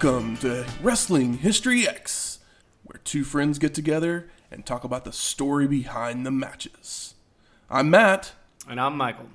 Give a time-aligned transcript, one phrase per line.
[0.00, 2.38] Welcome to Wrestling History X,
[2.84, 7.14] where two friends get together and talk about the story behind the matches.
[7.68, 8.30] I'm Matt.
[8.68, 9.26] And I'm Michael.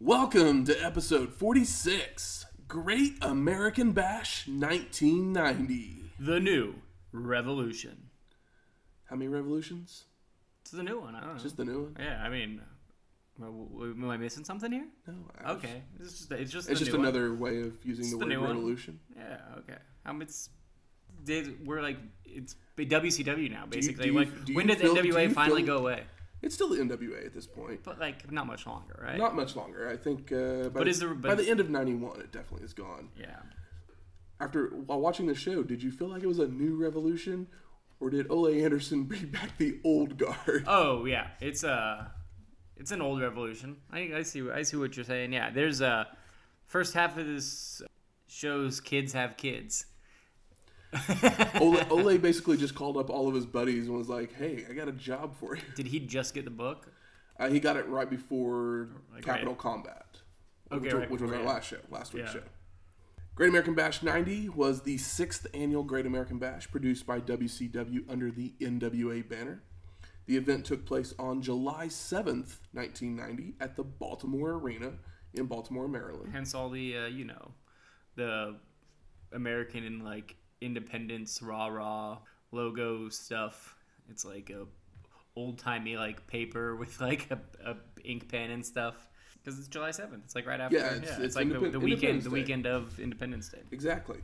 [0.00, 6.10] Welcome to episode 46 Great American Bash 1990.
[6.18, 6.74] The new
[7.12, 8.08] Revolution.
[9.04, 10.06] How many revolutions?
[10.62, 11.14] It's the new one.
[11.14, 11.42] I don't know.
[11.42, 11.96] Just the new one?
[12.00, 12.60] yeah, I mean,
[13.40, 14.88] am I missing something here?
[15.06, 15.14] No.
[15.44, 17.08] I was- Okay, it's just it's just It's the just new one.
[17.08, 18.48] another way of using It's the the word new one.
[18.50, 18.98] revolution.
[19.16, 19.38] Yeah.
[19.58, 19.78] Okay.
[20.08, 20.50] Um, it's
[21.24, 24.04] they, we're like it's WCW now basically.
[24.06, 26.04] do you- like do when did feel- NWA finally feel- go away?
[26.40, 27.80] It's still the NWA at this point.
[27.82, 29.18] But like not much longer, right?
[29.18, 29.88] Not much longer.
[29.88, 32.64] I think uh, by, But the, is there- by the end of 91, it definitely
[32.64, 33.08] is gone.
[33.18, 33.40] yeah.
[34.40, 37.48] After while watching the show, did you feel like it was a new revolution,
[37.98, 40.64] or did Ole Anderson bring back the old guard?
[40.68, 42.04] Oh yeah, it's uh
[42.76, 43.78] it's an old revolution.
[43.90, 45.32] I, I see I see what you're saying.
[45.32, 46.06] Yeah, there's a
[46.66, 47.82] first half of this
[48.28, 49.86] shows kids have kids.
[51.60, 54.72] Ole, Ole basically just called up all of his buddies and was like, "Hey, I
[54.72, 56.90] got a job for you." Did he just get the book?
[57.38, 60.06] Uh, he got it right before Like, Capital right- Combat,
[60.72, 62.40] Okay, which, right which was before, our last show, last week's Yeah.
[62.40, 62.46] show.
[63.36, 68.32] Great American Bash 90 was the sixth annual Great American Bash produced by WCW under
[68.32, 69.62] the NWA banner.
[70.26, 74.94] The event took place on July 7th, 1990, at the Baltimore Arena
[75.34, 76.32] in Baltimore, Maryland.
[76.32, 77.52] Hence all the uh, you know,
[78.16, 78.56] the
[79.32, 82.18] American and like independence rah rah
[82.52, 83.76] logo stuff.
[84.10, 84.66] It's like a
[85.36, 87.38] old timey like paper with like a,
[87.70, 88.94] a ink pen and stuff.
[89.42, 90.24] Because it's July seventh.
[90.24, 90.76] It's like right after.
[90.76, 92.22] Yeah, it's- it's like the, the weekend.
[92.22, 93.62] The weekend of Independence Day.
[93.70, 94.18] Exactly.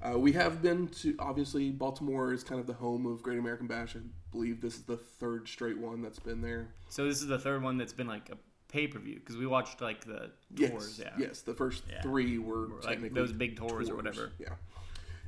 [0.00, 3.66] Uh, we have been to, obviously, Baltimore is kind of the home of Great American
[3.66, 3.96] Bash.
[3.96, 4.00] I
[4.30, 6.68] believe this is the third straight one that's been there.
[6.88, 8.36] So this is the third one that's been like a
[8.68, 11.00] pay per view because we watched like the Yes, tours.
[11.02, 11.10] Yeah.
[11.18, 11.40] yes.
[11.40, 12.02] The first Yeah.
[12.02, 14.30] three were Like technically those big tours or whatever.
[14.38, 14.50] Yeah,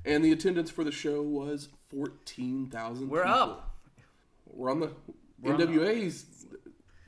[0.05, 3.09] and the attendance for the show was fourteen thousand.
[3.09, 3.77] We're up.
[4.47, 4.91] We're on the
[5.41, 6.27] We're on the- NWA's.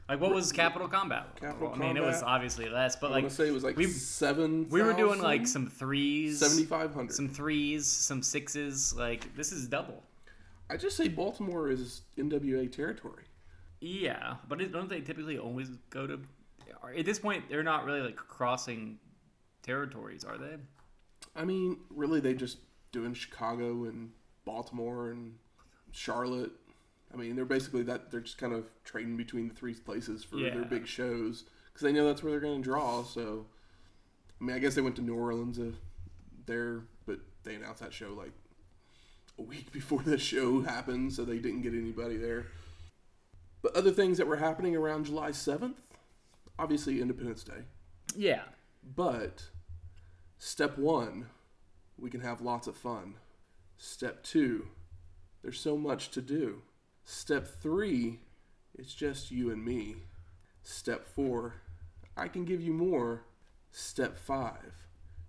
[0.09, 1.41] Like what was Capital Combat?
[1.41, 4.69] Capital I mean, it was obviously less, but like say it was like we seven.
[4.69, 7.15] we were doing like some threes, seventy five hundred.
[7.15, 8.95] some threes, some sixes.
[8.95, 10.03] Like this is double.
[10.69, 13.25] I just say Baltimore is NWA territory.
[13.81, 16.21] Yeah, but it, don't they typically always go to?
[16.97, 18.99] At this point, they're not really like crossing
[19.63, 20.57] territories, are they?
[21.35, 22.59] I mean, really, they just
[22.93, 24.11] doing Chicago and
[24.45, 25.35] Baltimore and
[25.91, 26.53] Charlotte.
[27.13, 28.11] I mean, they're basically that.
[28.11, 31.93] They're just kind of trading between the three places for their big shows because they
[31.93, 33.03] know that's where they're going to draw.
[33.03, 33.47] So,
[34.41, 35.73] I mean, I guess they went to New Orleans uh,
[36.47, 38.33] there, but they announced that show like
[39.39, 42.47] a week before the show happened, so they didn't get anybody there.
[43.63, 45.81] But other things that were happening around July seventh,
[46.59, 47.63] obviously Independence Day.
[48.17, 48.43] Yeah.
[48.97, 49.45] But
[50.39, 51.27] step one,
[51.99, 53.15] we can have lots of fun.
[53.77, 54.67] Step two,
[55.43, 56.63] there's so much to do.
[57.05, 58.21] Step three,
[58.79, 59.97] it's just you and me.
[60.63, 61.55] Step four,
[62.17, 63.25] I can give you more.
[63.71, 64.87] Step five,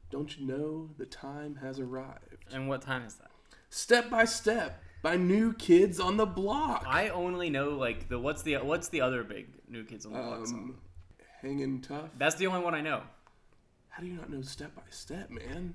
[0.10, 2.46] don't you know the time has arrived?
[2.52, 3.32] And what time is that?
[3.70, 6.86] Step by step by New Kids on the Block.
[6.88, 10.20] I only know like the what's the what's the other big New Kids on the
[10.20, 10.56] Block song?
[10.56, 10.78] Um,
[11.42, 12.10] hanging tough.
[12.18, 13.02] That's the only one I know.
[13.90, 15.74] How do you not know step by step, man?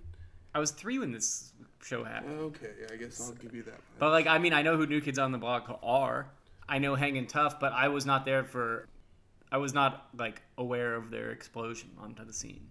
[0.54, 2.38] I was three when this show happened.
[2.40, 3.80] Okay, I guess I'll give you that.
[3.98, 6.30] But like, I mean, I know who New Kids on the Block are.
[6.68, 8.88] I know Hanging Tough, but I was not there for.
[9.50, 12.66] I was not like aware of their explosion onto the scene.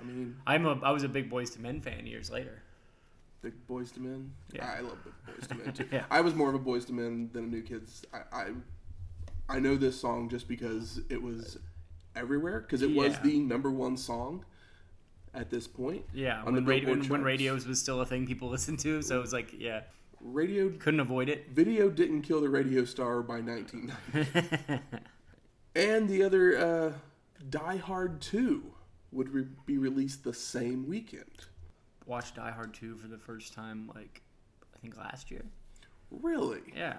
[0.00, 0.78] I mean, I'm a.
[0.82, 2.62] I was a big Boyz II Men fan years later.
[3.42, 4.32] Big Boyz II Men.
[4.52, 4.74] Yeah.
[4.78, 5.88] I love Big Boyz II Men too.
[5.90, 6.04] Yeah.
[6.10, 8.04] I was more of a Boyz II Men than a New Kids.
[8.12, 8.46] I I,
[9.48, 11.58] I know this song just because it was
[12.16, 14.44] everywhere because it was the number one song
[15.34, 16.04] at this point.
[16.12, 19.02] Yeah, on when, the radio, when, when radios was still a thing people listened to,
[19.02, 19.82] so it was like, yeah,
[20.20, 21.50] Radio couldn't avoid it.
[21.50, 24.80] video didn't kill the radio star by 1990.
[25.76, 26.92] and the other uh,
[27.50, 28.62] Die Hard 2
[29.12, 31.46] would re- be released the same weekend.
[32.06, 34.22] Watched Die Hard 2 for the first time, like,
[34.74, 35.44] I think last year.
[36.10, 36.60] Really?
[36.74, 36.94] Yeah.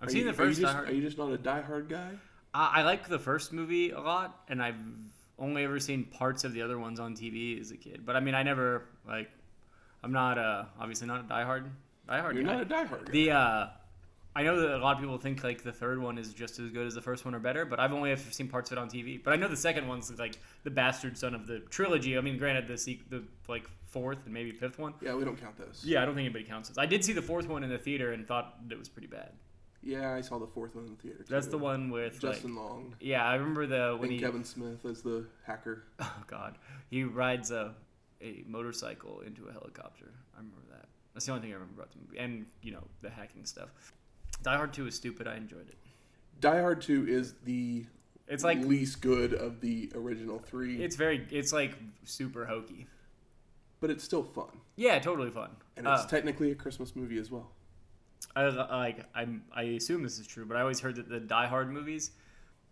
[0.00, 0.88] I've Are seen you- the first Are you, Die just, Hard.
[0.88, 2.10] are you just not a Die Hard guy?
[2.54, 4.82] I, I like the first movie a lot, and I've
[5.38, 8.04] only ever seen parts of the other ones on TV as a kid.
[8.04, 9.30] But I mean, I never like.
[10.04, 11.70] I'm not uh obviously not a Die Hard.
[12.08, 12.34] Die Hard.
[12.36, 12.52] You're guy.
[12.54, 13.12] not a Die Hard guy.
[13.12, 13.66] The uh,
[14.34, 16.70] I know that a lot of people think like the third one is just as
[16.70, 18.80] good as the first one or better, but I've only ever seen parts of it
[18.80, 19.22] on TV.
[19.22, 22.16] But I know the second one's like the bastard son of the trilogy.
[22.16, 24.94] I mean, granted, the sequ- the like fourth and maybe fifth one.
[25.02, 25.82] yeah, we don't count those.
[25.84, 26.78] Yeah, I don't think anybody counts those.
[26.78, 29.32] I did see the fourth one in the theater and thought it was pretty bad.
[29.82, 31.24] Yeah, I saw the fourth one in the theater.
[31.28, 34.44] That's the one with Justin like, Long yeah, I remember the when and he Kevin
[34.44, 35.84] Smith as the hacker.
[36.00, 36.56] oh god
[36.90, 37.74] he rides a
[38.20, 40.06] a motorcycle into a helicopter.
[40.34, 40.86] I remember that.
[41.14, 43.70] That's the only thing I remember about the movie, and you know the hacking stuff.
[44.42, 45.26] Die Hard Two is stupid.
[45.26, 45.76] I enjoyed it.
[46.40, 47.84] Die Hard Two is the
[48.28, 52.86] It's like least good of the original three, it's very it's like super hokey.
[53.80, 55.50] but it's still fun, Yeah, totally fun.
[55.76, 57.50] and it's Uh, technically a Christmas movie as well.
[58.34, 61.20] I I- like I'm I assume this is true, but I always heard that the
[61.20, 62.10] Die Hard movies,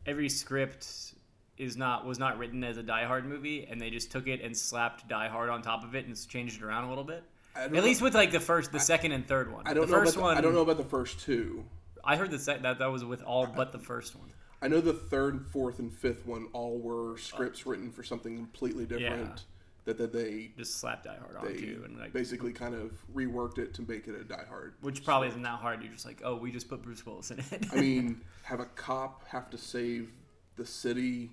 [0.06, 1.14] every script
[1.58, 4.40] is not was not written as a Die Hard movie, and they just took it
[4.40, 7.22] and slapped Die Hard on top of it and changed it around a little bit.
[7.56, 9.66] At know- least with like the first, the second, and third one.
[9.66, 10.38] I don't the know first about the, one.
[10.38, 11.64] I don't know about the first two.
[12.04, 14.30] I heard that sec- that that was with all but the first one.
[14.62, 18.84] I know the third, fourth, and fifth one all were scripts written for something completely
[18.84, 19.26] different.
[19.36, 19.42] Yeah.
[19.86, 23.72] That that they Just slap Die Hard onto and like, basically kind of reworked it
[23.74, 24.74] to make it a Die Hard.
[24.82, 25.82] which probably isn't that hard.
[25.82, 27.66] You're just like, oh, we just put Bruce Willis in it.
[27.72, 30.10] I mean, have a cop have to save
[30.56, 31.30] the city,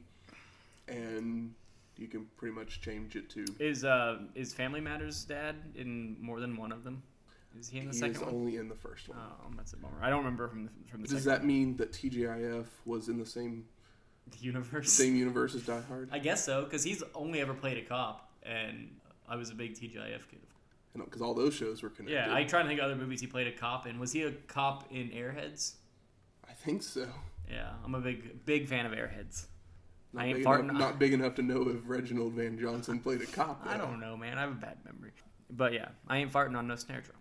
[0.87, 1.53] and
[1.97, 3.45] you can pretty much change it to.
[3.59, 7.01] is uh is Family Matters dad in more than one of them?
[7.59, 8.33] Is he in the He second is one?
[8.33, 9.17] only in the first one.
[9.19, 9.97] Oh, that's a bummer.
[10.01, 13.25] I don't remember from the, from the Does that mean that TGIF was in the
[13.25, 13.65] same
[14.39, 14.91] universe.
[14.93, 16.09] same universe as Die Hard?
[16.11, 18.95] I guess so, because he's only ever played a cop, and
[19.27, 20.39] I was a big TGIF kid.
[20.95, 22.15] Because all those shows were connected.
[22.15, 23.99] Yeah, I try to think of other movies he played a cop in.
[23.99, 25.73] Was he a cop in Airheads?
[26.49, 27.07] I think so.
[27.49, 29.45] Yeah, I'm a big big fan of Airheads.
[30.13, 33.21] Not, I ain't big farting- enough, not big enough to know if Reginald VelJohnson played
[33.21, 33.61] a cop.
[33.65, 34.37] I don't know, man.
[34.37, 35.11] I have a bad memory.
[35.51, 37.17] But yeah, I ain't farting on no snare drum.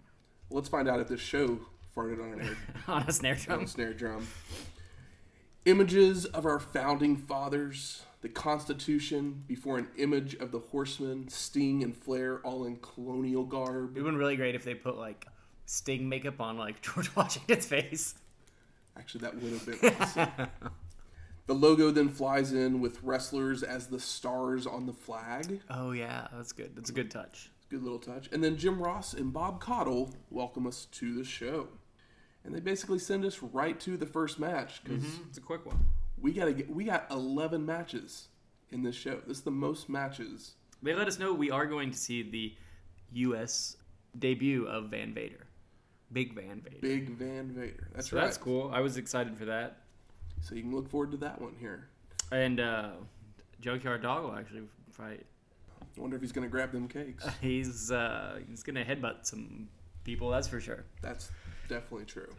[0.51, 1.61] Let's find out if this show
[1.95, 2.57] farted on an air
[2.89, 3.59] on a snare drum.
[3.59, 4.27] on a snare drum.
[5.65, 11.97] Images of our founding fathers, the Constitution, before an image of the horsemen, Sting and
[11.97, 13.97] Flair, all in colonial garb.
[13.97, 15.27] It would have been really great if they put like
[15.67, 18.17] Sting makeup on like George Washington's face.
[18.99, 20.49] Actually, that would have been awesome.
[21.47, 25.61] The logo then flies in with wrestlers as the stars on the flag.
[25.71, 26.75] Oh yeah, that's good.
[26.75, 27.53] That's a good touch.
[27.71, 28.29] Good little touch.
[28.33, 31.69] And then Jim Ross and Bob Caudle welcome us to the show.
[32.45, 35.29] And they basically send us right to the first match because mm-hmm.
[35.29, 35.85] It's a quick one.
[36.27, 38.27] We gotta get we got eleven matches
[38.73, 39.21] in this show.
[39.29, 40.55] This is the most matches.
[40.83, 42.53] They let us know we are going to see the
[43.13, 43.77] U.S.
[44.19, 45.47] debut of Van Vader,
[46.13, 46.79] Big Van Vader.
[46.81, 47.91] Big Van Vader.
[47.95, 48.25] That's so right.
[48.25, 48.73] that's cool.
[48.75, 49.77] I was excited for that.
[50.41, 51.87] So you can look forward to that one here.
[52.33, 52.91] And uh,
[53.61, 55.25] Junkyard Dog will actually fight.
[55.81, 57.25] I wonder if he's gonna grab them cakes.
[57.41, 59.69] He's uh, he's gonna headbutt some
[60.03, 60.31] people.
[60.31, 60.87] That's for sure.
[61.03, 61.31] That's
[61.69, 62.35] definitely true.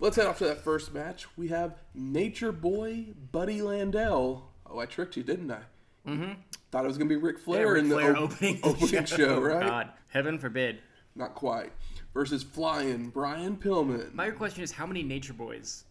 [0.00, 1.26] Let's head off to that first match.
[1.36, 4.42] We have Nature Boy Buddy Landel.
[4.66, 5.60] Oh, I tricked you, didn't I?
[6.06, 6.32] Mm-hmm.
[6.70, 9.36] Thought it was gonna be Ric Flair Ric in the Flair op- opening, opening show,
[9.36, 9.60] Oh, right?
[9.66, 10.80] God, heaven forbid.
[11.14, 11.72] Not quite.
[12.12, 14.12] Versus Flying Brian Pillman.
[14.14, 15.84] My question is, how many Nature Boys?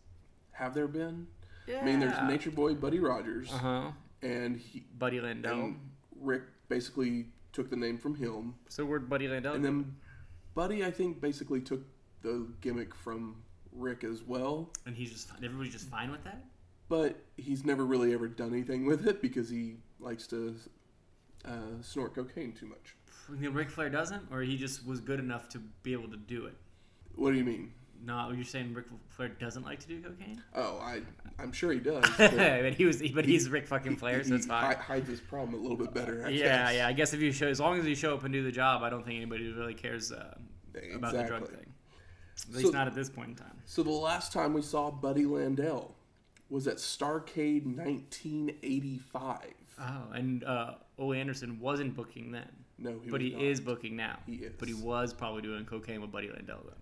[0.51, 1.27] Have there been?
[1.67, 1.79] Yeah.
[1.81, 3.91] I mean, there's Nature Boy Buddy Rogers, Uh huh.
[4.21, 5.51] and he Buddy Landel.
[5.63, 5.79] and
[6.19, 9.55] Ric basically took the name from him, so where'd Buddy Landel?
[9.55, 9.95] and then
[10.55, 11.81] Buddy I think basically took
[12.21, 13.37] the gimmick from
[13.75, 14.69] Ric as well.
[14.85, 16.43] and he's just everybody's just fine with that.
[16.89, 20.55] but he's never really ever done anything with it because he likes to
[21.45, 22.95] uh, snort cocaine too much.
[23.29, 26.55] Ric Flair doesn't, or he just was good enough to be able to do it.
[27.15, 27.71] What do you mean?
[28.05, 30.43] No, you're saying Ric Flair doesn't like to do cocaine?
[30.53, 31.01] Oh, I
[31.39, 32.03] I'm sure he does.
[32.17, 34.75] but but he was, but he's Ric fucking Flair, he, so it's fine.
[34.75, 36.23] hi- hides his problem a little bit better.
[36.25, 36.75] I yeah, guess.
[36.75, 36.87] yeah.
[36.87, 38.83] I guess if you show, as long as you show up and do the job,
[38.83, 40.35] I don't think anybody really cares uh,
[40.93, 41.72] about the drug thing.
[42.49, 43.61] At least So- not at this point in time.
[43.65, 45.91] So the last time we saw Buddy Landel
[46.49, 49.39] was at Starcade 1985.
[49.79, 52.47] Oh, and uh, Ole Anderson wasn't booking then,
[52.77, 53.41] No, he but he not.
[53.41, 54.19] is booking now.
[54.25, 54.53] He is.
[54.59, 56.75] But he was probably doing cocaine with Buddy Landel then.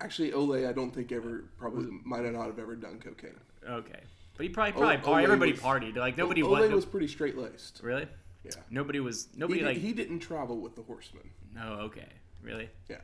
[0.00, 3.34] Actually, Ole, I don't think ever probably might not have ever done cocaine.
[3.68, 4.00] Okay,
[4.36, 5.96] but he probably probably Ole everybody was- partied.
[5.96, 7.80] Like nobody Ole was, was pretty straight laced.
[7.82, 8.06] really.
[8.44, 8.52] Yeah.
[8.70, 9.76] Nobody was He, nobody did, like.
[9.78, 11.28] he didn't travel with the horsemen.
[11.54, 11.62] No.
[11.82, 12.06] okay,
[12.42, 12.68] really.
[12.88, 12.96] Yeah.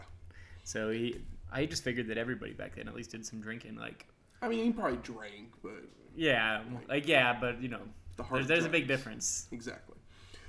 [0.62, 1.21] So he,
[1.54, 3.76] I just figured that everybody back then at least did some drinking.
[3.76, 4.06] Like,
[4.42, 5.84] I mean, he probably drank, but
[6.16, 7.80] yeah, like yeah, but you know,
[8.16, 9.46] the there's, there's a big difference.
[9.52, 9.96] Exactly.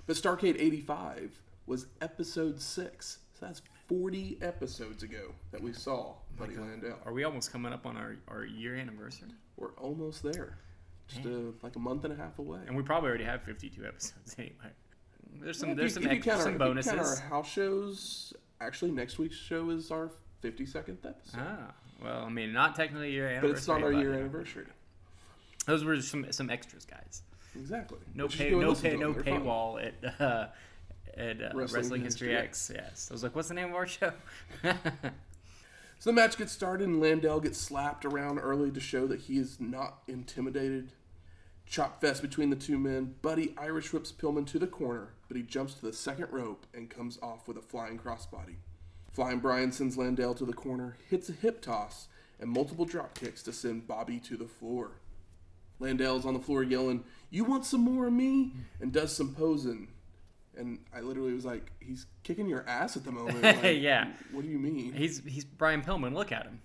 [0.07, 3.19] But Starcade 85 was episode six.
[3.39, 6.95] So that's 40 episodes ago that we saw oh Buddy Landel.
[7.05, 9.29] Are we almost coming up on our, our year anniversary?
[9.57, 10.57] We're almost there.
[11.07, 12.59] Just uh, a, like a month and a half away.
[12.65, 14.71] And we probably already have 52 episodes anyway.
[15.39, 18.33] There's some there's you- some extra, count our- some if you count our house shows.
[18.61, 20.09] Actually, next week's show is our
[20.43, 21.39] 52nd episode.
[21.39, 21.73] Ah,
[22.03, 23.49] well, I mean, not technically your anniversary.
[23.49, 24.67] but it's not our year anniversary.
[25.65, 27.23] Those were some some extras, guys.
[27.55, 27.99] Exactly.
[28.13, 29.13] No pay, no pay, no.
[29.13, 29.23] Fun.
[29.23, 30.47] paywall at uh,
[31.17, 32.71] at uh, Wrestling Wrestling, History History X.
[32.73, 34.11] Yes, I was like, what's the name of our show?
[35.99, 39.37] So the match gets started, and Landel gets slapped around early to show that he
[39.37, 40.91] is not intimidated.
[41.65, 43.15] Chop fest between the two men.
[43.21, 46.89] Buddy Irish whips Pillman to the corner, but he jumps to the second rope and
[46.89, 48.57] comes off with a flying crossbody.
[49.15, 53.41] Flying Brian sends Landel to the corner, hits a hip toss, and multiple drop kicks
[53.43, 54.91] to send Bobby to the floor.
[55.79, 58.51] Landel's on the floor yelling, You want some more of me?
[58.81, 59.87] and does some posing.
[60.57, 63.41] And I literally was like, He's kicking your ass at the moment.
[63.63, 64.11] Like, Yeah.
[64.33, 64.91] What do you mean?
[64.91, 66.13] he's he's Brian Pillman.
[66.13, 66.61] Look at him.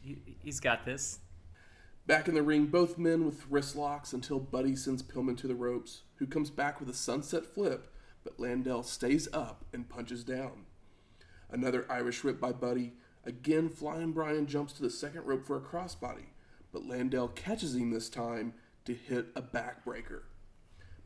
[0.00, 1.18] He, he's got this.
[2.06, 5.54] Back in the ring, both men with wrist locks until Buddy sends Pillman to the
[5.54, 7.92] ropes, who comes back with a sunset flip,
[8.24, 10.64] but Landel stays up and punches down.
[11.52, 12.92] Another Irish whip by Buddy.
[13.24, 16.26] Again, Flying Brian jumps to the second rope for a crossbody,
[16.72, 18.54] but Landel catches him this time
[18.84, 20.22] to hit a backbreaker.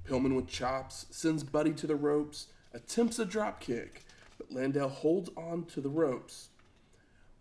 [0.05, 4.05] Pillman with chops sends Buddy to the ropes, attempts a drop kick,
[4.39, 6.49] but Landel holds on to the ropes.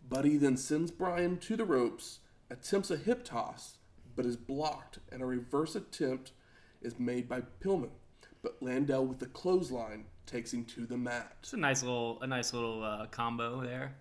[0.07, 2.19] Buddy then sends Brian to the ropes,
[2.49, 3.77] attempts a hip toss,
[4.15, 6.31] but is blocked, and a reverse attempt
[6.81, 7.91] is made by Pillman.
[8.41, 11.35] But Landel with the clothesline takes him to the mat.
[11.41, 13.95] It's a nice little a nice little uh, combo there.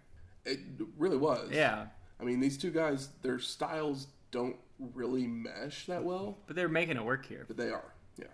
[0.44, 0.60] It
[0.98, 1.50] really was.
[1.52, 1.86] Yeah,
[2.20, 4.56] I mean, these two guys, their styles don't
[4.94, 7.44] really mesh that well, but they're making it work here.
[7.46, 7.94] but they are.
[8.18, 8.26] Yeah.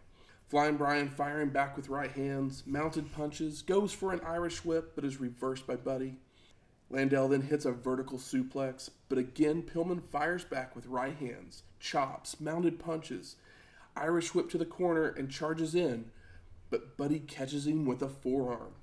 [0.49, 5.05] Flying Brian firing back with right hands, mounted punches, goes for an Irish whip, but
[5.05, 6.17] is reversed by Buddy.
[6.91, 12.41] Landel then hits a vertical suplex, but again Pillman fires back with right hands, chops,
[12.41, 13.37] mounted punches,
[13.95, 16.07] Irish whip to the corner and charges in,
[16.71, 18.75] but Buddy catches him with a forearm.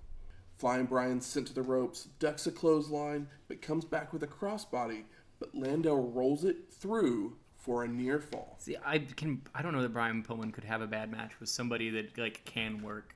[0.58, 5.04] Flying Brian sent to the ropes, ducks a clothesline, but comes back with a crossbody,
[5.39, 8.56] but Landel rolls it through for a near fall.
[8.60, 11.50] See, I can I don't know that Brian Pillman could have a bad match with
[11.50, 13.15] somebody that like can work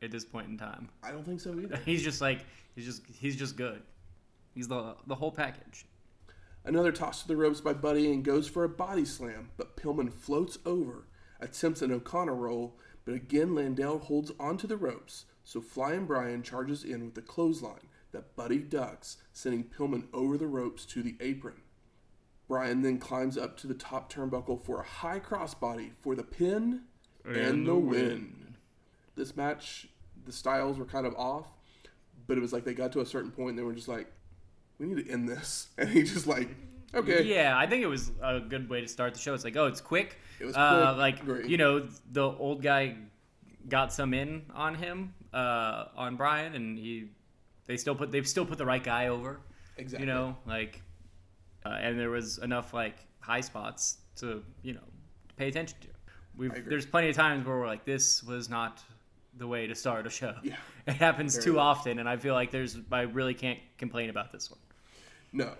[0.00, 0.88] at this point in time.
[1.02, 1.76] I don't think so either.
[1.84, 2.44] He's just like
[2.74, 3.82] he's just he's just good.
[4.54, 5.86] He's the the whole package.
[6.64, 10.12] Another toss to the ropes by Buddy and goes for a body slam, but Pillman
[10.12, 11.06] floats over,
[11.40, 12.76] attempts an O'Connor roll,
[13.08, 17.88] but again Landel holds onto the ropes, so Flying Brian charges in with the clothesline
[18.12, 21.62] that Buddy ducks, sending Pillman over the ropes to the apron.
[22.48, 26.82] Brian then climbs up to the top turnbuckle for a high crossbody for the pin
[27.24, 28.56] and, the win.
[29.16, 29.88] This match,
[30.26, 31.46] the styles were kind of off,
[32.26, 34.12] but it was like they got to a certain point and they were just like,
[34.78, 35.68] we need to end this.
[35.78, 36.50] And he just like,
[36.94, 37.22] okay.
[37.22, 39.34] Yeah, I think it was a good way to start the show.
[39.34, 40.18] It's like, oh, it's quick.
[40.40, 41.48] It was uh, quick, like great.
[41.48, 42.96] you know, the old guy
[43.68, 47.08] got some in on him, uh, on Brian, and he
[47.66, 49.40] they still put they've still put the right guy over.
[49.76, 50.06] Exactly.
[50.06, 50.82] You know, like,
[51.64, 54.84] uh, and there was enough like high spots to you know
[55.36, 55.88] pay attention to.
[56.36, 58.82] We've there's plenty of times where we're like, this was not
[59.36, 60.34] the way to start a show.
[60.42, 60.56] Yeah.
[60.88, 64.32] It happens Very too often, and I feel like there's I really can't complain about
[64.32, 64.58] this one.
[65.34, 65.52] No,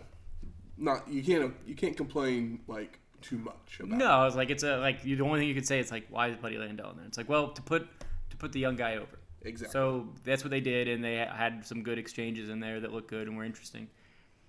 [0.78, 3.99] not you can't you can't complain like too much about.
[3.99, 6.28] No, it's like it's a like the only thing you could say it's like why
[6.28, 7.06] is Buddy Landel in there?
[7.06, 7.88] It's like well to put
[8.30, 9.18] to put the young guy over.
[9.42, 9.73] exactly.
[9.73, 13.11] So that's what they did, and they had some good exchanges in there that looked
[13.11, 13.88] good and were interesting.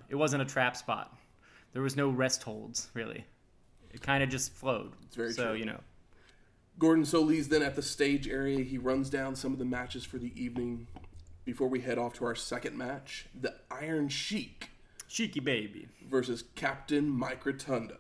[0.10, 1.18] It wasn't a trap spot.
[1.74, 3.26] There was no rest holds really.
[3.92, 4.94] It kind of just flowed.
[5.08, 5.56] It's very so true.
[5.56, 5.80] you know.
[6.78, 8.64] Gordon Solie then at the stage area.
[8.64, 10.88] He runs down some of the matches for the evening
[11.44, 14.70] before we head off to our second match: the Iron Sheik
[15.10, 15.88] Cheeky baby.
[16.10, 17.98] versus Captain Mike Rotunda.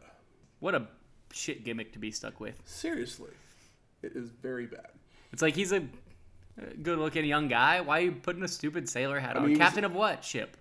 [0.59, 0.87] What a
[1.33, 2.61] shit gimmick to be stuck with.
[2.65, 3.31] Seriously,
[4.01, 4.87] it is very bad.
[5.33, 5.83] It's like he's a
[6.81, 7.81] good looking young guy.
[7.81, 9.45] Why are you putting a stupid sailor hat I on?
[9.45, 10.55] mean, he was- Captain of what ship?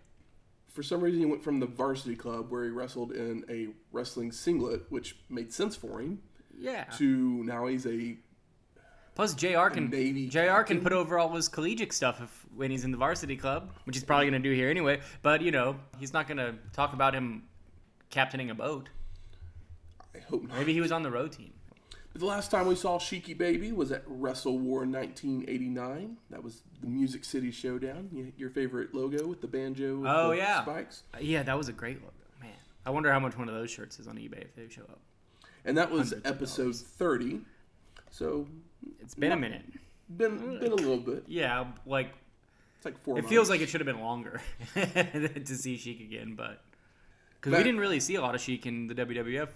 [0.68, 4.30] For some reason, he went from the varsity club where he wrestled in a wrestling
[4.30, 6.22] singlet, which made sense for him,
[6.56, 6.84] Yeah.
[6.98, 8.16] to now he's a
[9.18, 9.66] Plus, Jr.
[9.70, 10.62] can Baby Jr.
[10.64, 13.96] can put over all his collegiate stuff if, when he's in the varsity club, which
[13.96, 15.00] he's probably going to do here anyway.
[15.22, 17.42] But you know, he's not going to talk about him
[18.10, 18.88] captaining a boat.
[20.14, 20.56] I hope not.
[20.56, 21.52] Maybe he was on the row team.
[22.14, 26.16] The last time we saw Sheiky Baby was at Wrestle War 1989.
[26.30, 28.32] That was the Music City Showdown.
[28.36, 30.62] Your favorite logo with the banjo with Oh, the yeah.
[30.62, 31.02] spikes.
[31.12, 32.50] Uh, Yeah, that was a great logo, man.
[32.86, 35.00] I wonder how much one of those shirts is on eBay if they show up.
[35.64, 37.40] And that was episode 30.
[38.10, 38.46] So,
[39.00, 39.62] It's been a minute.
[40.16, 41.24] been, been a little bit.
[41.26, 42.10] Yeah, like
[42.76, 43.18] It's like four.
[43.18, 44.40] It feels like it should have been longer
[44.74, 46.62] to see Sheik again, but
[47.40, 49.48] because That- we didn't really see a lot of Sheik in the WWF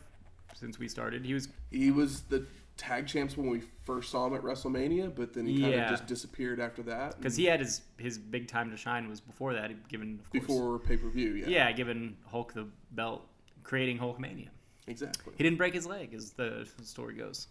[0.54, 1.24] since we started.
[1.24, 2.46] He was he was the
[2.78, 5.84] tag champs when we first saw him at WrestleMania, but then he kind Yeah.
[5.84, 7.16] of just disappeared after that.
[7.18, 9.88] because he had his his big time to shine was before that.
[9.88, 13.26] Given of course, before pay per view, yeah, yeah, given Hulk the belt,
[13.62, 14.48] creating Hulkmania.
[14.86, 15.34] exactly.
[15.36, 17.48] He didn't break his leg, as the story goes.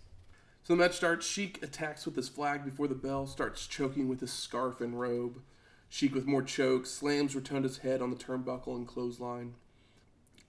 [0.64, 1.26] So the match starts.
[1.26, 5.42] Sheik attacks with his flag before the bell, starts choking with his scarf and robe.
[5.90, 9.56] Sheik with more chokes, slams Rotunda's head on the turnbuckle and clothesline.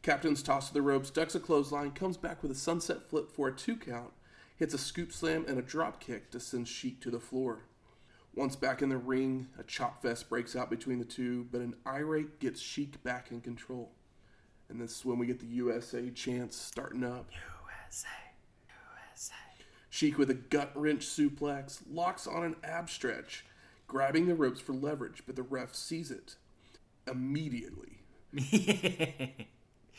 [0.03, 3.49] Captain's toss to the ropes, ducks a clothesline, comes back with a sunset flip for
[3.49, 4.13] a two count,
[4.57, 7.65] hits a scoop slam and a drop kick to send Sheik to the floor.
[8.35, 11.75] Once back in the ring, a chop fest breaks out between the two, but an
[11.87, 13.93] irate gets Sheik back in control.
[14.69, 17.27] And this is when we get the USA chants starting up.
[17.87, 18.09] USA,
[19.15, 19.35] USA.
[19.93, 23.45] Sheik with a gut wrench suplex locks on an ab stretch,
[23.87, 26.37] grabbing the ropes for leverage, but the ref sees it
[27.07, 27.99] immediately.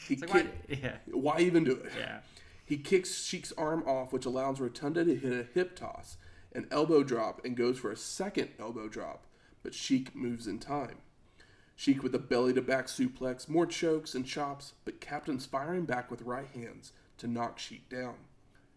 [0.08, 1.92] He like, why, yeah, why even do it?
[1.98, 2.22] yeah.
[2.66, 6.18] He kicks Sheik's arm off, which allows Rotunda to hit a hip toss,
[6.54, 9.26] an elbow drop, and goes for a second elbow drop,
[9.62, 10.98] but Sheik moves in time.
[11.76, 16.10] Sheik with a belly to back suplex, more chokes and chops, but Captain's firing back
[16.10, 18.16] with right hands to knock Sheik down.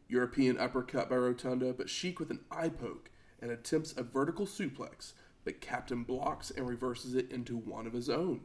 [0.09, 3.11] European uppercut by Rotunda, but Sheik with an eye poke
[3.41, 5.13] and attempts a vertical suplex,
[5.45, 8.41] but Captain blocks and reverses it into one of his own.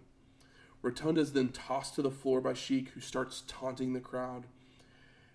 [0.82, 4.48] Rotunda is then tossed to the floor by Sheik, who starts taunting the crowd.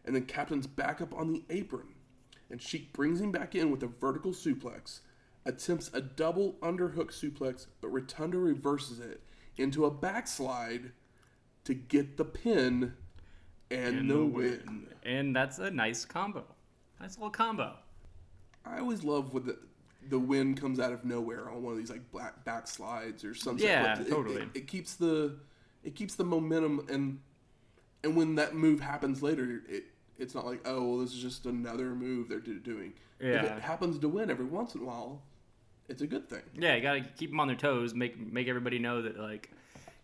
[0.04, 1.94] And then Captain's back up on the apron,
[2.50, 5.00] and Sheik brings him back in with a vertical suplex,
[5.44, 9.22] attempts a double underhook suplex, but Rotunda reverses it
[9.56, 10.92] into a backslide
[11.64, 12.94] to get the pin
[13.70, 14.86] and, the win.
[15.04, 16.44] And that's a nice combo.
[17.00, 17.74] Nice little combo.
[18.64, 19.58] I always love when the
[20.08, 23.66] the win comes out of nowhere on one of these like black backslides or something.
[23.66, 24.42] Yeah, It- totally.
[24.42, 25.36] It, it keeps the
[25.84, 27.20] it keeps the momentum and
[28.04, 29.84] and when that move happens later, it
[30.18, 32.92] it's not like oh well this is just another move they're do- doing.
[33.18, 33.56] If Yeah.
[33.56, 35.22] it happens to win every once in a while,
[35.88, 36.42] it's a good thing.
[36.54, 37.94] Yeah, you gotta keep them on their toes.
[37.94, 39.50] Make make everybody know that like,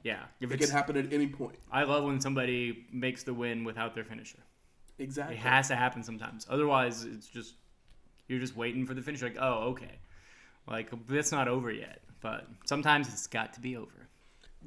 [0.02, 0.24] yeah.
[0.40, 1.58] If It can happen at any point.
[1.70, 4.38] I love when somebody makes the win without their finisher.
[4.98, 5.36] Exactly.
[5.36, 6.46] It has to happen sometimes.
[6.48, 7.54] Otherwise, it's just
[8.28, 9.22] you're just waiting for the finish.
[9.22, 9.98] Like, oh, okay,
[10.68, 12.00] like that's not over yet.
[12.20, 14.08] But sometimes it's got to be over.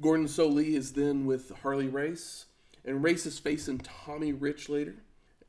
[0.00, 2.46] Gordon Solie is then with Harley Race,
[2.84, 4.96] and Race is facing Tommy Rich later.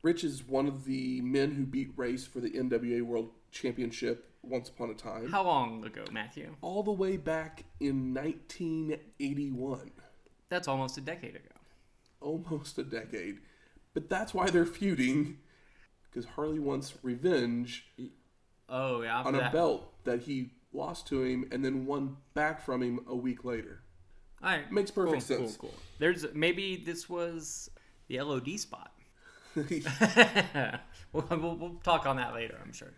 [0.02, 4.68] Rich is one of the men who beat Race for the NWA World Championship once
[4.68, 6.54] upon a time, How long ago, Matthew?
[6.60, 9.90] all the way back in 1981,
[10.48, 11.54] That's almost a decade ago.
[12.20, 13.38] almost a decade.
[13.94, 15.38] But that's why they're feuding,
[16.10, 17.86] because Harley wants revenge
[18.68, 22.60] Oh yeah, on for a belt that he lost to him and then won back
[22.60, 23.80] from him a week later.
[24.42, 25.56] All right, Makes perfect cool, sense.
[25.56, 25.78] Cool, cool.
[25.98, 27.70] There's maybe this was
[28.08, 28.92] the LOD spot.
[29.56, 32.92] we'll, we'll, we'll talk on that later, I'm sure.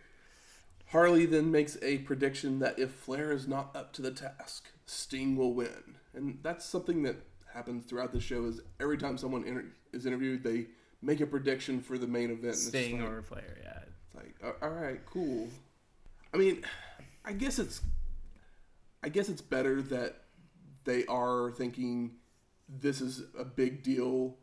[0.91, 5.37] Harley then makes a prediction that if Flair is not up to the task, Sting
[5.37, 5.97] will win.
[6.15, 7.17] And that's something that
[7.55, 10.67] happens throughout the show is every time someone inter- is interviewed, they
[11.01, 12.57] make a prediction for the main event.
[12.57, 13.79] Sting like, or Flair, yeah.
[13.85, 15.49] it's like, all right, cool.
[16.35, 16.65] I mean,
[17.25, 17.83] I guess it's,
[19.03, 20.23] I guess it's better that
[20.85, 22.17] they are thinking
[22.69, 24.37] this is a big deal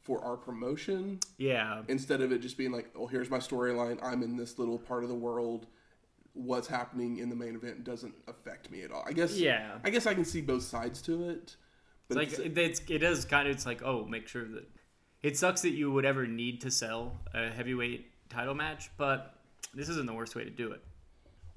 [0.00, 4.02] for our promotion Yeah, instead of it just being like, oh, here's my storyline.
[4.02, 5.66] I'm in this little part of the world.
[6.34, 9.04] What's happening in the main event doesn't affect me at all.
[9.06, 9.36] I guess.
[9.38, 9.78] Yeah.
[9.84, 11.56] I guess I can see both sides to it.
[12.08, 14.64] But like it's- it, it's, it is kind of it's like oh make sure that
[15.22, 19.36] it sucks that you would ever need to sell a heavyweight title match but
[19.72, 20.82] this isn't the worst way to do it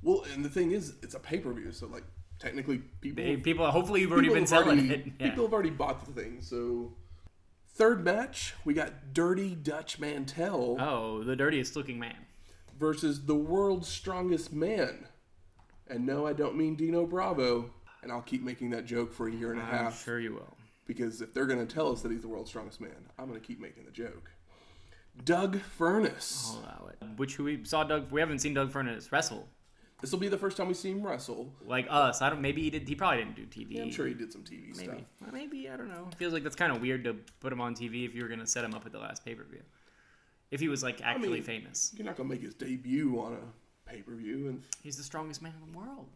[0.03, 2.03] well, and the thing is, it's a pay per view, so like
[2.37, 5.29] technically people They- people hopefully you've already been selling already- it yeah.
[5.31, 6.37] People have already bought the thing.
[6.41, 6.93] So
[7.69, 12.15] third match, we got Dirty Dutch Mantell oh the dirtiest looking man
[12.77, 15.07] versus the world's strongest man.
[15.87, 17.69] And no, I don't mean Dino Bravo.
[18.03, 20.03] And I'll keep making that joke for a year and a i'm half.
[20.03, 22.79] sure you will because if they're going to tell us that he's the world's strongest
[22.79, 24.29] man, I'm going to keep making the joke.
[25.23, 26.55] Doug Furnas.
[26.67, 29.47] I'll which we saw doug we haven't seen doug furnas wrestle
[30.01, 31.53] This will be the first time we see him wrestle.
[31.65, 34.05] like us i don't maybe he did he probably didn't do tv Yeah, I'm sure
[34.07, 35.01] he did some TV maybe stuff.
[35.21, 37.73] Well, maybe i don't know feels like that's kind of weird to put him on
[37.75, 39.61] tv if you were going to set him up at the last pay-per-view
[40.51, 43.33] if he was like actually mean- famous You're not going to make his debut on
[43.33, 44.47] a pay per view.
[44.47, 46.07] And he's the strongest man in the world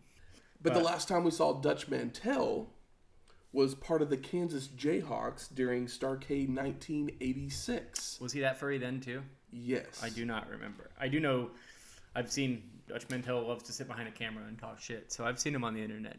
[0.61, 2.69] but, the last time we saw Dutch Mantell
[3.53, 8.19] was part of the Kansas Jayhawks during Starcade 1986.
[8.19, 10.91] was he that furry then too Yes, I do not remember.
[10.99, 11.49] I do know.
[12.15, 15.39] I've seen Dutch Mantell loves to sit behind a camera and talk shit, so I've
[15.39, 16.17] seen him on the internet.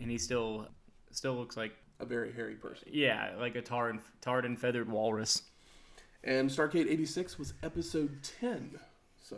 [0.00, 0.68] and he still
[1.10, 2.88] still looks like A very hairy person.
[2.90, 5.42] yeah, like a tar and tarred and feathered walrus.
[6.24, 8.78] And Starcade 86 was episode 10.
[9.22, 9.36] So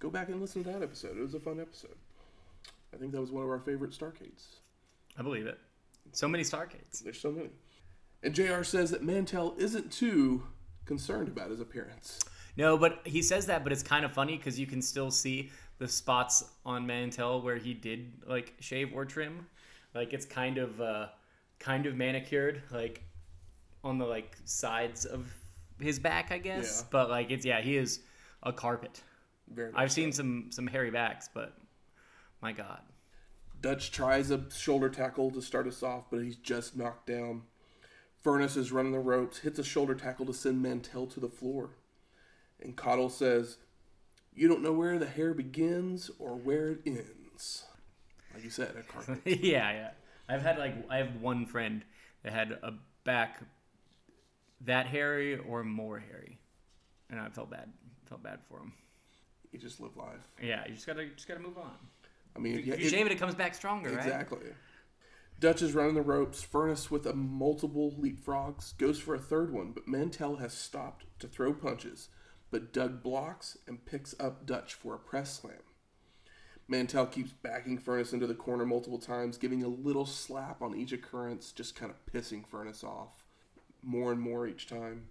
[0.00, 1.16] go back and listen to that episode.
[1.16, 1.96] It was a fun episode.
[2.92, 4.44] I think that was one of our favorite Starcades.
[5.18, 5.58] I believe it.
[6.12, 7.02] So many Starcades.
[7.02, 7.48] There's so many.
[8.22, 10.42] And JR says that Mantell isn't too
[10.84, 12.20] concerned about his appearance.
[12.56, 15.50] No, but he says that, but it's kind of funny because you can still see
[15.78, 19.46] the spots on Mantell where he did like shave or trim.
[19.94, 21.06] Like it's kind of uh,
[21.58, 23.02] kind of manicured, like
[23.82, 25.32] on the like sides of
[25.80, 26.80] his back, I guess.
[26.80, 26.88] Yeah.
[26.90, 28.00] But like it's yeah, he is
[28.42, 29.02] a carpet.
[29.48, 29.96] Very I've so.
[29.96, 31.56] seen some some hairy backs, but
[32.42, 32.80] my God.
[33.62, 37.42] Dutch tries a shoulder tackle to start us off, but he's just knocked down.
[38.24, 41.70] Furnas is running the ropes, hits a shoulder tackle to send Mantell to the floor.
[42.60, 43.58] And Caudle says,
[44.34, 47.64] You don't know where the hair begins or where it ends.
[48.34, 49.20] Like you said, a carpet.
[49.24, 49.90] yeah, yeah.
[50.28, 51.84] I've had like I have one friend
[52.22, 53.40] that had a back
[54.62, 56.38] that hairy or more hairy,
[57.10, 57.72] and I felt bad.
[58.08, 58.72] Felt bad for him.
[59.52, 60.28] you just live life.
[60.42, 61.72] Yeah, you just gotta just gotta move on.
[62.34, 63.98] I mean, If yeah, you it- shave it, it comes back stronger, right?
[63.98, 64.38] Exactly.
[65.38, 66.46] Dutch is running the ropes.
[66.46, 71.28] Furnas with a multiple leapfrogs goes for a third one, but Mantell has stopped to
[71.28, 72.08] throw punches.
[72.50, 75.60] But Doug blocks and picks up Dutch for a press slam.
[76.68, 80.92] Mantell keeps backing Furnas into the corner multiple times, giving a little slap on each
[80.92, 83.24] occurrence, just kind of pissing Furnas off
[83.86, 85.06] more and more each time.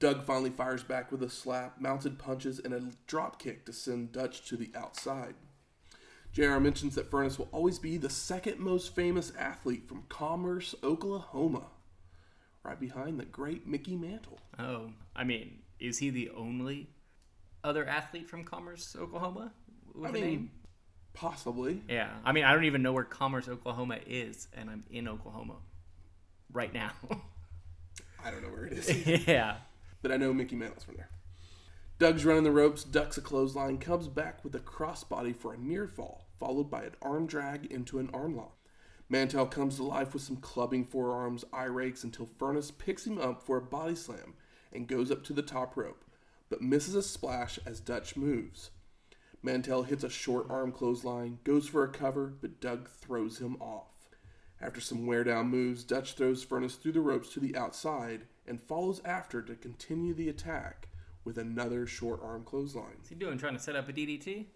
[0.00, 4.12] Doug finally fires back with a slap, mounted punches, and a drop kick to send
[4.12, 5.34] Dutch to the outside.
[6.32, 11.62] JR mentions that Furnas will always be the second most famous athlete from Commerce, Oklahoma,
[12.64, 14.40] right behind the great Mickey Mantle.
[14.58, 16.88] Oh, I mean, is he the only
[17.62, 19.52] other athlete from Commerce, Oklahoma?
[19.94, 20.50] With I mean, name?
[21.12, 21.82] possibly.
[21.88, 25.58] Yeah, I mean, I don't even know where Commerce, Oklahoma is, and I'm in Oklahoma
[26.52, 26.90] right now.
[28.24, 29.56] I don't know where it is, yeah.
[30.02, 31.10] but I know Mickey Mantle's from there.
[31.98, 35.86] Doug's running the ropes, ducks a clothesline, comes back with a crossbody for a near
[35.86, 38.56] fall, followed by an arm drag into an arm lock.
[39.08, 43.42] Mantell comes to life with some clubbing forearms, eye rakes until Furnas picks him up
[43.42, 44.34] for a body slam
[44.72, 46.04] and goes up to the top rope,
[46.48, 48.70] but misses a splash as Dutch moves.
[49.42, 53.93] Mantell hits a short arm clothesline, goes for a cover, but Doug throws him off.
[54.64, 58.58] After some wear down moves, Dutch throws Furnas through the ropes to the outside and
[58.58, 60.88] follows after to continue the attack
[61.22, 62.94] with another short arm clothesline.
[62.96, 63.36] What's he doing?
[63.36, 64.46] Trying to set up a DDT?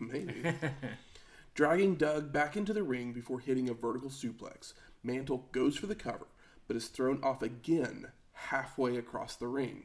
[0.00, 0.42] Maybe.
[1.54, 4.72] Dragging Doug back into the ring before hitting a vertical suplex,
[5.04, 6.26] Mantle goes for the cover,
[6.66, 9.84] but is thrown off again halfway across the ring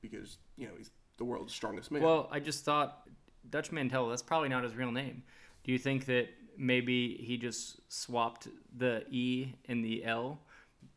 [0.00, 2.02] because, you know, he's the world's strongest man.
[2.02, 3.06] Well, I just thought
[3.50, 4.08] Dutch Mantell.
[4.08, 5.22] That's probably not his real name.
[5.64, 6.28] Do you think that
[6.60, 8.46] maybe he just swapped
[8.76, 10.40] the E and the L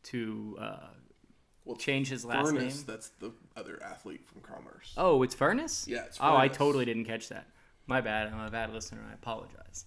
[0.04, 0.88] to uh,
[1.64, 2.84] Well, change his last Furnas, name?
[2.86, 4.92] that's the other athlete from Commerce.
[4.96, 5.86] Oh, it's Furnas.
[5.88, 7.46] Yeah, it's Oh, I totally didn't catch that.
[7.86, 8.32] My bad.
[8.32, 9.00] I'm a bad listener.
[9.10, 9.86] I apologize.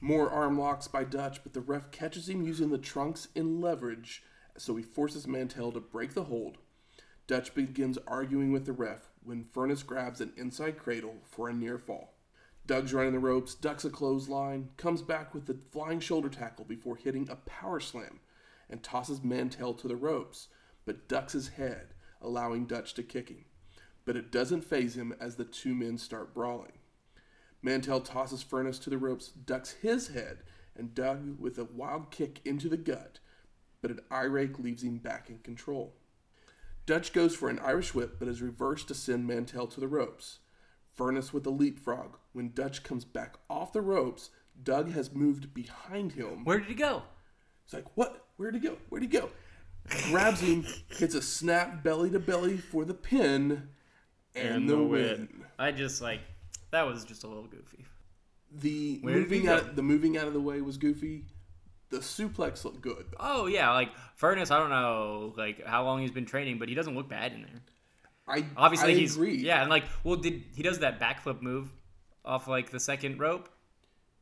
[0.00, 4.22] More arm locks by Dutch, but the ref catches him using the trunks in leverage,
[4.58, 6.58] so he forces Mantell to break the hold.
[7.26, 11.78] Dutch begins arguing with the ref when Furnas grabs an inside cradle for a near
[11.78, 12.13] fall.
[12.66, 16.96] Doug's running the ropes, ducks a clothesline, comes back with the flying shoulder tackle before
[16.96, 18.20] hitting a power slam,
[18.70, 20.48] and tosses Mantell to the ropes,
[20.86, 21.88] but ducks his head,
[22.22, 23.44] allowing Dutch to kick him.
[24.06, 26.72] But it doesn't phase him as the two men start brawling.
[27.60, 30.38] Mantell tosses Furnas to the ropes, ducks his head,
[30.76, 33.18] and Doug with a wild kick into the gut,
[33.82, 35.94] but an eye rake leaves him back in control.
[36.86, 40.38] Dutch goes for an Irish whip, but is reversed to send Mantell to the ropes.
[40.96, 42.16] Furnas with a leapfrog.
[42.32, 44.30] When Dutch comes back off the ropes,
[44.62, 46.44] Doug has moved behind him.
[46.44, 47.02] Where did he go?
[47.64, 48.26] He's like, What?
[48.36, 48.78] Where'd he go?
[48.88, 49.30] Where'd he go?
[50.10, 53.68] Grabs him, hits a snap belly to belly for the pin,
[54.34, 55.28] and, the, win.
[55.58, 56.20] I just like
[56.70, 57.84] that was just a little goofy.
[58.50, 61.26] The Where moving out the moving out of the way was goofy.
[61.90, 63.06] The suplex looked good.
[63.20, 64.50] Oh yeah, like Furnas.
[64.50, 67.42] I don't know like how long he's been training, but he doesn't look bad in
[67.42, 67.60] there.
[68.26, 69.36] I Obviously, I he's agree.
[69.36, 71.70] yeah, and like well, did he does that backflip move
[72.24, 73.48] off like the second rope?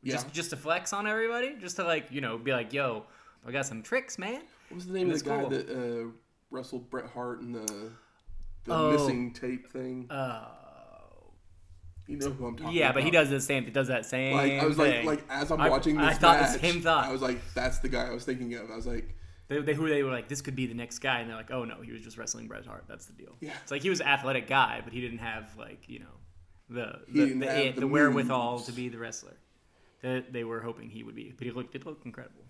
[0.01, 0.13] Yeah.
[0.13, 3.05] Just just to flex on everybody, just to like you know be like, yo,
[3.47, 4.41] I got some tricks, man.
[4.69, 5.49] What was the name of That's the guy cool.
[5.51, 6.07] that uh,
[6.51, 7.91] wrestled Bret Hart in the
[8.65, 8.91] the Oh.
[8.91, 10.07] missing tape thing?
[10.09, 10.45] Uh,
[12.07, 12.95] You know who I'm talking yeah, about.
[12.95, 13.63] but he does the same.
[13.63, 14.35] He does that same.
[14.35, 15.05] Like I was like, thing.
[15.05, 17.05] like as I'm I- watching I this thought the match, same thought.
[17.05, 18.69] I was like, that's the guy I was thinking of.
[18.69, 19.15] I was like,
[19.49, 21.51] They, they, who they were like, this could be the next guy, and they're like,
[21.51, 22.85] oh no, he was just wrestling Bret Hart.
[22.87, 23.35] That's the deal.
[23.41, 23.51] Yeah.
[23.61, 26.05] It's like he was an athletic guy, but he didn't have like you know
[26.69, 29.37] the He the, the, it- the the wherewithall to be the wrestler.
[30.01, 32.41] that they were hoping he would be, but he looked it looked incredible.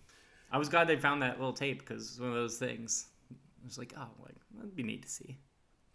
[0.51, 3.07] I was glad they found that little tape because it's one of those things.
[3.31, 5.37] It was like, oh, like that'd be neat to see.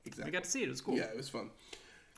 [0.05, 0.31] Exactly.
[0.31, 0.67] We got to see it.
[0.67, 0.97] It was cool.
[0.97, 1.51] Yeah, it was fun.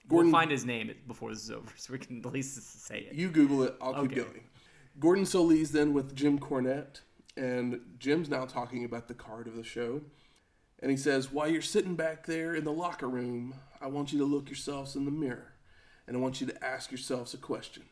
[0.08, 3.00] We'll Gordon, find his name before this is over, so we can at least say
[3.10, 3.14] it.
[3.14, 3.74] you Google it.
[3.82, 4.20] I'll keep Okay.
[4.22, 4.44] going.
[4.98, 7.00] Gordon Solie then with Jim Cornette,
[7.40, 10.02] and Jim's now talking about the card of the show.
[10.78, 14.18] And he says, While you're sitting back there in the locker room, I want you
[14.18, 15.54] to look yourselves in the mirror.
[16.06, 17.84] And I want you to ask yourselves a question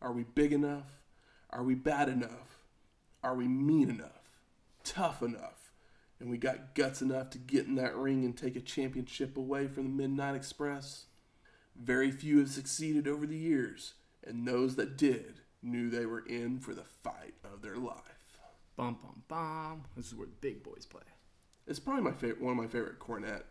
[0.00, 1.02] Are we big enough?
[1.50, 2.62] Are we bad enough?
[3.22, 4.30] Are we mean enough?
[4.84, 5.70] Tough enough?
[6.18, 9.66] And we got guts enough to get in that ring and take a championship away
[9.68, 11.04] from the Midnight Express?
[11.76, 13.94] Very few have succeeded over the years,
[14.26, 18.17] and those that did knew they were in for the fight of their life.
[18.78, 19.82] Bum bum bum.
[19.96, 21.02] This is where the big boys play.
[21.66, 23.42] It's probably my favorite, one of my favorite Cornette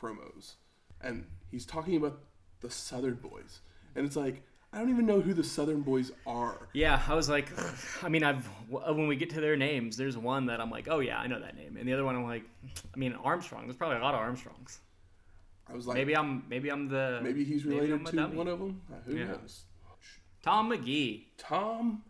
[0.00, 0.52] promos,
[1.02, 2.20] and he's talking about
[2.60, 3.58] the Southern Boys,
[3.96, 6.68] and it's like I don't even know who the Southern Boys are.
[6.72, 7.48] Yeah, I was like,
[8.04, 11.00] I mean, I've when we get to their names, there's one that I'm like, oh
[11.00, 12.44] yeah, I know that name, and the other one I'm like,
[12.94, 13.64] I mean, Armstrong.
[13.66, 14.78] There's probably a lot of Armstrongs.
[15.68, 18.46] I was like, Maybe I'm maybe I'm the maybe he's maybe related I'm to one
[18.46, 18.82] of them.
[18.88, 19.24] Uh, Who Yeah.
[19.26, 19.64] knows?
[20.44, 21.26] Tom Magee.
[21.38, 22.04] Tom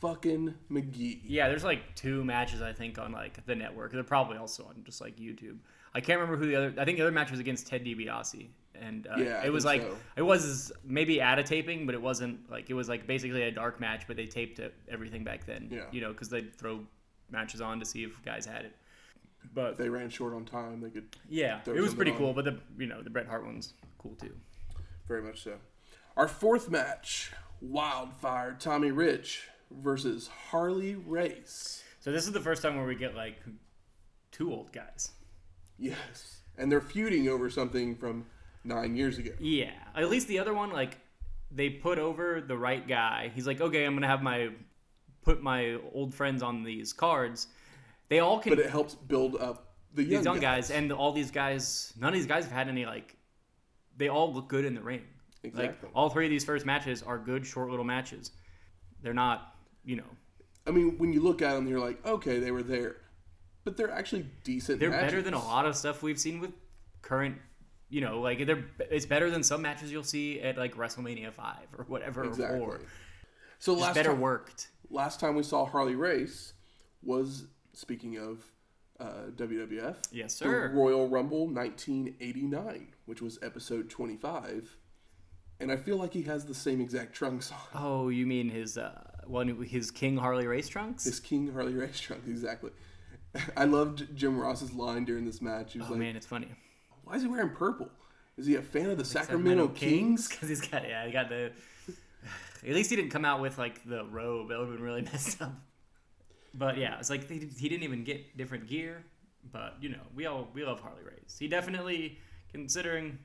[0.00, 1.20] fucking Magee.
[1.26, 3.92] Yeah, there's like two matches I think on like the network.
[3.92, 5.58] They're probably also on just like YouTube.
[5.94, 6.74] I can't remember who the other.
[6.80, 8.46] I think the other match was against Ted DiBiase,
[8.80, 9.96] and uh, Yeah, it was like so.
[10.16, 13.50] it was maybe at a taping, but it wasn't like it was like basically a
[13.50, 15.68] dark match, but they taped it, everything back then.
[15.70, 15.82] Yeah.
[15.90, 16.80] you know, because they'd throw
[17.30, 18.76] matches on to see if guys had it.
[19.54, 22.18] But If they ran short on time, they could yeah, it was pretty on.
[22.18, 22.32] cool.
[22.34, 24.34] But the you know the Bret Hart one's cool too.
[25.08, 25.54] Very much so.
[26.16, 31.82] Our fourth match Wildfire Tommy Rich versus Harley Race.
[32.00, 33.36] So this is the first time where we get like
[34.32, 35.10] two old guys.
[35.78, 36.38] Yes.
[36.58, 38.26] And they're feuding over something from
[38.64, 39.30] nine years ago.
[39.38, 40.98] Yeah, at least the other one, like
[41.50, 43.30] they put over the right guy.
[43.34, 44.50] He's like, okay, I'm gonna have my
[45.22, 47.48] put my old friends on these cards.
[48.08, 50.68] They all can But it helps build up the young, young guys.
[50.68, 50.70] guys.
[50.70, 51.92] and all these guys.
[51.98, 53.16] None of these guys have had any like.
[53.96, 55.02] They all look good in the ring.
[55.42, 55.88] Exactly.
[55.88, 58.30] Like all three of these first matches are good, short little matches.
[59.02, 60.04] They're not, you know,
[60.66, 62.96] I mean, when you look at them, you're like, okay, they were there.
[63.64, 65.06] But they're actually decent they're matches.
[65.10, 66.52] better than a lot of stuff we've seen with
[67.02, 67.36] current.
[67.88, 71.66] You know, like they're it's better than some matches you'll see at like WrestleMania five
[71.76, 72.24] or whatever.
[72.24, 72.60] Exactly.
[72.60, 72.80] Or
[73.58, 74.68] So last better time, worked.
[74.90, 76.52] last time we saw Harley Race
[77.02, 78.44] was, speaking of
[79.00, 80.70] uh, WWF, Yes, the sir.
[80.72, 84.76] Royal Rumble 1989, which was episode 25.
[85.58, 87.58] And I feel like he has the same exact trunks on.
[87.74, 91.04] Oh, you mean his uh, one his King Harley race trunks?
[91.04, 92.70] His King Harley Race trunks, exactly.
[93.56, 95.72] I loved Jim Ross's line during this match.
[95.72, 96.48] He was oh like, man, it's funny.
[97.04, 97.88] "Why is he wearing purple?
[98.36, 101.52] Is he a fan of the Sacramento, Kings?" because he's got yeah, he got the.
[102.66, 104.48] At least he didn't come out with like the robe.
[104.48, 105.54] That would have been really messed up.
[106.52, 109.04] But yeah, it's like he, he didn't even get different gear.
[109.52, 111.36] But you know, we all we love Harley Race.
[111.38, 112.18] He definitely,
[112.52, 113.18] considering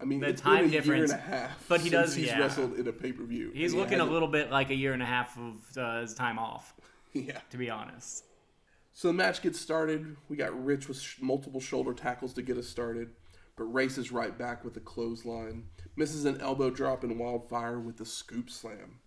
[0.00, 1.64] I mean, The it's time been a difference, year and a half.
[1.68, 2.38] but he since does- He's yeah.
[2.40, 3.50] wrestled in a pay per view.
[3.54, 6.38] he's looking a little bit like a year and a half of uh, his time
[6.38, 6.74] off.
[7.12, 7.38] Yeah.
[7.50, 8.24] To be honest.
[8.92, 10.16] So the match gets started.
[10.28, 13.08] We got Rich with sh- multiple shoulder tackles to get us started,
[13.56, 15.64] but Race is right back with a clothesline.
[15.96, 18.98] Misses an elbow drop and Wildfire with the scoop slam.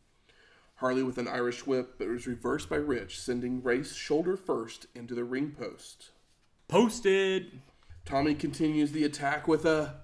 [0.77, 4.87] Harley with an Irish whip, but it was reversed by Rich, sending Race shoulder first
[4.95, 6.09] into the ring post.
[6.67, 7.61] Posted.
[8.05, 9.97] Tommy continues the attack with a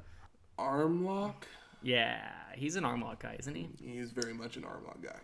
[0.57, 1.47] arm lock.
[1.81, 2.21] Yeah,
[2.55, 3.69] he's an arm lock guy, isn't he?
[3.81, 5.19] He is very much an arm lock guy.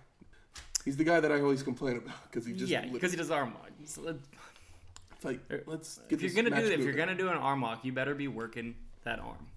[0.85, 3.31] He's the guy that I always complain about because he just yeah, because he does
[3.31, 3.69] arm lock.
[3.85, 7.37] So it's like let's get if you're this gonna do if you're gonna do an
[7.37, 9.47] arm lock, you better be working that arm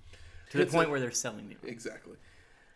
[0.50, 0.90] to the point it.
[0.90, 1.68] where they're selling the arm.
[1.68, 2.16] Exactly.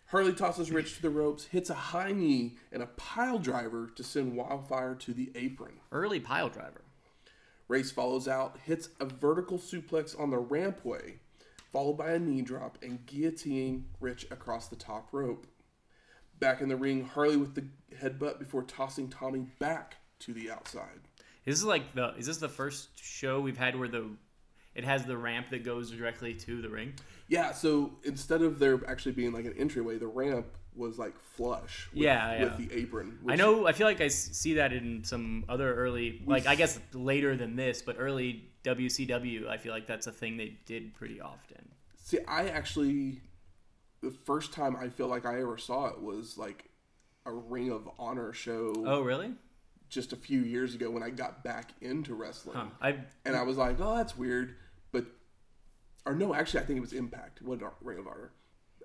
[0.06, 4.02] Harley tosses Rich to the ropes, hits a high knee and a pile driver to
[4.02, 5.80] send Wildfire to the apron.
[5.92, 6.80] Early pile driver.
[7.68, 11.16] Race follows out, hits a vertical suplex on the rampway,
[11.72, 15.46] followed by a knee drop and guillotining Rich across the top rope.
[16.40, 17.64] Back in the ring, Harley with the
[17.96, 21.00] headbutt before tossing Tommy back to the outside.
[21.44, 24.10] This is like the is this the first show we've had where the
[24.74, 26.94] it has the ramp that goes directly to the ring?
[27.26, 31.88] Yeah, so instead of there actually being like an entryway, the ramp was like flush
[31.92, 33.18] with, Yeah, with the apron.
[33.26, 33.66] I know.
[33.66, 37.56] I feel like I see that in some other early, like I guess later than
[37.56, 39.48] this, but early WCW.
[39.48, 41.68] I feel like that's a thing they did pretty often.
[41.96, 43.20] See, I actually,
[44.02, 46.64] the first time I feel like I ever saw it was like
[47.26, 49.32] a Ring of Honor show Oh, really?
[49.88, 52.56] just a few years ago when I got back into wrestling.
[52.56, 52.66] Huh.
[52.80, 54.56] I And I was like, oh, that's weird.
[54.92, 55.06] But,
[56.06, 57.42] or no, actually, I think it was Impact.
[57.42, 58.32] Wasn't Ring of Honor.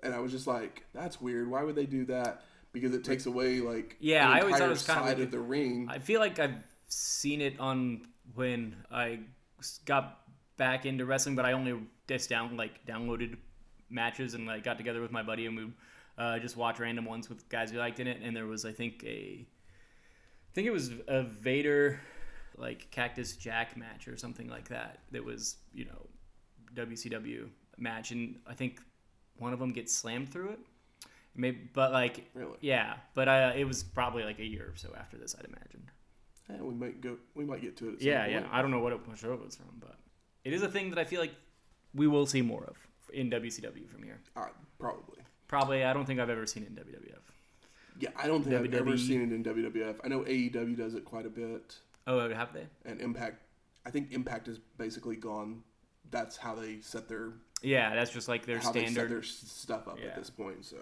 [0.02, 1.50] And I was just like, that's weird.
[1.50, 2.42] Why would they do that?
[2.74, 5.26] because it takes away like Yeah, the I always thought it was kinda side like
[5.26, 5.86] of the ring.
[5.88, 6.56] I feel like I've
[6.88, 9.20] seen it on when I
[9.84, 10.20] got
[10.56, 13.36] back into wrestling, but I only just down like downloaded
[13.90, 15.72] matches and like got together with my buddy and we
[16.18, 18.20] uh, just watch random ones with guys we liked in it.
[18.22, 22.00] And there was I think a, I think it was a Vader
[22.56, 25.00] like Cactus Jack match or something like that.
[25.10, 26.06] That was you know
[26.74, 27.48] WCW
[27.78, 28.80] match, and I think
[29.38, 30.60] one of them gets slammed through it.
[31.36, 32.56] Maybe, but like Really?
[32.60, 35.90] yeah, but uh, it was probably like a year or so after this, I'd imagine.
[36.50, 37.16] Eh, we might go.
[37.34, 38.02] We might get to it.
[38.02, 38.46] Yeah, yeah.
[38.52, 39.96] I don't know what it, what show it was from, but
[40.44, 41.34] it is a thing that I feel like
[41.94, 42.76] we will see more of
[43.12, 44.20] in WCW from here.
[44.36, 44.46] Uh,
[44.78, 45.18] probably.
[45.48, 47.18] Probably, I don't think I've ever seen it in WWF.
[48.00, 49.96] Yeah, I don't think I've ever seen it in WWF.
[50.04, 51.76] I know AEW does it quite a bit,
[52.06, 52.66] Oh, have they?
[52.84, 53.40] and Impact.
[53.86, 55.62] I think Impact is basically gone.
[56.10, 59.10] That's how they set their Yeah, that's just like their how they set standard.
[59.12, 60.06] their stuff up Yeah.
[60.08, 60.64] at this point.
[60.64, 60.76] So,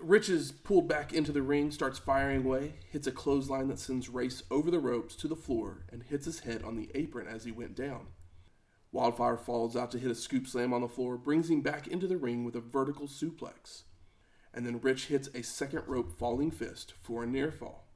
[0.00, 4.08] Rich is pulled back into the ring, starts firing away, hits a clothesline that sends
[4.08, 7.44] Race over the ropes to the floor, and hits his head on the apron as
[7.44, 8.08] he went down.
[8.92, 12.06] Wildfire falls out to hit a scoop slam on the floor, brings him back into
[12.06, 13.82] the ring with a vertical suplex.
[14.54, 17.86] And then Rich hits a second rope falling fist for a near fall.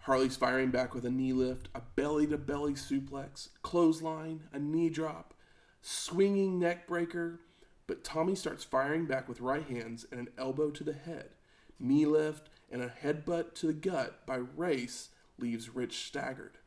[0.00, 4.90] Harley's firing back with a knee lift, a belly to belly suplex, clothesline, a knee
[4.90, 5.32] drop,
[5.80, 7.40] swinging neck breaker.
[7.86, 11.30] But Tommy starts firing back with right hands and an elbow to the head.
[11.78, 16.58] Knee lift and a headbutt to the gut by Race leaves Rich staggered.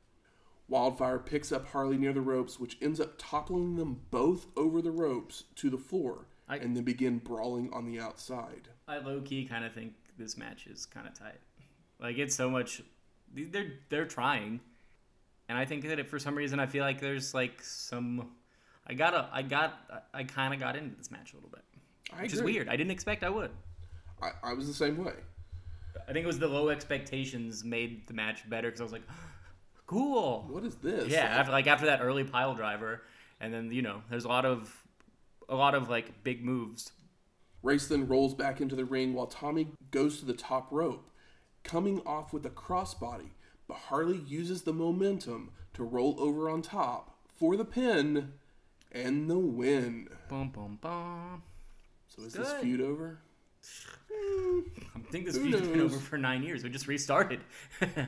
[0.70, 4.92] Wildfire picks up Harley near the ropes, which ends up toppling them both over the
[4.92, 8.68] ropes to the floor, I- and then begin brawling on the outside.
[8.88, 11.40] I low key kind of think this match is kind of tight.
[12.00, 12.82] Like it's so much.
[13.34, 14.60] They're they're trying,
[15.50, 18.32] and I think that for some reason I feel like there's like some.
[18.88, 21.64] I got a I got I kind of got into this match a little bit,
[22.18, 22.70] I which is weird.
[22.70, 23.52] I didn't expect I would.
[24.22, 25.14] I, I was the same way.
[26.08, 29.08] I think it was the low expectations made the match better because I was like,
[29.88, 30.48] cool.
[30.50, 31.10] What is this?
[31.10, 33.04] Yeah, after, like after that early pile driver,
[33.42, 34.84] and then you know, there's a lot of
[35.50, 36.92] a lot of like big moves.
[37.64, 41.10] Race then rolls back into the ring while Tommy goes to the top rope,
[41.64, 43.32] coming off with a crossbody,
[43.68, 48.34] but Harley uses the momentum to roll over on top for the pin
[48.92, 50.08] and the win.
[50.30, 51.44] Boom, boom, boom.
[52.08, 53.20] So is this feud over?
[54.12, 54.60] Hmm.
[54.96, 56.64] I think this Who feud's been over for nine years.
[56.64, 57.42] We just restarted.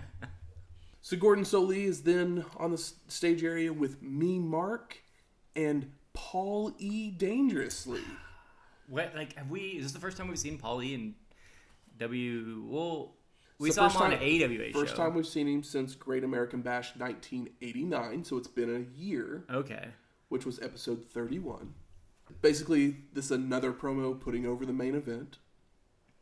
[1.01, 4.97] So Gordon Solie is then on the stage area with me, Mark,
[5.55, 7.09] and Paul E.
[7.09, 8.01] Dangerously.
[8.87, 9.59] what like have we?
[9.61, 11.15] Is this the first time we've seen Paulie in
[11.97, 12.63] W?
[12.67, 13.15] Well,
[13.59, 15.03] we the saw him on time- an AWA First show.
[15.03, 19.45] time we've seen him since Great American Bash 1989, so it's been a year.
[19.49, 19.87] Okay.
[20.29, 21.73] Which was episode 31.
[22.41, 25.37] Basically, this is another promo putting over the main event.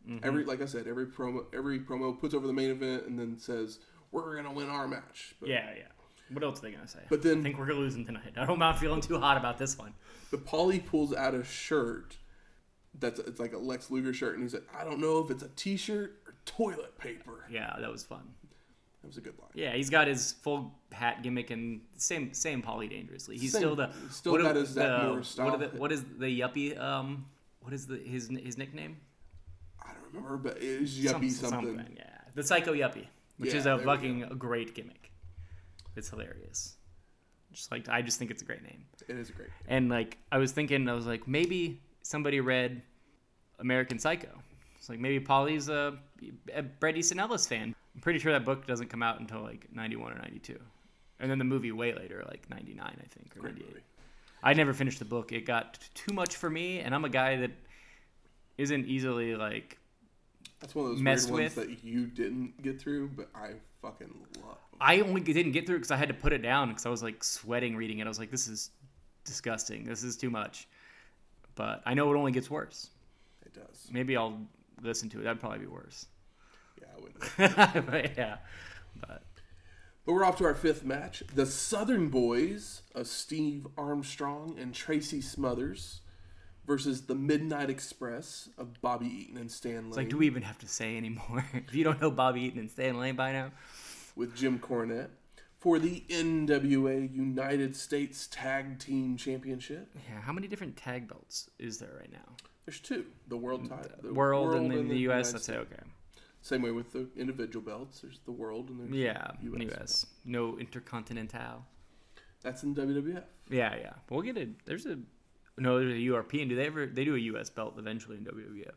[0.07, 0.25] Mm-hmm.
[0.25, 3.37] Every, like I said, every promo, every promo puts over the main event and then
[3.37, 3.79] says
[4.11, 5.35] we're gonna win our match.
[5.39, 5.83] But, Yeah, yeah.
[6.31, 6.99] What else are they gonna say?
[7.09, 8.33] But then- I think we're losing tonight.
[8.37, 9.93] I don't mind feeling too hot about this one.
[10.31, 12.17] but Paulie pulls out a shirt
[12.99, 15.43] that's it's like a Lex Luger shirt, and he's like, I don't know if it's
[15.43, 17.45] a T-shirt or toilet paper.
[17.51, 18.33] Yeah, that was fun.
[19.07, 19.51] That was a good line.
[19.53, 23.37] Yeah, he's got his full hat gimmick and same same Polly dangerously.
[23.37, 25.51] He's Same- still the still what got his Zach Morris style.
[25.51, 26.77] What, the, what is the yuppie?
[26.77, 27.25] Um,
[27.61, 28.97] what is the his his nickname?
[29.81, 31.95] I don't remember, but it was yuppie Some- something.
[31.95, 32.03] Yeah,
[32.35, 35.11] the Psycho Yuppie, which Yeah, is a fucking great gimmick.
[35.95, 36.75] It's hilarious.
[37.53, 38.83] Just like I just think it's a great name.
[39.07, 39.47] It is a great.
[39.47, 39.57] Name.
[39.69, 42.81] And like I was thinking, I was like maybe somebody read
[43.59, 44.37] American Psycho.
[44.75, 45.97] It's like maybe Paulie's a,
[46.53, 47.73] a Bret Easton Ellis fan.
[47.97, 50.59] I'm pretty sure that book doesn't come out until like 91 or 92.
[51.19, 53.67] And then the movie way later, like 99, I think, or Great 98.
[53.69, 53.83] movie.
[54.43, 55.31] I never finished the book.
[55.31, 57.49] It got too much for me, and I'm a guy that
[58.59, 59.79] isn't easily like.
[60.59, 61.69] That's one of those Messed weird ones with.
[61.69, 64.57] that you didn't get through, but I fucking love.
[64.79, 67.01] I only didn't get through because I had to put it down because I was
[67.01, 68.05] like sweating reading it.
[68.05, 68.69] I was like, this is
[69.23, 69.85] disgusting.
[69.85, 70.67] This is too much.
[71.55, 72.91] But I know it only gets worse.
[73.43, 73.87] It does.
[73.91, 74.39] Maybe I'll
[74.83, 75.23] listen to it.
[75.23, 76.05] That'd probably be worse.
[76.81, 77.85] Yeah, I wouldn't.
[77.91, 78.37] but yeah.
[78.99, 79.23] But
[80.05, 81.23] But we're off to our fifth match.
[81.33, 86.01] The Southern Boys of Steve Armstrong and Tracy Smothers
[86.67, 90.43] versus the Midnight Express of Bobby Eaton and Stan Lane it's like, do we even
[90.43, 91.45] have to say anymore?
[91.53, 93.51] if you don't know Bobby Eaton and Stan Lane by now,
[94.15, 95.09] with Jim Cornette
[95.59, 99.89] for the NWA United States Tag Team Championship.
[100.09, 100.21] yeah.
[100.21, 102.35] How many different tag belts is there right now?
[102.65, 105.31] There's two: the world title, the World, and then and the U.S.
[105.31, 105.43] United That's.
[105.45, 105.59] States.
[105.59, 105.83] Okay.
[106.47, 107.99] Same way with the individual belts.
[107.99, 109.31] There's the world and there's Yeah.
[109.41, 109.61] US.
[109.61, 110.05] U.S.
[110.23, 111.65] No intercontinental.
[112.41, 113.23] That's in WWF.
[113.49, 113.93] Yeah, yeah.
[114.09, 114.63] We'll get it.
[114.65, 114.97] There's a
[115.57, 115.79] no.
[115.79, 116.47] There's a European.
[116.47, 116.85] Do they ever?
[116.85, 117.49] They do a U.S.
[117.49, 118.71] belt eventually in WWF.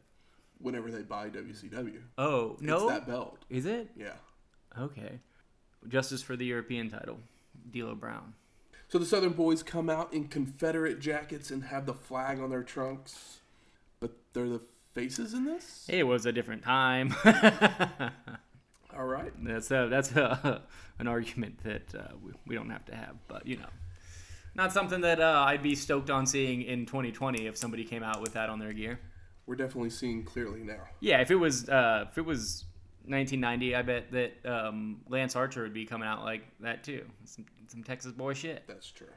[0.59, 2.01] whenever they buy WCW.
[2.19, 3.39] Oh no, It's that belt.
[3.49, 3.89] is it?
[3.97, 4.15] Yeah.
[4.79, 5.21] Okay.
[5.89, 7.19] Justice for the European title,
[7.71, 8.35] D'Lo Brown.
[8.89, 12.65] So the Southern Boys come out in Confederate jackets and have the flag on their
[12.65, 13.39] trunks,
[14.01, 14.61] but they're the
[14.93, 15.87] faces in this.
[15.89, 17.15] It was a different time.
[18.97, 19.33] All right.
[19.43, 20.63] that's a, that's a,
[20.99, 23.69] an argument that uh, we, we don't have to have, but you know,
[24.55, 28.21] not something that uh, I'd be stoked on seeing in 2020 if somebody came out
[28.21, 29.01] with that on their gear.
[29.47, 30.83] We're definitely seeing clearly now.
[31.01, 32.65] Yeah, if it was uh, if it was
[33.07, 37.05] 1990, I bet that um, Lance Archer would be coming out like that too.
[37.25, 38.65] Some, some Texas boy shit.
[38.69, 39.09] That's true.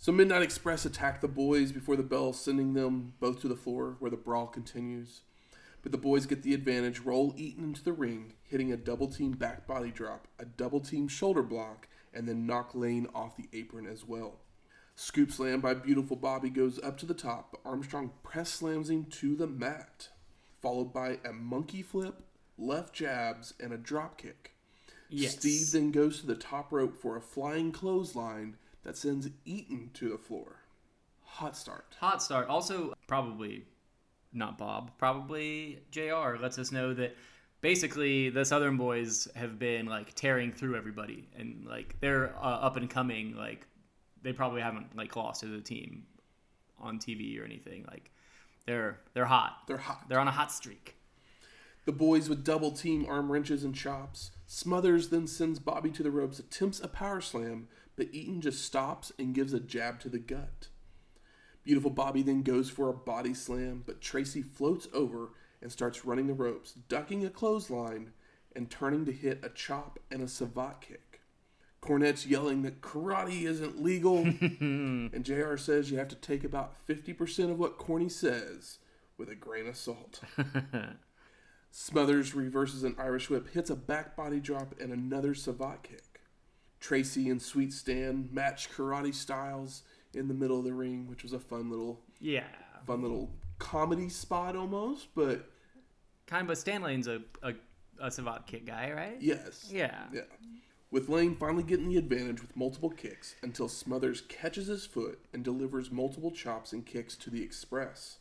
[0.00, 3.96] So Midnight Express attack the boys before the bell, sending them both to the floor
[3.98, 5.20] where the brawl continues.
[5.82, 9.32] But the boys get the advantage, roll Eaton into the ring, hitting a double team
[9.32, 13.86] back body drop, a double team shoulder block, and then knock Lane off the apron
[13.86, 14.38] as well.
[14.96, 19.04] Scoop slam by Beautiful Bobby goes up to the top, but Armstrong press slams him
[19.04, 20.08] to the mat,
[20.62, 22.22] followed by a monkey flip,
[22.56, 24.54] left jabs, and a drop kick.
[25.10, 25.32] Yes.
[25.32, 30.08] Steve then goes to the top rope for a flying clothesline that sends Eaton to
[30.08, 30.56] the floor.
[31.22, 31.96] Hot start.
[32.00, 32.48] Hot start.
[32.48, 33.64] Also, probably
[34.32, 34.90] not Bob.
[34.98, 37.16] Probably JR lets us know that
[37.60, 42.76] basically the Southern boys have been like tearing through everybody, and like they're uh, up
[42.76, 43.36] and coming.
[43.36, 43.66] Like
[44.22, 46.04] they probably haven't like lost to the team
[46.80, 47.84] on TV or anything.
[47.90, 48.10] Like
[48.66, 49.58] they're they're hot.
[49.66, 50.08] They're hot.
[50.08, 50.96] They're on a hot streak.
[51.86, 54.30] The boys with double team arm wrenches and chops.
[54.46, 57.68] Smothers then sends Bobby to the ropes, attempts a power slam,
[58.00, 60.68] but Eaton just stops and gives a jab to the gut.
[61.64, 66.26] Beautiful Bobby then goes for a body slam, but Tracy floats over and starts running
[66.26, 68.12] the ropes, ducking a clothesline
[68.56, 71.20] and turning to hit a chop and a savate kick.
[71.82, 74.16] Cornette's yelling that karate isn't legal,
[74.60, 78.78] and JR says you have to take about 50% of what Corny says
[79.18, 80.22] with a grain of salt.
[81.70, 86.09] Smothers reverses an Irish whip, hits a back body drop, and another savate kick.
[86.80, 89.82] Tracy and Sweet Stan match karate styles
[90.14, 92.44] in the middle of the ring, which was a fun little, Yeah.
[92.86, 95.08] fun little comedy spot almost.
[95.14, 95.46] But
[96.26, 97.54] Kind of, Stan Lane's a, a,
[98.00, 99.16] a Savate kick guy, right?
[99.20, 100.04] yes, Yeah.
[100.12, 100.22] yeah.
[100.92, 105.44] With Lane finally getting the advantage with multiple kicks until Smothers catches his foot and
[105.44, 108.18] delivers multiple chops and kicks to the Express.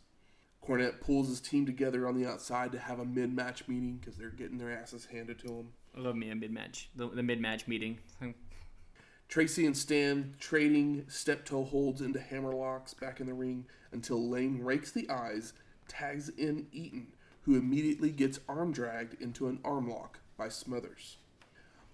[0.64, 4.30] Cornette pulls his team together on the outside to have a mid-match meeting because they're
[4.30, 5.70] getting their asses handed to them.
[5.98, 6.90] I love me a mid match.
[6.96, 7.98] The, the mid match meeting.
[9.30, 14.64] Tracy and Stan trading step toe holds into hammerlocks back in the ring until Lane
[14.64, 15.54] rakes the eyes,
[15.88, 17.08] tags in Eaton,
[17.44, 21.18] who immediately gets arm dragged into an arm lock by Smothers.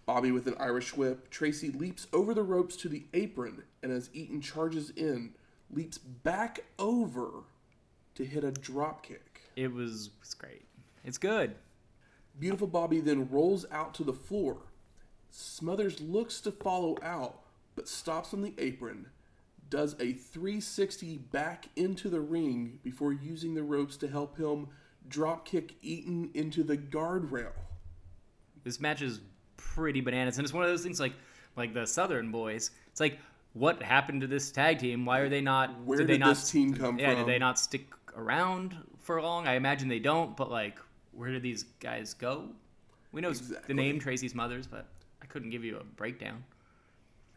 [0.05, 4.09] Bobby with an Irish whip, Tracy leaps over the ropes to the apron, and as
[4.13, 5.33] Eaton charges in,
[5.69, 7.43] leaps back over
[8.13, 9.41] to hit a drop kick.
[9.57, 10.63] It was, was great.
[11.03, 11.55] It's good.
[12.39, 14.57] Beautiful Bobby then rolls out to the floor.
[15.37, 17.41] Smothers looks to follow out,
[17.75, 19.07] but stops on the apron,
[19.69, 24.69] does a 360 back into the ring before using the ropes to help him
[25.09, 27.51] dropkick Eaton into the guardrail.
[28.63, 29.19] This match is
[29.57, 31.13] pretty bananas, and it's one of those things like
[31.57, 32.71] like the Southern boys.
[32.87, 33.19] It's like,
[33.51, 35.03] what happened to this tag team?
[35.03, 35.81] Why are they not?
[35.83, 36.29] Where did did they not?
[36.29, 37.25] this team come yeah, from?
[37.25, 39.49] did they not stick around for long?
[39.49, 40.37] I imagine they don't.
[40.37, 40.79] But like,
[41.11, 42.47] where did these guys go?
[43.11, 43.67] We know Exactly.
[43.67, 44.87] the name Tracy Smothers, but
[45.21, 46.43] I couldn't give you a breakdown.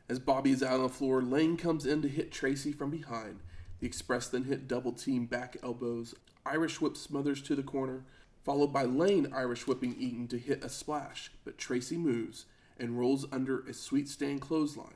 [0.08, 3.40] As Bobby is out on the floor, Lane comes in to hit Tracy from behind.
[3.80, 6.14] The Express then hit double team back elbows.
[6.46, 8.04] Irish whip Smothers to the corner,
[8.44, 12.46] followed by Lane Irish whipping Eaton to hit a splash, but Tracy moves
[12.78, 14.94] and rolls under a sweet Stan clothesline.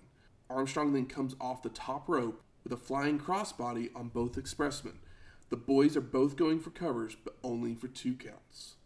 [0.48, 4.98] Armstrong then comes off the top rope with a flying crossbody on both Expressmen.
[5.50, 8.76] The boys are both going for covers, but only for two counts.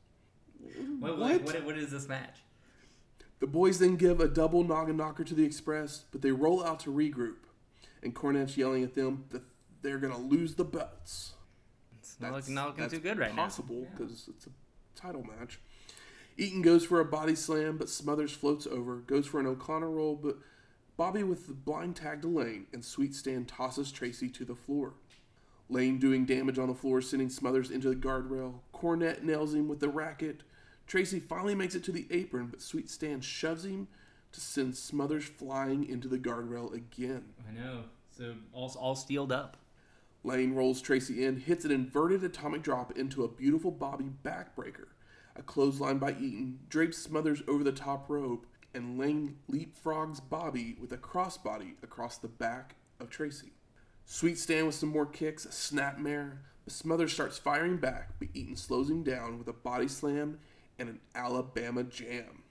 [0.99, 1.43] What, What?
[1.43, 2.39] what, what is this match?
[3.39, 6.81] The boys then give a double noggin knocker to the Express, but they roll out
[6.81, 7.37] to regroup.
[8.03, 9.43] And Cornette's yelling at them that
[9.83, 11.35] they're going to lose the belts.
[11.99, 13.43] It's not looking, not looking that's too good right now.
[13.43, 14.51] possible because it's a
[14.95, 15.61] title match.
[16.39, 20.15] Eaton goes for a body slam, but Smothers floats over, goes for an O'Connor roll,
[20.15, 20.37] but
[20.97, 24.95] Bobby with the blind tag to Lane, and Sweet Stan tosses Tracy to the floor.
[25.69, 28.61] Lane doing damage on the floor, sending Smothers into the guardrail.
[28.73, 30.43] Cornette nails him with the racket.
[30.87, 33.89] Tracy finally makes it to the apron, but Sweet Stan shoves him
[34.33, 37.25] to send Smothers flying into the guardrail again.
[37.49, 37.85] I know.
[38.17, 39.57] So all all steeled up.
[40.25, 44.87] Lane rolls Tracy in, hits an inverted atomic drop into a beautiful Bobby backbreaker.
[45.37, 50.93] A clothesline by Eaton drapes Smothers over the top rope, and Lane leapfrogs Bobby with
[50.93, 53.53] a crossbody across the back of Tracy.
[54.05, 58.91] Sweet Stan with some more kicks, a snapmare, Smothers starts firing back, but Eaton slows
[58.91, 60.39] him down with a body slam
[60.79, 62.43] and an Alabama jam,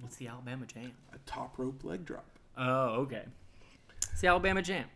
[0.00, 0.92] What's the Alabama Jam?
[1.14, 2.26] a top rope leg drop.
[2.56, 3.22] Oh, okay.
[4.10, 4.86] It's the Alabama Jam.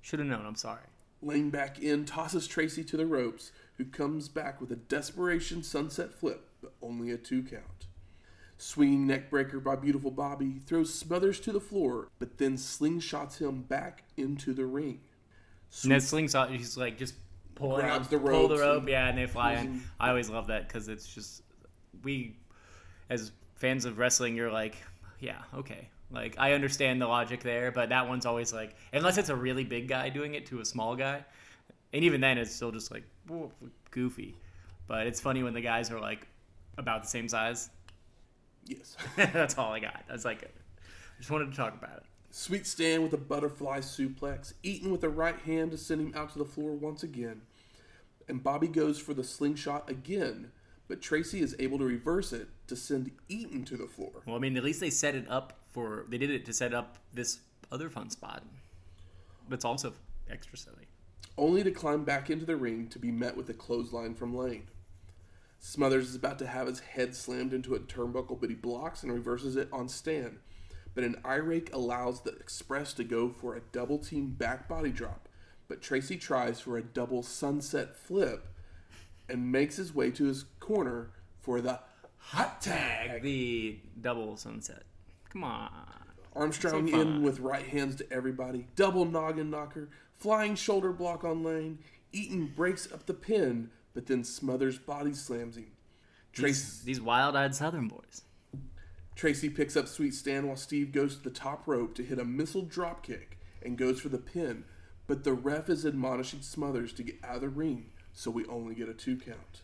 [0.00, 0.46] Should have known.
[0.46, 0.80] I'm sorry.
[1.22, 6.14] Lane back in, tosses Tracy to the ropes, who comes back with a desperation sunset
[6.14, 7.86] flip, but only a two count.
[8.58, 14.04] Swinging neckbreaker by Beautiful Bobby throws Smothers to the floor, but then slingshots him back
[14.16, 15.00] into the ring.
[15.82, 17.14] And that slingshot, he's like just
[17.54, 19.82] pulling Grabs up, the pull the rope, and yeah, and they fly in.
[20.00, 21.42] I always love that because it's just
[22.02, 22.36] we,
[23.10, 24.76] as fans of wrestling, you're like,
[25.20, 29.28] yeah, okay, like I understand the logic there, but that one's always like, unless it's
[29.28, 31.24] a really big guy doing it to a small guy,
[31.92, 33.50] and even then it's still just like whoa,
[33.90, 34.36] goofy.
[34.86, 36.26] But it's funny when the guys are like
[36.78, 37.70] about the same size.
[38.66, 38.96] Yes.
[39.16, 40.04] That's all I got.
[40.08, 42.02] That's like, I just wanted to talk about it.
[42.30, 46.32] Sweet Stan with a butterfly suplex, Eaton with the right hand to send him out
[46.32, 47.42] to the floor once again.
[48.28, 50.50] And Bobby goes for the slingshot again,
[50.88, 54.22] but Tracy is able to reverse it to send Eaton to the floor.
[54.26, 56.06] Well, I mean, at least they set it up for.
[56.08, 57.40] They did it to set up this
[57.72, 58.44] other fun spot.
[59.48, 59.92] But it's also
[60.30, 60.86] extra silly.
[61.38, 64.68] only to climb back into the ring to be met with a clothesline from Lane.
[65.58, 69.12] Smothers is about to have his head slammed into a turnbuckle, but he blocks and
[69.12, 70.38] reverses it on Stan.
[70.94, 74.90] But an eye rake allows the Express to go for a double team back body
[74.90, 75.28] drop,
[75.68, 78.48] but Tracy tries for a double sunset flip
[79.28, 81.10] and makes his way to his corner
[81.40, 81.80] for the
[82.18, 83.22] hot tag.
[83.22, 84.82] The double sunset.
[85.30, 85.70] Come on.
[86.34, 91.42] Armstrong So in with right hands to everybody, double noggin knocker, flying shoulder block on
[91.42, 91.78] Lane.
[92.12, 95.72] Eaton breaks up the pin, but then Smothers body slams him.
[96.32, 98.22] Tracy, These, these wild-eyed Southern boys.
[99.14, 102.24] Tracy picks up Sweet Stan while Steve goes to the top rope to hit a
[102.24, 104.64] missile drop kick and goes for the pin,
[105.06, 107.86] but the ref is admonishing Smothers to get out of the ring,
[108.16, 109.60] so we only get a two count.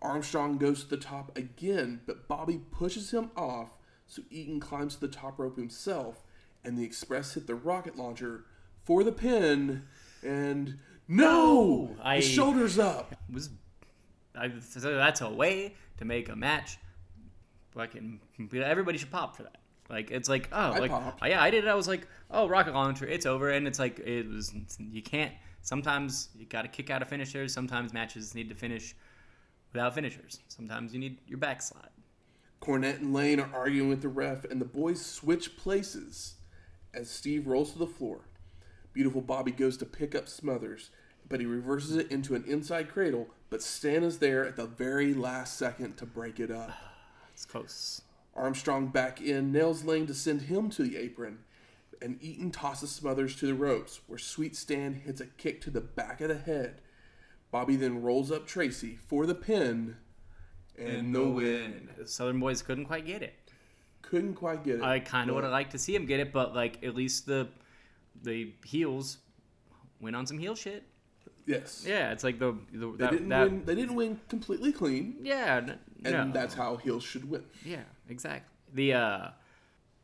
[0.00, 3.76] Armstrong goes to the top again, but Bobby pushes him off,
[4.06, 6.22] so Eaton climbs to the top rope himself,
[6.64, 8.44] and the Express hit the rocket launcher
[8.84, 9.82] for the pin,
[10.24, 10.78] and
[11.08, 11.94] no!
[12.02, 13.14] I- His shoulders up.
[13.32, 13.50] Was
[14.34, 16.78] I, so that's a way to make a match.
[17.74, 18.20] Fucking
[18.54, 19.56] everybody should pop for that.
[19.90, 21.26] Like it's like oh I like popped.
[21.26, 21.68] yeah I did it.
[21.68, 25.32] I was like oh rocket launcher it's over and it's like it was you can't
[25.62, 27.52] sometimes you got to kick out of finishers.
[27.52, 28.94] Sometimes matches need to finish
[29.72, 30.40] without finishers.
[30.48, 31.88] Sometimes you need your backslide.
[32.60, 36.34] Cornette and Lane are arguing with the ref, and the boys switch places
[36.94, 38.20] as Steve rolls to the floor.
[38.92, 40.90] Beautiful Bobby goes to pick up Smothers,
[41.28, 45.14] but he reverses it into an inside cradle, but Stan is there at the very
[45.14, 46.70] last second to break it up.
[47.34, 48.02] It's close.
[48.36, 51.38] Armstrong back in, nails Lane to send him to the apron,
[52.02, 55.80] and Eaton tosses Smothers to the ropes, where Sweet Stan hits a kick to the
[55.80, 56.80] back of the head.
[57.50, 59.96] Bobby then rolls up Tracy for the pin,
[60.78, 61.88] and, no win.
[62.06, 63.34] Southern boys couldn't quite get it.
[64.00, 64.82] Couldn't quite get it.
[64.82, 67.26] I kind of would have liked to see him get it, but like at least
[67.26, 67.48] the
[68.22, 69.18] the heels
[70.00, 70.84] went on some heel shit.
[71.46, 71.84] Yes.
[71.86, 73.64] Yeah, it's like the, the They that, didn't that win.
[73.64, 76.30] They didn't win completely clean, yeah, n- and no.
[76.32, 77.44] that's how heels should win.
[77.64, 78.48] yeah, exactly.
[78.74, 79.28] The uh,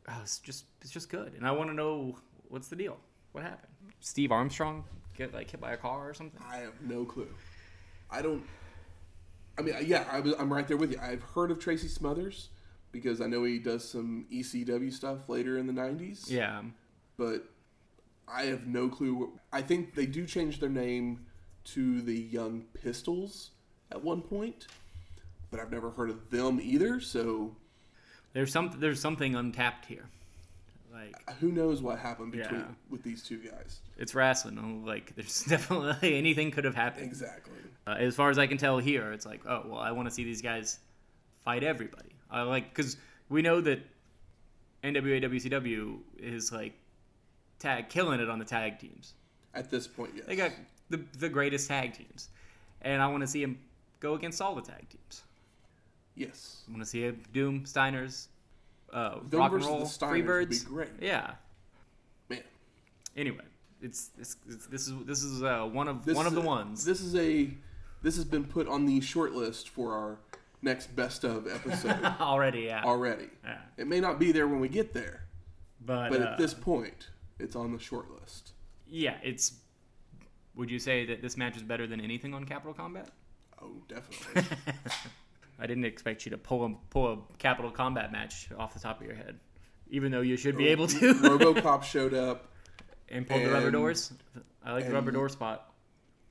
[0.09, 2.17] oh, it's just it's just good, and I want to know
[2.49, 2.97] what's the deal.
[3.33, 3.73] What happened?
[4.01, 4.85] Steve Armstrong
[5.17, 6.41] get like hit by a car or something?
[6.49, 7.29] I have no clue.
[8.11, 8.43] I don't.
[9.59, 10.99] I mean, yeah, I was, I'm right there with you.
[11.03, 12.51] I've heard of Tracy Smothers
[12.93, 16.31] because I know he does some ECW stuff later in the '90s.
[16.31, 16.63] Yeah,
[17.17, 17.45] but
[18.27, 19.39] I have no clue.
[19.53, 21.27] I think they do change their name
[21.65, 23.51] to the Young Pistols
[23.91, 24.69] at one point,
[25.51, 27.01] but I've never heard of them either.
[27.01, 27.57] So
[28.39, 30.05] there's some there's something untapped here.
[30.93, 32.67] Like who knows what happened between Yeah.
[32.89, 33.81] with these two guys?
[33.97, 34.87] it's wrestling.
[34.87, 37.05] Like there's definitely anything could have happened.
[37.05, 37.55] Exactly.
[37.85, 40.15] Uh, as far as I can tell here, it's like, oh well, I want to
[40.15, 40.79] see these guys
[41.45, 42.11] fight everybody.
[42.31, 42.97] I like because
[43.29, 43.81] we know that
[44.85, 46.75] NWA WCW is like
[47.59, 49.15] tag killing it on the tag teams.
[49.53, 50.27] At this point, yes.
[50.27, 50.53] They got
[50.91, 52.29] the the greatest tag teams,
[52.83, 53.59] and I want to see them
[53.99, 55.25] go against all the tag teams.
[56.19, 56.63] Yes.
[56.69, 58.27] I want to see a Doom Steiners,
[58.93, 60.39] uh, Them Rock and Roll, Freebirds.
[60.41, 60.89] would be great.
[61.01, 61.33] Yeah.
[62.29, 62.41] Man,
[63.17, 63.45] Anyway,
[63.83, 66.45] it's, it's, it's this is this is uh, one of this one of is the
[66.45, 66.85] ones.
[66.85, 67.51] This is a.
[68.03, 70.19] This has been put on the short list for our
[70.63, 72.61] next best of episode already.
[72.63, 72.83] Yeah.
[72.85, 73.29] already.
[73.45, 73.59] yeah.
[73.77, 75.25] It may not be there when we get there,
[75.85, 77.09] But, but uh, at this point,
[77.41, 78.53] it's on the short list.
[78.89, 79.53] yeah, it's.
[80.55, 83.09] Would you say that this match is better than anything on Capital Combat?
[83.63, 84.57] Oh, definitely.
[85.59, 89.01] I didn't expect you to pull a pull a Capital Combat match off the top
[89.01, 89.39] of your head,
[89.91, 91.15] even though you should be able to.
[91.15, 92.47] RoboCop showed up.
[93.09, 94.13] and pulled the rubber doors.
[94.65, 95.73] I like the rubber door spot.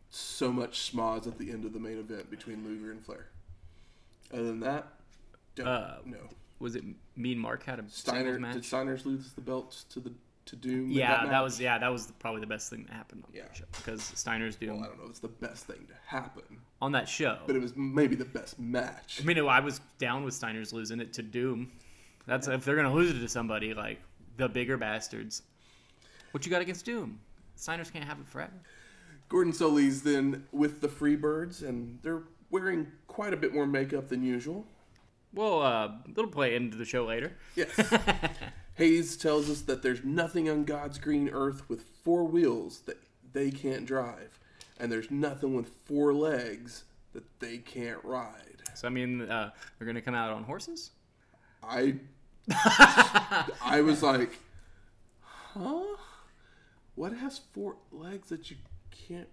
[0.09, 3.27] so much schmoz at the end of the main event between Luger and Flair.
[4.33, 4.87] Other than that,
[5.55, 6.29] don't Uh, know.
[6.59, 6.83] Was it
[7.15, 8.53] me and Mark had a Steiner match?
[8.55, 10.11] did Steiner's lose the belts to the
[10.47, 10.89] to Doom?
[10.89, 11.43] yeah, that, match?
[11.43, 13.43] was yeah, that was probably the best thing that happened on Yeah.
[13.43, 15.09] that show because Steiner's doing Well, I don't know.
[15.09, 16.43] It's the best thing to happen,
[16.81, 17.39] on that show.
[17.45, 19.19] but it was maybe the best match.
[19.21, 21.71] I mean, I was down with Steiner's losing it to Doom.
[22.25, 24.01] That's if they're gonna lose it to somebody like
[24.37, 25.43] the bigger bastards.
[26.31, 27.19] What you got against Doom?
[27.55, 28.51] Steiner's can't have it forever.
[29.29, 34.23] Gordon Solie then with the Freebirds, and they're wearing quite a bit more makeup than
[34.23, 34.65] usual.
[35.37, 37.33] Well, uh, little play into the show later.
[37.55, 37.79] Yes.
[38.73, 42.97] Hayes tells us that there's nothing on God's green earth with four wheels that
[43.33, 44.39] they can't drive,
[44.79, 48.63] and there's nothing with four legs that they can't ride.
[48.73, 50.91] So I mean, uh, they're gonna come out on horses.
[51.63, 51.95] I
[52.51, 54.37] I was like,
[55.21, 55.83] huh?
[56.95, 58.57] What has four legs that you
[58.89, 59.29] can't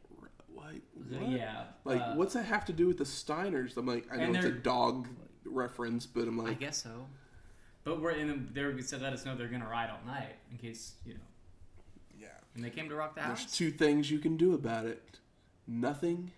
[0.55, 0.83] like?
[0.95, 1.29] What?
[1.31, 3.77] Yeah, Like, uh, what's that have to do with the Steiners?
[3.77, 5.09] I'm like, I know it's a dog
[5.55, 7.07] reference, but I'm like, I guess so.
[7.85, 8.49] But we're in.
[8.53, 11.21] They're said let us know they're gonna ride all night in case you know.
[12.19, 12.29] yeah.
[12.55, 13.41] And they came to rock the house.
[13.41, 15.19] There's two things you can do about it:
[15.67, 16.31] nothing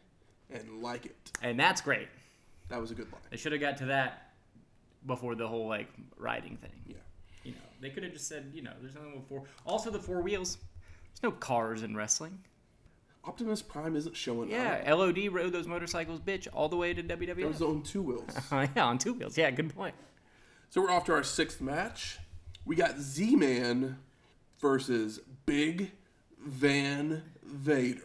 [0.51, 1.17] and like it.
[1.43, 2.09] and that's great.
[2.69, 3.23] That was a good line.
[3.31, 4.33] They should have got to that
[5.07, 6.73] before the whole like riding thing.
[6.87, 6.97] Yeah.
[7.45, 9.45] You know, they could have just said, you know, there's nothing with four.
[9.64, 10.59] Also, the four wheels.
[11.14, 12.39] There's no cars in wrestling.
[13.27, 14.83] Optimus Prime isn't showing Yeah, up.
[14.85, 17.39] Yeah, LOD rode those motorcycles, bitch, all the way to WWE.
[17.39, 18.31] It was on two wheels.
[18.53, 19.37] yeah, on two wheels.
[19.37, 19.95] Yeah, good point.
[20.70, 22.18] so we're off to our sixth match.
[22.64, 23.99] We got Z-Man
[24.61, 25.93] versus Big
[26.41, 28.03] Van Vader.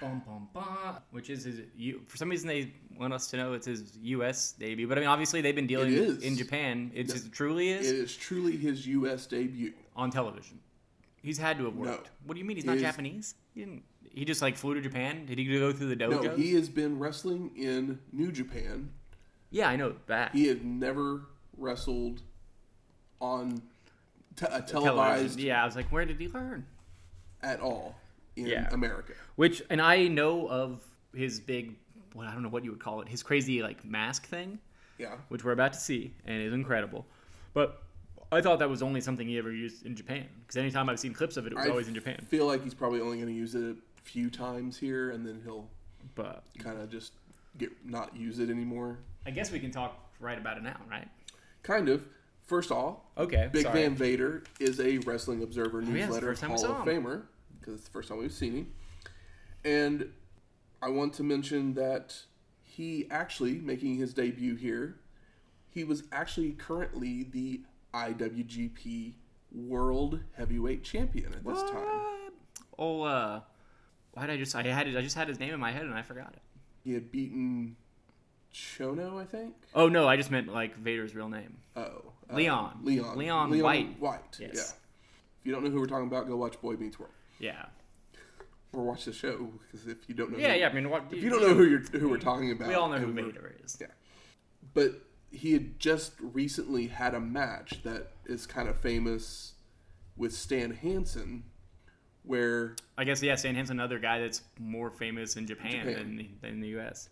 [0.00, 1.60] Bum, bum, bum, which is his.
[2.08, 4.52] For some reason, they want us to know it's his U.S.
[4.52, 6.22] debut, but I mean, obviously, they've been dealing It is.
[6.22, 6.90] in Japan.
[6.94, 9.26] It just truly is It is truly his U.S.
[9.26, 9.72] debut.
[9.96, 10.58] on television.
[11.22, 11.82] He's had to have No.
[11.90, 12.10] worked.
[12.26, 13.34] What do you mean he's not His- Japanese?
[13.54, 13.82] He didn't.
[14.14, 15.26] He just like flew to Japan.
[15.26, 16.22] Did he go through the dojo?
[16.24, 18.90] No, he has been wrestling in New Japan.
[19.50, 20.32] yeah, I know that.
[20.32, 21.22] He had never
[21.56, 22.22] wrestled
[23.20, 23.62] on
[24.36, 25.38] te- a televised.
[25.38, 26.66] Yeah, I was like, where did he learn?
[27.42, 27.94] at all
[28.36, 28.68] in Yeah.
[28.72, 29.12] America.
[29.36, 30.82] Which, and I know of
[31.14, 31.74] his big,
[32.14, 34.58] well, I don't know what you would call it, his crazy like mask thing,
[34.96, 35.16] Yeah.
[35.28, 37.04] which we're about to see, and is incredible.
[37.52, 37.82] But
[38.32, 41.12] I thought that was only something he ever used in Japan, because anytime I've seen
[41.12, 42.16] clips of it, it was I always in Japan.
[42.18, 45.40] I feel like he's probably only going to use it few times here, and then
[45.44, 45.68] he'll
[46.14, 47.12] But kind of just
[47.58, 48.98] get not use it anymore.
[49.26, 51.08] I guess we can talk right about it now, right?
[51.62, 52.04] Kind of.
[52.46, 53.48] First off, Okay.
[53.50, 53.82] Big sorry.
[53.82, 56.86] Van Vader is a Wrestling Observer yeah, it's the newsletter first Hall of.
[56.86, 57.22] Famer
[57.58, 58.72] because it's the first time we've seen him.
[59.64, 60.10] And
[60.82, 62.14] I want to mention that
[62.62, 64.96] he actually making his debut here.
[65.70, 67.62] He was actually currently the
[67.94, 69.14] IWGP
[69.52, 71.72] World Heavyweight Champion at this time.
[71.72, 72.32] What?
[72.78, 73.40] Oh, uh,
[74.14, 74.54] why did I just?
[74.54, 74.96] I had it.
[74.96, 76.40] I just had his name in my head and I forgot it.
[76.84, 77.76] He had beaten
[78.52, 79.54] Chono, I think.
[79.74, 81.56] Oh no, I just meant like Vader's real name.
[81.76, 81.82] Oh,
[82.30, 82.80] uh, Leon.
[82.82, 83.18] Leon.
[83.18, 83.98] Leon White.
[84.00, 84.20] White.
[84.38, 84.50] Yes.
[84.54, 84.60] Yeah.
[84.62, 87.66] If you don't know who we're talking about, go watch Boy Meets World Yeah.
[88.72, 90.68] or watch the show because if you don't know, Yeah, who, yeah.
[90.68, 91.04] I mean, what?
[91.10, 93.54] If you don't know who you're who we're talking about, we all know who Vader
[93.64, 93.76] is.
[93.80, 93.88] Yeah.
[94.72, 94.92] But
[95.30, 99.54] he had just recently had a match that is kind of famous
[100.16, 101.42] with Stan Hansen,
[102.24, 105.94] where I guess yeah, Stan Hansen, another guy that's more famous in Japan, Japan.
[105.94, 107.08] than the, than the U.S.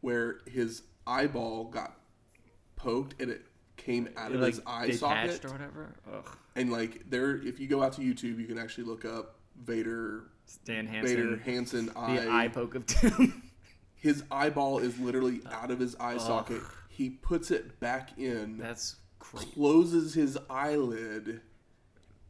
[0.00, 1.96] where his eyeball got
[2.76, 3.42] poked and it
[3.76, 5.44] came out of like his eye socket.
[5.44, 5.94] or whatever.
[6.12, 6.36] Ugh.
[6.56, 10.24] And like there, if you go out to YouTube, you can actually look up Vader,
[10.46, 12.44] Stan Hansen, Vader Hansen the eye.
[12.44, 13.42] eye poke of doom.
[13.94, 16.60] His eyeball is literally out of his eye socket.
[16.88, 18.58] He puts it back in.
[18.58, 19.50] that's crazy.
[19.52, 21.40] closes his eyelid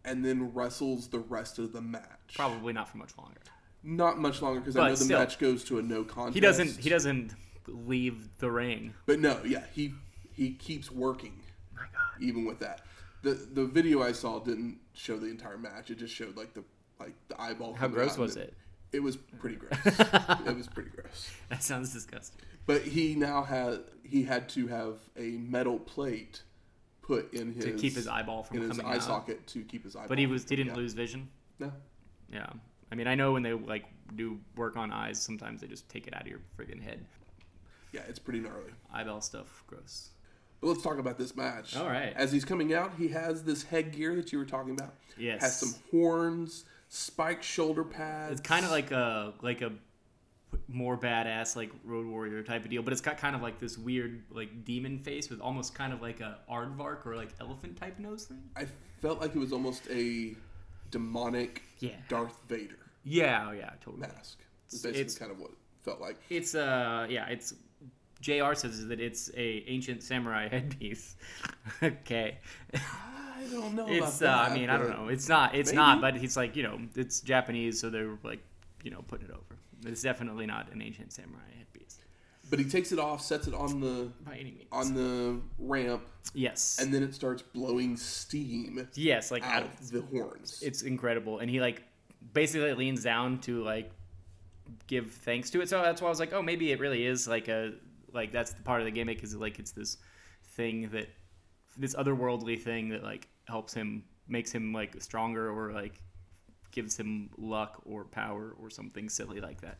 [0.06, 2.34] and then wrestles the rest of the match.
[2.34, 3.40] Probably not for much longer.
[3.82, 5.18] Not much longer because I know the still.
[5.18, 6.34] match goes to a no contest.
[6.34, 6.76] He doesn't.
[6.78, 7.34] He doesn't
[7.68, 8.94] leave the ring.
[9.04, 9.92] But no, yeah, he
[10.32, 11.42] he keeps working
[11.74, 12.22] My God.
[12.22, 12.82] even with that.
[13.22, 15.90] The the video I saw didn't show the entire match.
[15.90, 16.64] It just showed like the
[16.98, 17.74] like the eyeball.
[17.74, 18.54] How gross was it?
[18.92, 19.78] It was pretty gross.
[19.84, 21.30] it was pretty gross.
[21.50, 22.40] That sounds disgusting.
[22.66, 26.42] But he now had he had to have a metal plate
[27.06, 29.02] put in his To keep his eyeball from in his coming eye out.
[29.02, 30.08] socket to keep his eyeball.
[30.08, 30.42] But he was.
[30.48, 30.76] He didn't Yeah.
[30.76, 31.28] lose vision.
[31.58, 31.72] No.
[32.32, 32.46] Yeah.
[32.90, 33.84] I mean, I know when they like
[34.14, 37.04] do work on eyes, sometimes they just take it out of your friggin' head.
[37.92, 38.72] Yeah, it's pretty gnarly.
[38.92, 40.10] Eyeball stuff, gross.
[40.60, 41.76] But let's talk about this match.
[41.76, 42.12] All right.
[42.16, 44.94] As he's coming out, he has this headgear that you were talking about.
[45.18, 45.42] Yes.
[45.42, 48.32] Has some horns, spiked shoulder pads.
[48.32, 49.72] It's kind of like a like a
[50.68, 53.76] more badass like road warrior type of deal, but it's got kind of like this
[53.78, 57.98] weird like demon face with almost kind of like a aardvark or like elephant type
[57.98, 58.42] nose thing.
[58.56, 58.66] I
[59.00, 60.34] felt like it was almost a
[60.90, 61.90] demonic Yeah.
[62.08, 64.06] Darth Vader Yeah, oh yeah, totally.
[64.08, 64.38] mask.
[64.66, 66.16] It's basically It's- kind of what it felt like.
[66.30, 67.54] It's uh yeah, it's
[68.20, 71.16] JR says that it's a ancient samurai headpiece.
[71.82, 72.38] okay.
[72.74, 73.86] I don't know.
[73.88, 75.08] It's about uh, I mean, I don't know.
[75.08, 75.76] It's not it's maybe.
[75.76, 78.40] not, but he's like, you know, it's Japanese so they're like,
[78.82, 79.55] you know, putting it over.
[79.84, 81.98] It's definitely not an ancient samurai headpiece
[82.48, 84.68] But he takes it off, sets it on the by any means.
[84.72, 86.02] on the ramp,
[86.34, 86.78] yes.
[86.80, 90.62] and then it starts blowing steam yes, like out out of the horns.
[90.62, 91.82] it's incredible and he like
[92.32, 93.90] basically leans down to like
[94.88, 97.28] give thanks to it so that's why i was like oh maybe it really is
[97.28, 97.72] like a
[98.12, 99.98] like that's the part of the gimmick is like it's this
[100.54, 101.08] thing that
[101.76, 106.00] this otherworldly thing that like helps him makes him like stronger or like
[106.76, 109.78] gives him luck or power or something silly like that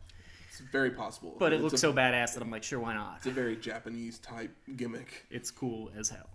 [0.49, 1.37] It's very possible.
[1.39, 3.31] but it It's looks a, so badass that i'm like sure why not It's a
[3.31, 5.27] very Japanese type gimmick.
[5.31, 6.31] it's cool as hell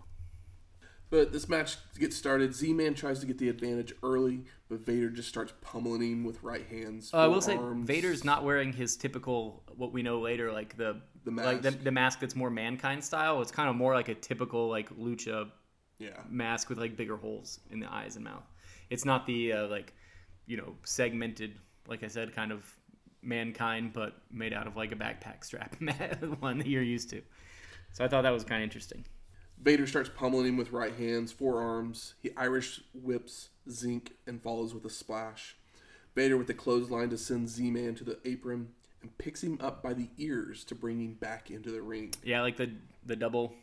[1.09, 2.55] But this match gets started.
[2.55, 6.41] Z Man tries to get the advantage early, but Vader just starts pummeling him with
[6.41, 7.11] right hands.
[7.13, 7.57] Uh, I will say.
[7.93, 11.45] Vader's not wearing his typical what we know later, like the The mask.
[11.47, 11.83] like the, mask.
[11.83, 13.41] the mask that's more mankind style.
[13.41, 15.51] It's kind of more like a typical like lucha
[15.99, 16.21] Yeah.
[16.29, 18.47] mask with like bigger holes in the eyes and mouth.
[18.89, 19.93] It's not the uh, like
[20.45, 21.55] you know segmented,
[21.87, 22.63] like I said, kind of
[23.21, 25.75] mankind, but made out of like a backpack strap
[26.39, 27.21] one that you're used to.
[27.93, 29.05] So I thought that was kind of interesting.
[29.61, 32.15] Vader starts pummeling him with right hands, forearms.
[32.21, 35.55] He Irish whips Zenk and follows with a splash.
[36.15, 38.69] Vader with the clothesline to send Z Man to the apron
[39.01, 42.13] and picks him up by the ears to bring him back into the ring.
[42.23, 42.71] Yeah, like the
[43.05, 43.53] the double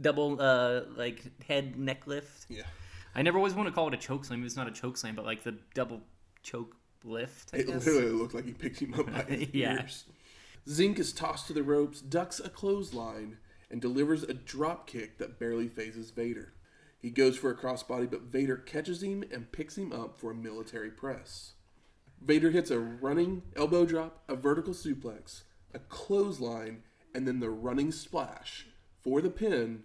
[0.00, 2.46] double uh like head neck lift.
[2.48, 2.62] Yeah.
[3.14, 4.44] I never always want to call it a choke slam.
[4.44, 6.00] It's not a choke slam, but like the double
[6.44, 7.50] choke lift.
[7.52, 7.84] I It guess.
[7.86, 9.80] literally looked like he picked him up by his Yeah.
[9.82, 10.04] ears.
[10.68, 13.38] Zenk is tossed to the ropes, ducks a clothesline,
[13.70, 16.52] and delivers a drop kick that barely phases Vader.
[17.02, 20.34] He goes for a crossbody, but Vader catches him and picks him up for a
[20.34, 21.52] military press.
[22.24, 25.42] Vader hits a running elbow drop, a vertical suplex,
[25.74, 26.82] a clothesline,
[27.14, 28.66] and then the running splash
[29.02, 29.82] for the pin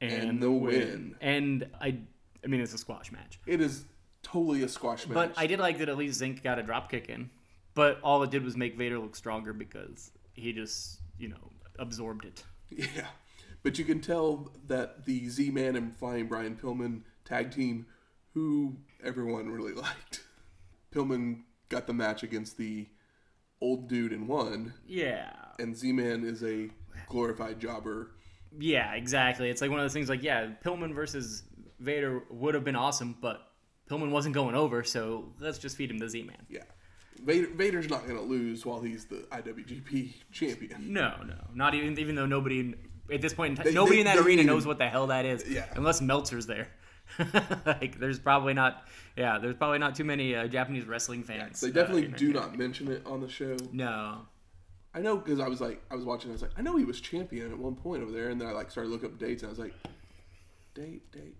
[0.00, 1.16] and, the win.
[1.20, 1.98] And I,
[2.42, 3.38] I mean, it's a squash match.
[3.46, 3.84] It is
[4.34, 5.14] totally a squash match.
[5.14, 7.30] But I did like that at least Zenk got a drop kick in.
[7.74, 12.24] But all it did was make Vader look stronger because he just, you know, absorbed
[12.24, 12.44] it.
[12.70, 13.06] Yeah,
[13.62, 17.86] but you can tell that the Z Man and Flying Brian Pillman tag team,
[18.32, 20.22] who everyone really liked.
[20.92, 22.86] Pillman got the match against the
[23.60, 25.30] old dude and won, Yeah.
[25.58, 26.70] and Z Man is a
[27.08, 28.10] glorified jobber.
[28.58, 29.50] Yeah, exactly.
[29.50, 31.42] It's like one of those things like, yeah, Pillman versus
[31.80, 33.40] Vader would have been awesome, but
[33.90, 36.36] Pillman wasn't going over, so let's just feed him the Z Man.
[36.48, 36.62] Yeah,
[37.22, 40.92] Vader, Vader's not going to lose while he's the IWGP champion.
[40.92, 42.74] No, no, not even even though nobody
[43.12, 44.88] at this point in time, They- nobody they- in that arena didn't knows what the
[44.88, 45.48] hell that is.
[45.48, 45.66] Yeah.
[45.76, 46.68] unless Meltzer's there.
[47.66, 48.86] like, there's probably not.
[49.16, 51.60] Yeah, there's probably not too many uh, Japanese wrestling fans.
[51.60, 53.56] They uh, definitely in do not mention it on the show.
[53.72, 54.22] No.
[54.94, 56.30] I know because I was like, I was watching.
[56.30, 58.48] I was like, I know he was champion at one point over there, and then
[58.48, 59.74] I like started looking up dates, and I was like,
[60.74, 61.36] date, date.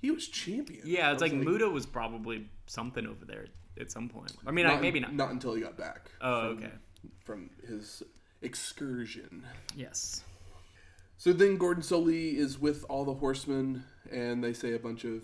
[0.00, 0.82] He was champion.
[0.84, 3.46] Yeah, it's was like, Muta was probably something over there
[3.78, 4.32] at some point.
[4.46, 5.14] I mean, I, Not- maybe not.
[5.14, 6.10] Not until he got back.
[6.20, 6.72] Oh, from- okay.
[7.24, 8.02] From his
[8.42, 9.44] excursion.
[9.76, 10.22] Yes.
[11.16, 15.22] So then Gordon Solie is with all the horsemen, and they say a bunch of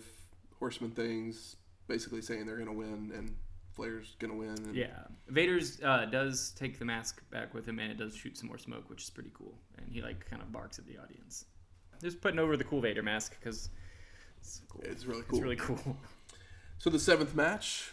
[0.59, 1.55] horseman things,
[1.87, 3.35] basically saying they're going to win, and
[3.73, 4.49] Flair's going to win.
[4.67, 8.37] And Yeah, Vader's uh, does take the mask back with him, and it does shoot
[8.37, 9.55] some more smoke, which is pretty cool.
[9.77, 11.45] And he like kind of barks at the audience.
[12.01, 13.69] Just putting over the cool Vader mask because
[14.37, 14.81] it's cool.
[14.83, 15.37] It's really cool.
[15.37, 15.97] It's really cool.
[16.77, 17.91] So the seventh match,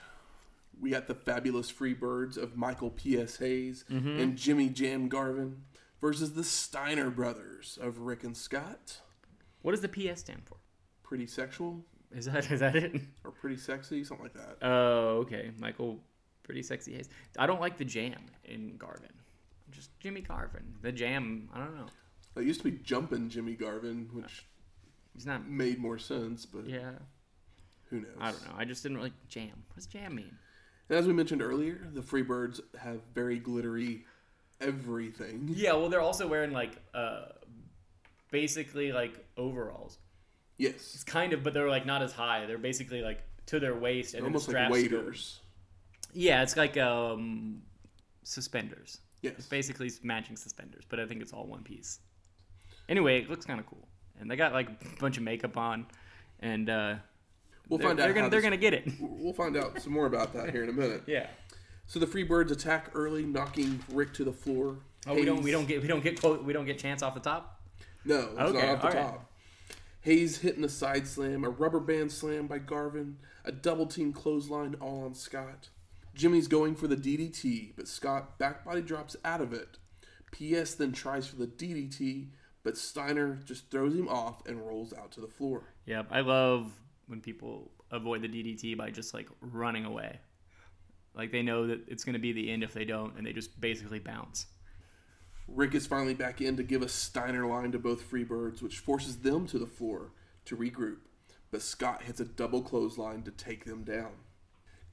[0.81, 3.37] we got the fabulous Freebirds of Michael P.S.
[3.39, 4.19] Hayes Mm-hmm.
[4.21, 5.63] and Jimmy Jam Garvin
[6.01, 8.99] versus the Steiner brothers of Rick and Scott.
[9.63, 10.57] What does the PS stand for?
[11.03, 11.83] Pretty sexual
[12.15, 13.01] Is that is that it?
[13.25, 14.59] or pretty sexy, something like that.
[14.67, 15.51] Oh, okay.
[15.59, 16.01] Michael,
[16.43, 17.09] pretty sexy Hayes.
[17.39, 19.09] I don't like the jam in Garvin.
[19.71, 20.75] Just Jimmy Garvin.
[20.83, 21.87] The jam, I don't know.
[22.37, 24.45] It used to be Jumpin' Jimmy Garvin, which
[25.15, 25.49] He's not.
[25.49, 26.93] made more sense, but Yeah,
[27.91, 28.11] who knows?
[28.21, 28.55] I don't know.
[28.57, 29.51] I just didn't really jam.
[29.69, 30.37] What does jam mean?
[30.89, 34.05] And as we mentioned earlier, the Freebirds have very glittery
[34.61, 35.49] everything.
[35.55, 37.27] Yeah, well, they're also wearing like uh,
[38.31, 39.99] basically like overalls.
[40.59, 40.95] Yes.
[40.95, 42.47] It's kind of, but they're like not as high.
[42.47, 45.41] They're basically like to their waist and then the Almost like straps go- waiters.
[46.13, 47.63] Yeah, it's like um,
[48.23, 48.99] suspenders.
[49.23, 51.99] Yes, it's basically matching suspenders, but I think it's all one piece.
[52.89, 53.89] Anyway, it looks kind of cool,
[54.21, 55.87] and they got like a bunch of makeup on,
[56.41, 56.95] and uh,
[57.69, 58.05] We'll they're, find out.
[58.05, 58.93] they're gonna they're this- gonna get it.
[59.01, 61.03] We'll find out some more about that here in a minute.
[61.07, 61.27] Yeah.
[61.87, 64.79] So the Freebirds attack early, knocking Rick to the floor.
[65.07, 67.13] Oh, we don't we don't get we don't get quote we don't get chance off
[67.15, 67.61] the top.
[68.07, 68.97] No, it's Okay, not off the right.
[68.97, 69.31] top.
[70.01, 74.77] Hayes hitting a side slam, a rubber band slam by Garvin, a double team clothesline
[74.81, 75.69] all on Scott.
[76.15, 79.79] Jimmy's going for the DDT, but Scott back body drops out of it
[80.33, 82.29] PS then tries for the DDT,
[82.65, 85.63] but Steiner just throws him off and rolls out to the floor.
[85.87, 86.73] Yep, I love
[87.07, 90.19] when people avoid the DDT by just like running away.
[91.15, 93.33] Like they know that it's going to be the end if they don't, and they
[93.33, 94.47] just basically bounce.
[95.47, 99.19] Rick is finally back in to give a Steiner line to both Freebirds, which forces
[99.19, 100.13] them to the floor
[100.47, 100.97] to regroup.
[101.51, 104.13] But Scott hits a double clothesline to take them down.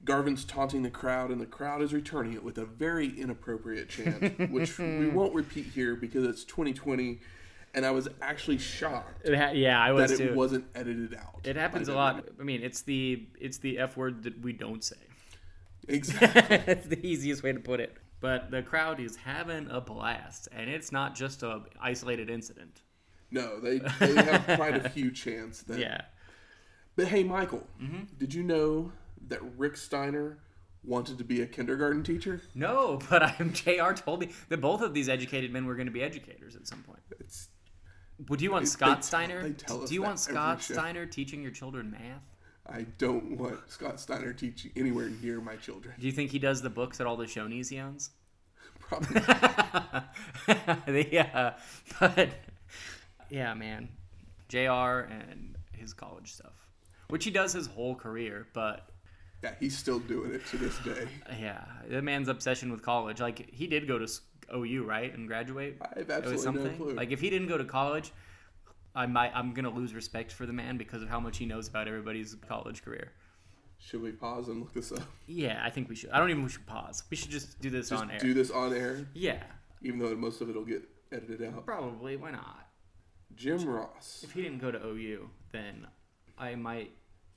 [0.04, 4.50] Garvin's taunting the crowd, and the crowd is returning it with a very inappropriate chant,
[4.50, 7.20] which we won't repeat here because it's 2020,
[7.74, 11.14] and I was actually shocked It ha- yeah, I was that was it wasn't edited
[11.14, 11.40] out.
[11.44, 12.24] it happens a lot.
[12.38, 14.96] I mean, it's the it's the F word that we don't say.
[15.88, 16.56] Exactly.
[16.66, 17.96] That's the easiest way to put it.
[18.20, 22.82] But the crowd is having a blast, and it's not just a isolated incident.
[23.32, 25.62] No, they, they have quite a few chants.
[25.62, 26.02] That, Yeah.
[26.94, 28.02] But hey, Michael, Mm-hmm.
[28.18, 28.92] did you know
[29.28, 30.38] that Rick Steiner
[30.84, 32.42] wanted to be a kindergarten teacher?
[32.54, 35.92] No, but I'm JR told me that both of these educated men were going to
[35.92, 37.00] be educators at some point.
[38.28, 39.42] Would you want They- Scott they- Steiner?
[39.42, 40.62] they tell us Do you want Scott.
[40.62, 42.22] Steiner teaching your children math?
[42.66, 45.94] I don't want Scott Steiner teaching anywhere near my children.
[45.98, 48.10] Do you think he does the books at all the Shoney's he owns?
[48.78, 49.20] Probably.
[51.12, 51.54] yeah,
[51.98, 52.30] but
[53.30, 53.88] yeah, man,
[54.48, 56.52] JR and his college stuff,
[57.08, 58.46] which he does his whole career.
[58.52, 58.86] But
[59.42, 61.08] yeah, he's still doing it to this day.
[61.40, 63.20] yeah, the man's obsession with college.
[63.20, 64.06] Like he did go to
[64.54, 65.76] OU, right, and graduate.
[65.82, 66.76] I have absolutely no something.
[66.76, 66.94] clue.
[66.94, 68.12] Like if he didn't go to college,
[68.94, 71.68] I might I'm gonna lose respect for the man because of how much he knows
[71.68, 73.12] about everybody's college career.
[73.78, 75.02] Should we pause and look this up?
[75.26, 76.10] Yeah, I think we should.
[76.10, 77.02] I don't even we should pause.
[77.10, 78.18] We should just do this Just on air.
[78.18, 79.42] do this on air, yeah,
[79.82, 81.64] even though most of it will get edited out.
[81.66, 82.16] probably.
[82.16, 82.68] Why not?
[83.34, 84.20] Jim Ross.
[84.22, 85.86] If he didn't go to OU, then
[86.38, 86.92] I might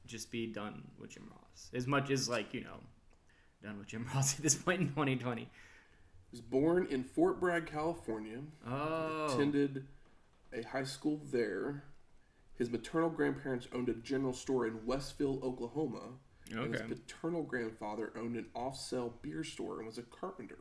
[0.06, 1.72] just be done with Jim Ross.
[1.74, 2.80] As much as like you know,
[3.64, 5.50] done with Jim Ross at this point in 2020.
[6.36, 8.40] Was born in Fort Bragg, California.
[8.68, 9.86] Oh, Attended
[10.52, 11.86] a high school there.
[12.58, 16.02] His maternal grandparents owned a general store in Westville, Oklahoma.
[16.52, 16.62] Okay.
[16.62, 20.60] And his paternal grandfather owned an off-sale beer store and was a carpenter.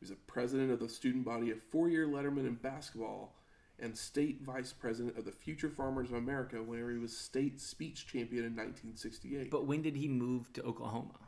[0.00, 3.36] He was a president of the student body, a four-year letterman in basketball,
[3.78, 8.08] and state vice president of the Future Farmers of America whenever he was state speech
[8.08, 9.48] champion in 1968.
[9.48, 11.20] But when did he move to Oklahoma?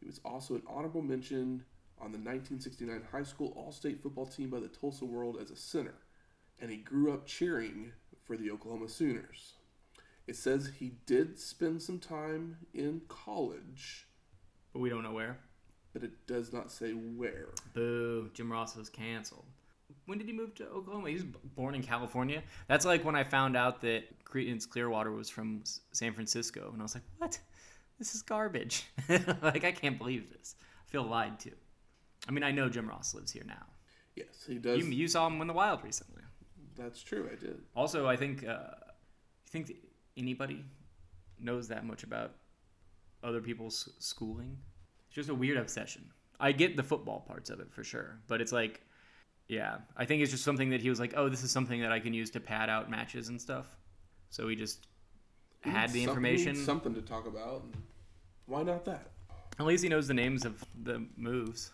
[0.00, 1.64] He was also an honorable mention
[2.00, 5.94] on the 1969 high school all-state football team by the Tulsa World as a center,
[6.60, 7.92] and he grew up cheering
[8.24, 9.54] for the Oklahoma Sooners.
[10.26, 14.06] It says he did spend some time in college,
[14.72, 15.38] But we don't know where.
[15.94, 17.48] but it does not say where.
[17.74, 18.30] Boo!
[18.34, 19.46] Jim Ross was canceled.
[20.04, 21.08] When did he move to Oklahoma?
[21.08, 22.42] He was born in California.
[22.66, 26.84] That's like when I found out that Creedence Clearwater was from San Francisco, and I
[26.84, 27.38] was like, "What?
[27.98, 28.84] This is garbage!
[29.42, 30.56] like I can't believe this.
[30.86, 31.50] I feel lied to."
[32.28, 33.64] I mean, I know Jim Ross lives here now.
[34.14, 34.78] Yes, he does.
[34.78, 36.22] You, you saw him win the Wild recently.
[36.76, 37.28] That's true.
[37.32, 37.60] I did.
[37.74, 38.58] Also, I think uh,
[39.44, 39.72] you think
[40.16, 40.64] anybody
[41.40, 42.32] knows that much about
[43.22, 44.58] other people's schooling.
[45.06, 46.04] It's just a weird obsession.
[46.40, 48.80] I get the football parts of it for sure, but it's like,
[49.48, 51.90] yeah, I think it's just something that he was like, oh, this is something that
[51.90, 53.66] I can use to pad out matches and stuff.
[54.30, 54.86] So he just
[55.64, 56.56] He had the some- he needs information.
[56.64, 57.64] something to talk about.
[58.46, 59.10] Why not that?
[59.58, 61.72] At least he knows the names of the moves.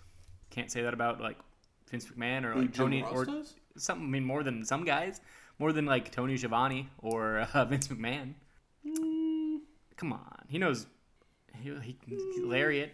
[0.54, 1.36] Can't say that about like
[1.90, 3.26] Vince McMahon or like Tony or
[3.76, 4.06] something.
[4.06, 5.20] I mean, more than some guys,
[5.58, 8.34] more than like Tony Schiavone or uh, Vince McMahon.
[8.86, 9.58] Mm,
[9.96, 10.86] Come on, he knows.
[11.60, 12.92] He, he, he lariat,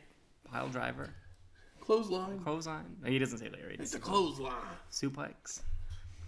[0.51, 1.11] pile driver,
[1.81, 2.39] clothesline.
[2.41, 2.97] clothesline.
[3.03, 3.81] No, He doesn't say lariat.
[3.81, 4.53] It's a clothesline.
[4.91, 5.61] suplex.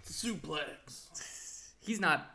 [0.01, 1.71] It's a suplex.
[1.79, 2.29] He's not.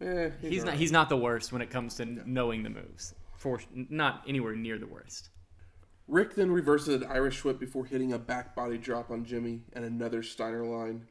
[0.00, 0.66] Eh, He's not.
[0.66, 0.78] alright.
[0.78, 3.14] He's not the worst when it comes to knowing the moves.
[3.36, 5.30] For not anywhere near the worst.
[6.08, 9.84] Rick then reverses an Irish whip before hitting a back body drop on Jimmy and
[9.84, 11.06] another Steiner line.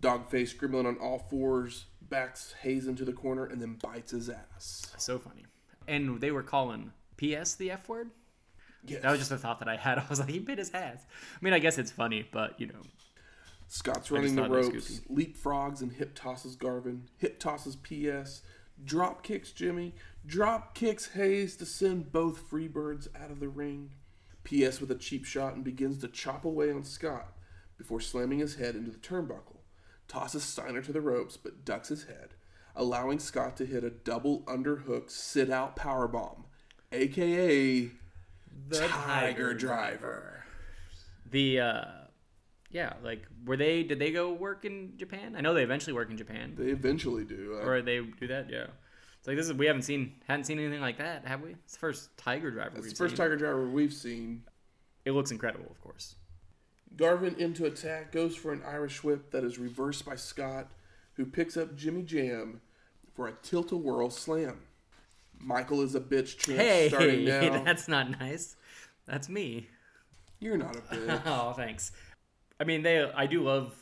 [0.00, 4.86] Dogface scribbling on all fours, backs Hayes into the corner and then bites his ass.
[4.96, 5.44] So funny.
[5.86, 8.10] And they were calling PS the F word.
[8.86, 9.02] Yes.
[9.02, 9.98] That was just a thought that I had.
[9.98, 11.04] I was like, he bit his ass.
[11.04, 12.80] I mean, I guess it's funny, but you know,
[13.68, 18.42] Scott's running the thought it was ropes, leapfrogs and hip tosses Garvin, hip tosses PS,
[18.84, 19.94] drop kicks Jimmy,
[20.26, 23.90] drop kicks Hayes to send both Freebirds out of the ring.
[24.44, 27.32] PS with a cheap shot and begins to chop away on Scott
[27.76, 29.58] before slamming his head into the turnbuckle.
[30.06, 32.34] Tosses Steiner to the ropes but ducks his head,
[32.76, 36.44] allowing Scott to hit a double underhook sit out powerbomb,
[36.92, 37.90] aka
[38.68, 40.44] the Tiger Driver.
[41.30, 41.84] The uh,
[42.70, 43.82] yeah, like were they?
[43.82, 45.34] Did they go work in Japan?
[45.36, 47.58] I know they eventually work in Japan, They eventually do.
[47.62, 48.50] Or they do that.
[48.50, 48.66] Yeah.
[49.24, 51.52] It's like this is we haven't seen hadn't seen anything like that, have we?
[51.64, 52.76] It's the first Tiger Driver.
[52.76, 53.24] It's the first seen.
[53.24, 54.42] Tiger Driver we've seen.
[55.06, 56.16] It looks incredible, of course.
[56.94, 60.68] Garvin into attack goes for an Irish whip that is reversed by Scott,
[61.14, 62.60] who picks up Jimmy Jam
[63.14, 64.60] for a tilt a whirl slam.
[65.38, 67.64] Michael is a bitch Hey, starting now.
[67.64, 68.56] that's not nice.
[69.06, 69.68] That's me.
[70.38, 71.22] You're not a bitch.
[71.26, 71.92] Oh, thanks.
[72.60, 73.10] I mean, they.
[73.10, 73.74] I do love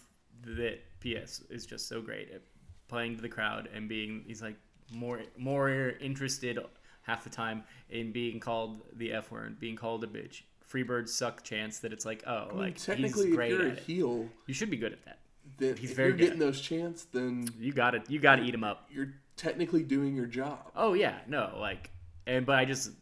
[0.44, 0.78] that.
[1.00, 2.42] PS is just so great at
[2.86, 4.22] playing to the crowd and being.
[4.24, 4.54] He's like
[4.94, 5.70] more more
[6.00, 6.58] interested
[7.02, 10.42] half the time in being called the F word, being called a bitch.
[10.72, 13.74] Freebirds suck chance that it's like, oh, I mean, like technically, he's if you're a
[13.74, 15.18] heel, You should be good at that.
[15.58, 16.24] then He's if very you're good.
[16.24, 18.08] getting those chants, then You got it.
[18.08, 18.88] You got to eat him up.
[18.90, 20.70] you're technically doing your job.
[20.76, 21.90] Oh yeah, no, like,
[22.26, 22.92] and but I just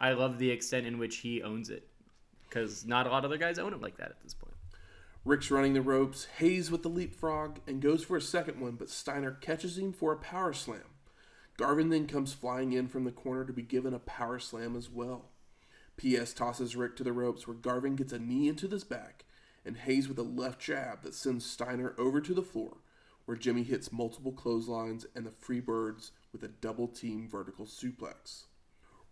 [0.00, 1.86] I love the extent in which he owns it
[2.48, 4.54] because not a lot of other guys own it like that at this point.
[5.24, 8.88] Rick's running the ropes, Hayes with the leapfrog, and goes for a second one, but
[8.88, 10.80] Steiner catches him for a power slam.
[11.60, 14.88] Garvin then comes flying in from the corner to be given a power slam as
[14.88, 15.26] well.
[15.98, 19.26] PS tosses Rick to the ropes where Garvin gets a knee into his back,
[19.62, 22.78] and Hayes with a left jab that sends Steiner over to the floor,
[23.26, 28.44] where Jimmy hits multiple clotheslines and the Freebirds with a double team vertical suplex.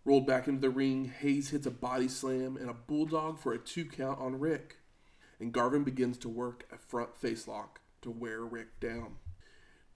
[0.03, 3.59] Rolled back into the ring, Hayes hits a body slam and a bulldog for a
[3.59, 4.77] two count on Rick
[5.39, 9.17] and Garvin begins to work a front face lock to wear Rick down.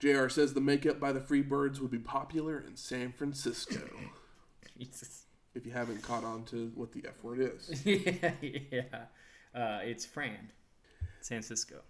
[0.00, 3.80] JR says the makeup by the Freebirds would be popular in San Francisco.
[4.78, 5.26] Jesus.
[5.54, 7.84] if you haven't caught on to what the F word is.
[7.84, 8.82] yeah, yeah.
[9.54, 10.50] Uh, it's Fran,
[11.20, 11.82] San Francisco.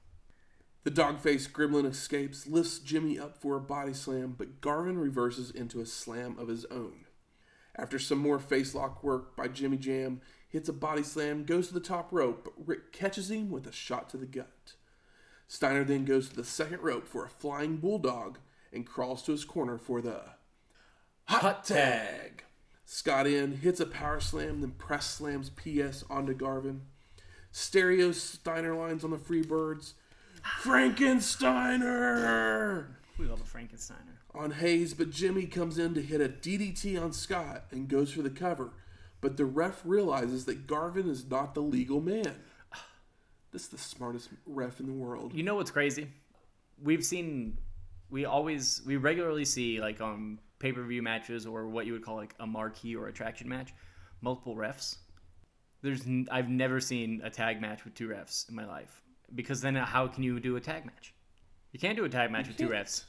[0.85, 5.51] The dog faced gremlin escapes, lifts Jimmy up for a body slam, but Garvin reverses
[5.51, 7.07] into a slam of his own.
[7.75, 11.75] After some more face lock work by Jimmy Jam, hits a body slam, goes to
[11.75, 14.75] the top rope, but Rick catches him with a shot to the gut.
[15.47, 18.38] Steiner then goes to the second rope for a flying bulldog
[18.72, 20.20] and crawls to his corner for the
[21.24, 22.45] hot, Hot tag.
[22.84, 26.82] Scott in, hits a power slam, then press slams PS onto Garvin.
[27.51, 29.95] Stereo Steiner lines on the Freebirds.
[30.62, 32.86] Frankensteiner
[33.18, 34.18] We love a Frankensteiner.
[34.34, 38.22] on Hayes, but Jimmy comes in to hit a DDT on Scott and goes for
[38.22, 38.70] the cover.
[39.20, 42.34] But the ref realizes that Garvin is not the legal man.
[43.55, 45.33] This is the smartest ref in the world.
[45.33, 46.09] You know what's crazy?
[46.83, 47.57] We've seen,
[48.11, 51.93] we always, we regularly see like um, on pay per view matches or what you
[51.93, 53.73] would call like a marquee or attraction match,
[54.21, 54.97] multiple refs.
[55.83, 59.03] There's, n- I've never seen a tag match with two refs in my life
[59.37, 61.15] because then how can you do a tag match?
[61.71, 63.05] You can't do a tag match with two refs.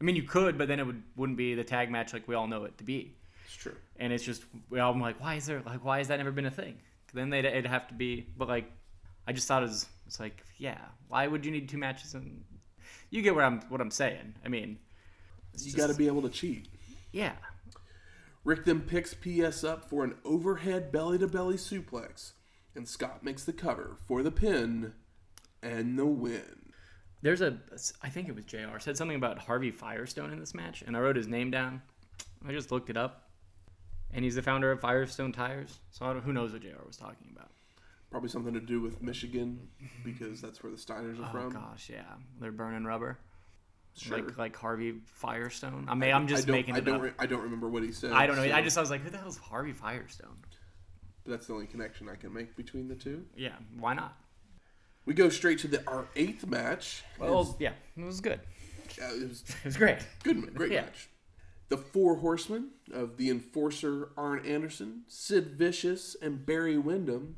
[0.00, 2.34] I mean, you could, but then it would wouldn't be the tag match like we
[2.34, 3.16] all know it to be.
[3.46, 3.74] It's true.
[3.96, 6.50] and it's just I'm like, why is there like why has that never been a
[6.50, 6.76] thing?
[7.14, 8.70] Then they'd it'd have to be, but like,
[9.28, 12.14] I just thought it was it's like yeah, why would you need two matches?
[12.14, 12.42] And
[13.10, 14.34] you get what I'm what I'm saying.
[14.44, 14.78] I mean,
[15.60, 16.68] You got to be able to cheat.
[17.12, 17.34] yeah,
[18.44, 22.32] Rick then picks PS up for an overhead belly to belly suplex,
[22.74, 24.94] and Scott makes the cover for the pin
[25.62, 26.72] and the win.
[27.20, 27.58] There's a
[28.02, 31.00] I think it was JR said something about Harvey Firestone in this match, and I
[31.00, 31.82] wrote his name down.
[32.48, 33.28] I just looked it up,
[34.12, 35.78] and he's the founder of Firestone Tires.
[35.90, 37.50] So I don't, who knows what JR was talking about?
[38.10, 39.68] Probably something to do with Michigan
[40.02, 41.52] because that's where the Steiners are Oh from.
[41.52, 42.04] gosh, yeah,
[42.40, 43.18] they're burning rubber.
[43.96, 44.18] Sure.
[44.22, 45.86] Like like Harvey Firestone.
[45.88, 47.02] I mean, I'm just I don't, making I it don't, up.
[47.02, 48.12] re- I don't remember what he said.
[48.12, 48.46] I don't know.
[48.46, 50.36] so- I just I was like, who the hell's Harvey Firestone?
[51.24, 53.26] But that's the only connection I can make between the two.
[53.36, 54.16] Yeah, why not?
[55.04, 57.02] We go straight to the our eighth match.
[57.18, 58.40] Well, yeah, it was good.
[58.84, 59.98] It's- uh, it was It was great.
[60.22, 60.82] good, great Yeah.
[60.82, 61.08] match.
[61.68, 67.36] The four horsemen of the enforcer Arn Anderson, Sid Vicious, and Barry Windham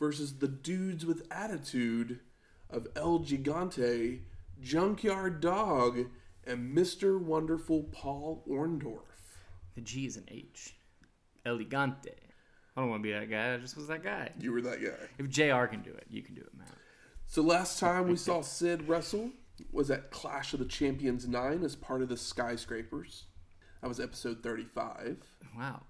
[0.00, 2.18] versus the dudes with attitude
[2.70, 4.22] of El Gigante,
[4.60, 6.06] Junkyard Dog,
[6.44, 7.20] and Mr.
[7.20, 9.04] Wonderful Paul Orndorff.
[9.76, 10.74] The G is an H.
[11.46, 12.14] Elegante.
[12.76, 13.54] I don't want to be that guy.
[13.54, 14.30] I just was that guy.
[14.40, 15.08] You were that guy.
[15.18, 16.66] If JR can do it, you can do it, man.
[17.26, 19.30] So last time we saw Sid wrestle
[19.70, 23.26] was at Clash of the Champions 9 as part of the Skyscrapers.
[23.82, 25.18] That was episode 35.
[25.56, 25.82] Wow.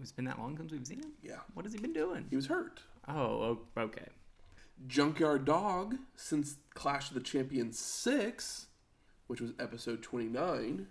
[0.00, 1.12] It's been that long since we've seen him?
[1.22, 1.40] Yeah.
[1.54, 2.26] What has he been doing?
[2.30, 2.80] He was hurt.
[3.08, 4.06] Oh, okay.
[4.86, 8.66] Junkyard Dog since Clash of the Champions 6,
[9.26, 10.86] which was episode 29.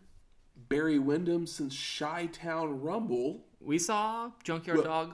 [0.68, 3.46] Barry Windham since Chi Town Rumble.
[3.62, 5.14] We saw Junkyard Well, Dog.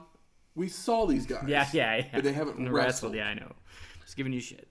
[0.54, 1.44] We saw these guys.
[1.46, 2.04] Yeah, yeah, yeah.
[2.14, 3.52] But they haven't And wrestled, Yeah, I know.
[4.02, 4.68] Just giving you shit.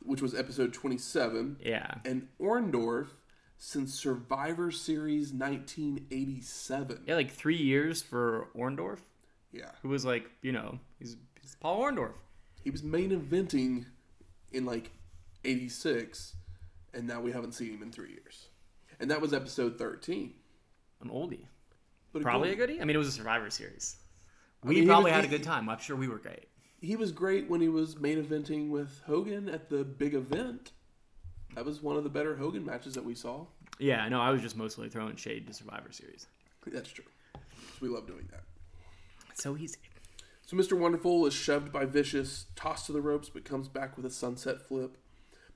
[0.00, 1.56] which was episode 27.
[1.64, 1.94] Yeah.
[2.04, 3.08] And Orndorff
[3.56, 7.04] since Survivor Series 1987.
[7.06, 8.98] Yeah, like three years for Orndorff,
[9.52, 9.70] Yeah.
[9.82, 12.12] who was like, you know, he's, he's Paul Orndorff.
[12.62, 13.84] He was main eventing
[14.52, 14.90] in like
[15.44, 16.34] 86,
[16.94, 18.46] and now we haven't seen him in three years.
[19.00, 20.32] And that was episode 13.
[21.02, 21.46] An oldie.
[22.12, 22.80] But Probably a goodie.
[22.80, 23.96] I mean, it was a Survivor Series.
[24.62, 25.68] We mean, probably was- had a good time.
[25.68, 26.46] I'm sure we were great.
[26.80, 30.72] he was great when he was main eventing with Hogan at the big event.
[31.54, 33.46] That was one of the better Hogan matches that we saw.
[33.78, 36.26] Yeah, no, I was just mostly throwing shade to Survivor Series.
[36.66, 37.04] That's true.
[37.80, 38.44] We love doing that.
[39.34, 39.78] So easy.
[40.46, 40.78] So Mr.
[40.78, 44.60] Wonderful is shoved by Vicious, tossed to the ropes, but comes back with a sunset
[44.60, 44.98] flip.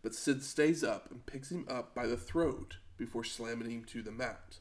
[0.02, 4.02] But Sid stays up and picks him up by the throat before slamming him to
[4.02, 4.58] the mat.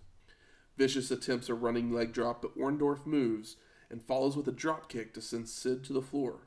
[0.77, 3.55] Vicious attempts a running leg drop, but Orndorff moves
[3.89, 6.41] and follows with a drop kick to send Sid to the floor.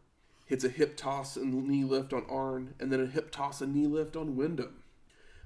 [0.45, 3.74] Hits a hip toss and knee lift on Arn, and then a hip toss and
[3.74, 4.83] knee lift on Windham.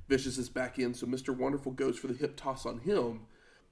[0.09, 1.37] Vicious is back in, so Mr.
[1.37, 3.27] Wonderful goes for the hip toss on him.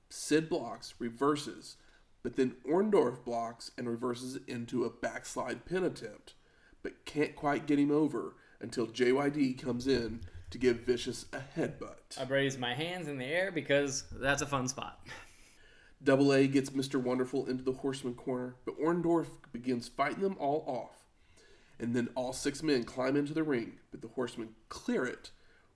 [0.08, 1.76] Sid blocks, reverses,
[2.22, 6.34] but then Orndorff blocks and reverses it into a backslide pin attempt,
[6.82, 10.20] but can't quite get him over until JYD comes in
[10.50, 12.18] to give Vicious a headbutt.
[12.20, 15.00] I raise my hands in the air because that's a fun spot.
[16.04, 17.00] Double A gets Mr.
[17.00, 21.04] Wonderful into the horseman corner, but Orndorff begins fighting them all off.
[21.78, 25.30] And then all six men climb into the ring, but the horsemen clear it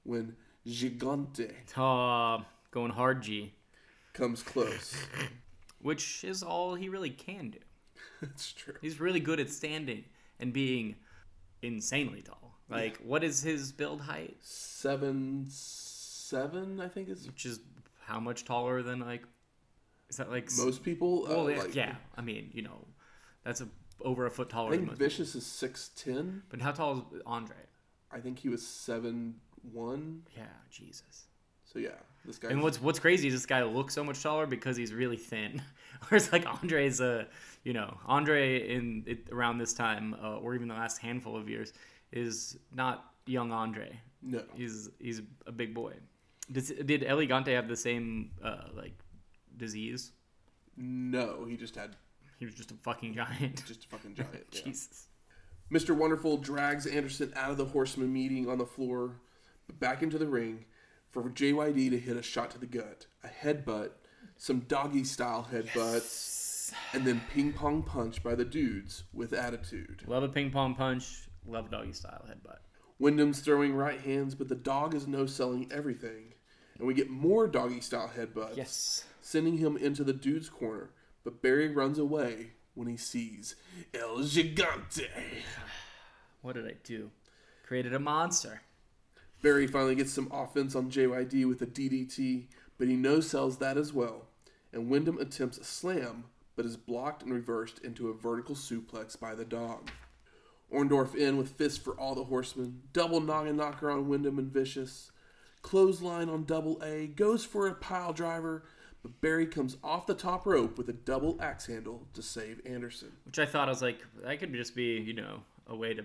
[0.04, 0.36] when
[0.66, 3.54] Gigante Uh, going hard G,
[4.12, 4.96] comes close.
[5.86, 7.60] Which is all he really can do.
[8.20, 8.74] That's true.
[8.80, 10.04] He's really good at standing
[10.40, 10.96] and being
[11.62, 12.58] insanely tall.
[12.68, 14.36] Like, what is his build height?
[14.40, 17.60] Seven, seven, I think is Which is
[18.02, 19.22] how much taller than like?
[20.08, 20.50] Is that like?
[20.58, 21.22] most people.
[21.22, 21.94] Well, uh, yeah, like, yeah.
[22.16, 22.84] I mean, you know,
[23.44, 23.68] that's a
[24.00, 24.98] over a foot I taller than think most.
[24.98, 26.42] Vicious is six ten.
[26.48, 27.56] But how tall is Andre?
[28.10, 29.36] I think he was seven
[29.72, 30.22] one.
[30.36, 31.26] Yeah, Jesus.
[31.76, 31.90] So yeah,
[32.24, 32.48] this guy.
[32.48, 35.60] And what's what's crazy is this guy looks so much taller because he's really thin.
[36.08, 37.26] Whereas like Andre's a,
[37.64, 41.50] you know, Andre in it, around this time uh, or even the last handful of
[41.50, 41.74] years
[42.12, 43.94] is not young Andre.
[44.22, 45.92] no, He's he's a big boy.
[46.50, 48.94] Does, did Elegante have the same uh, like
[49.58, 50.12] disease?
[50.78, 51.94] no, he just had
[52.38, 53.66] He was just a fucking giant.
[53.66, 54.32] just a fucking giant.
[54.52, 54.62] yeah.
[54.64, 55.08] Jesus.
[55.70, 55.94] Mr.
[55.94, 59.16] Wonderful drags Anderson out of the horseman meeting on the floor,
[59.78, 60.64] back into the ring
[61.22, 63.90] for JYD to hit a shot to the gut, a headbutt,
[64.36, 70.02] some doggy style headbutts, and then ping pong punch by the dudes with attitude.
[70.06, 71.28] Love a ping pong punch.
[71.46, 72.58] Love a doggy style headbutt.
[72.98, 76.34] Windham's throwing right hands, but the dog is no selling everything.
[76.78, 79.04] And we get more doggy style headbutts, Yes.
[79.22, 80.90] sending him into the dude's corner.
[81.24, 83.56] But Barry runs away when he sees
[83.94, 85.08] El Gigante.
[86.42, 87.10] What did I do?
[87.66, 88.62] Created a monster.
[89.46, 92.46] Barry finally gets some offense on JYD with a DDT,
[92.78, 94.26] but he no sells that as well.
[94.72, 96.24] And Windham attempts a slam,
[96.56, 99.88] but is blocked and reversed into a vertical suplex by the dog.
[100.74, 105.12] Orndorff in with fists for all the horsemen, double noggin knocker on Windham and Vicious,
[105.62, 108.64] clothesline on double A, goes for a pile driver,
[109.00, 113.12] but Barry comes off the top rope with a double axe handle to save Anderson.
[113.24, 116.02] Which I thought I was like, that could just be, you know, a way to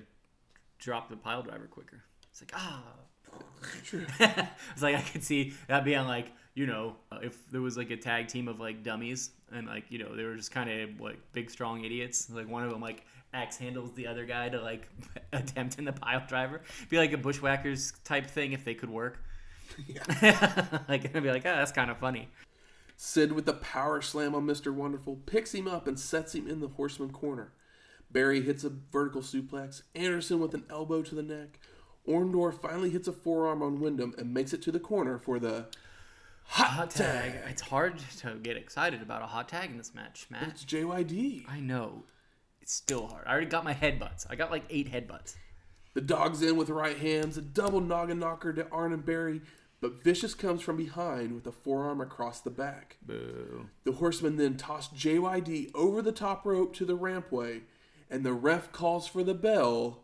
[0.77, 2.03] drop the pile driver quicker.
[2.29, 2.83] It's like, ah.
[4.19, 7.91] It's like I could see that being like, you know, uh, if there was like
[7.91, 10.99] a tag team of like dummies and like, you know, they were just kind of
[10.99, 12.29] like big strong idiots.
[12.29, 14.89] Like one of them like axe handles the other guy to like
[15.33, 16.61] attempt in the pile driver.
[16.89, 19.23] Be like a bushwhackers type thing if they could work.
[20.21, 22.29] like it'd be like, oh, that's kind of funny.
[22.97, 24.73] Sid with the power slam on Mr.
[24.73, 27.51] Wonderful picks him up and sets him in the horseman corner.
[28.11, 31.59] Barry hits a vertical suplex, Anderson with an elbow to the neck.
[32.07, 35.67] Orndorff finally hits a forearm on Windham and makes it to the corner for the
[36.45, 37.33] hot, Hot tag.
[37.33, 37.41] tag.
[37.49, 40.47] It's hard to get excited about a hot tag in this match, Matt.
[40.49, 41.45] It's JYD.
[41.49, 42.03] I know.
[42.61, 43.25] It's still hard.
[43.27, 44.25] I already got my headbutts.
[44.29, 45.35] I got like eight headbutts.
[45.93, 49.41] The dog's in with right hands, a double noggin knocker to Arn and Barry,
[49.81, 52.97] but Vicious comes from behind with a forearm across the back.
[53.01, 53.67] Boo.
[53.83, 57.61] The horsemen then toss JYD over the top rope to the rampway,
[58.09, 60.03] and the ref calls for the bell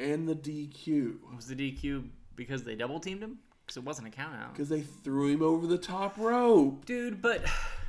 [0.00, 3.38] and the DQ Was the DQ because they double teamed him?
[3.64, 4.52] Because it wasn't a count out.
[4.52, 6.84] because they threw him over the top rope.
[6.86, 7.44] Dude, but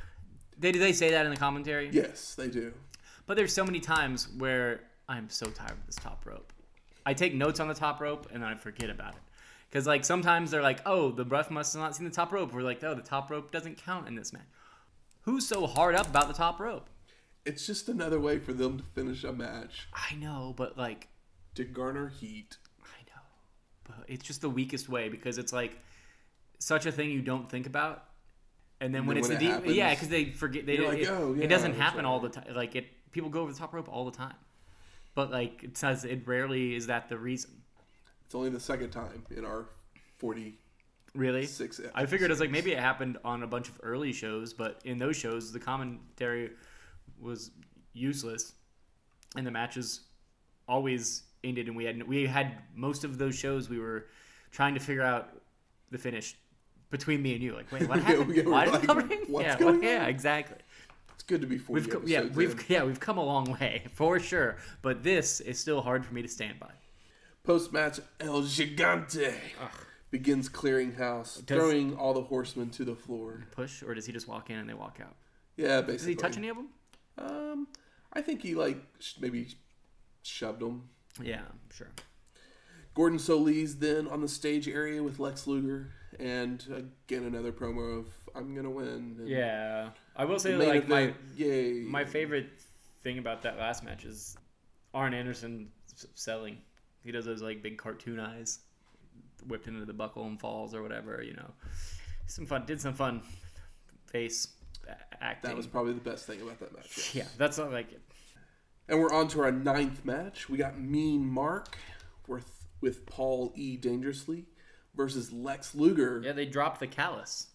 [0.58, 1.88] they did they say that in the commentary?
[1.92, 2.72] Yes, they do.
[3.26, 6.52] But there's so many times where I'm so tired of this top rope.
[7.04, 9.20] I take notes on the top rope and then I forget about it.
[9.68, 12.52] Because like sometimes they're like, oh, the ref must have not seen the top rope.
[12.52, 14.42] We're like, oh, the top rope doesn't count in this match.
[15.22, 16.88] Who's so hard up about the top rope?
[17.44, 21.08] It's just another way for them to finish a match I know, but like
[21.54, 22.56] to garner heat.
[22.82, 23.22] I know,
[23.84, 25.78] but it's just the weakest way because it's like
[26.58, 28.04] such a thing you don't think about,
[28.80, 30.66] and then And when then it's when the it deep, happens, yeah, because they forget
[30.66, 32.44] they like, it, "Oh, yeah, it doesn't happen all the time.
[32.54, 34.34] Like it, people go over the top rope all the time,
[35.14, 37.50] but like it says it rarely is that the reason.
[38.24, 39.66] It's only the second time in our
[40.18, 40.58] forty
[41.14, 41.80] Really, episodes.
[41.94, 44.80] I figured it was like maybe it happened on a bunch of early shows, but
[44.84, 46.52] in those shows the commentary
[47.20, 47.50] was
[47.92, 48.54] useless,
[49.36, 50.00] and the matches
[50.66, 54.06] always ended, and we had we had most of those shows we were
[54.50, 55.30] trying to figure out
[55.90, 56.36] the finish
[56.90, 57.54] between me and you.
[57.54, 58.44] Like, wait, what Yeah, happened?
[58.46, 59.20] were Why did like, it come ring?
[59.28, 60.56] what's yeah, going yeah, exactly.
[61.14, 62.32] It's good to be 40 We've yeah in.
[62.34, 66.14] we've yeah we've come a long way for sure, but this is still hard for
[66.14, 66.70] me to stand by.
[67.44, 69.34] Post match, El Gigante
[70.10, 73.44] begins clearing house, Does- throwing all the horsemen to the floor.
[73.50, 75.16] Push, or does he just walk in and they walk out?
[75.56, 75.96] Yeah, basically.
[75.96, 76.68] Does he touch any of them?
[77.18, 77.68] Um,
[78.12, 78.78] I think he like
[79.20, 79.48] maybe
[80.22, 80.88] shoved them.
[81.20, 81.90] Yeah, sure.
[82.94, 86.62] Gordon Solie then on the stage area with Lex Luger, and
[87.06, 91.80] again another promo of "I'm gonna win." Yeah, I will say like my yay!
[91.80, 92.50] my favorite
[93.02, 94.36] thing about that last match is
[94.94, 95.70] Arn Anderson
[96.14, 96.58] selling.
[97.02, 98.60] He does those like big cartoon eyes,
[99.46, 101.22] whipped into the buckle and falls or whatever.
[101.22, 101.50] You know,
[102.26, 102.66] some fun.
[102.66, 103.22] Did some fun
[104.06, 104.48] face
[105.20, 105.50] acting.
[105.50, 107.14] that was probably the best thing about that match.
[107.14, 107.24] yeah.
[107.38, 108.02] That's not like it.
[108.88, 110.48] And we're on to our ninth match.
[110.48, 111.76] We got Mean Mark
[112.26, 113.76] with with Paul E.
[113.76, 114.46] Dangerously
[114.94, 116.20] versus Lex Luger.
[116.24, 117.46] Yeah, they dropped the Callous.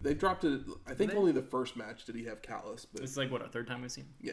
[0.00, 0.62] They dropped it.
[0.86, 3.40] I think They- only the first match did he have Callous, but It's like what
[3.40, 4.12] a third time we've seen.
[4.20, 4.32] yeah.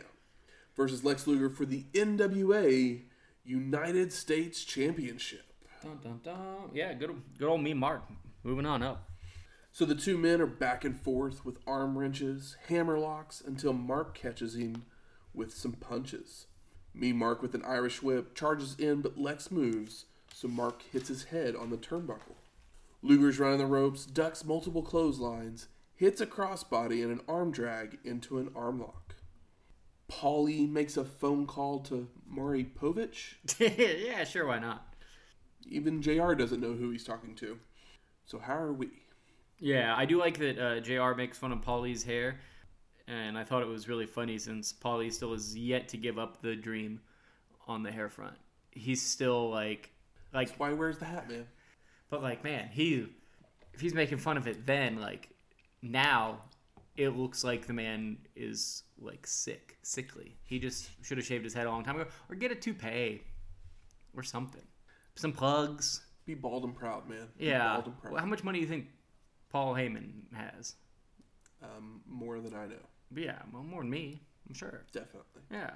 [0.75, 3.03] Versus Lex Luger for the NWA
[3.43, 5.43] United States Championship.
[5.83, 6.71] Dun, dun, dun.
[6.73, 8.03] Yeah, good good old me, Mark.
[8.43, 9.09] Moving on up.
[9.71, 14.15] So the two men are back and forth with arm wrenches, hammer locks, until Mark
[14.15, 14.83] catches him
[15.33, 16.47] with some punches.
[16.93, 21.25] Me Mark with an Irish whip charges in, but Lex moves, so Mark hits his
[21.25, 22.35] head on the turnbuckle.
[23.01, 28.37] Luger's running the ropes, ducks multiple clotheslines, hits a crossbody and an arm drag into
[28.37, 29.15] an arm lock.
[30.09, 33.35] Paulie makes a phone call to Maury Povich.
[33.59, 34.93] yeah, sure, why not?
[35.67, 37.57] Even JR doesn't know who he's talking to.
[38.25, 38.89] So how are we?
[39.59, 42.39] Yeah, I do like that uh, JR makes fun of Paulie's hair,
[43.11, 46.41] and I thought it was really funny since Paulie still has yet to give up
[46.41, 46.99] the dream
[47.67, 48.35] on the hair front.
[48.71, 49.91] He's still like,
[50.33, 51.45] like, That's why he wears the hat, man.
[52.09, 53.07] but like, man, he
[53.73, 55.29] if he's making fun of it then, like,
[55.81, 56.41] now
[56.97, 60.37] it looks like the man is like sick, sickly.
[60.43, 63.21] He just should have shaved his head a long time ago, or get a toupee,
[64.15, 64.61] or something,
[65.15, 66.01] some plugs.
[66.25, 67.27] Be bald and proud, man.
[67.37, 67.81] Be Yeah.
[67.81, 68.11] proud.
[68.11, 68.87] Well, how much money do you think
[69.49, 70.75] Paul Heyman has?
[71.63, 72.75] um, more than I know.
[73.15, 74.83] Yeah, well, more than me, I'm sure.
[74.93, 75.41] Definitely.
[75.51, 75.71] Yeah.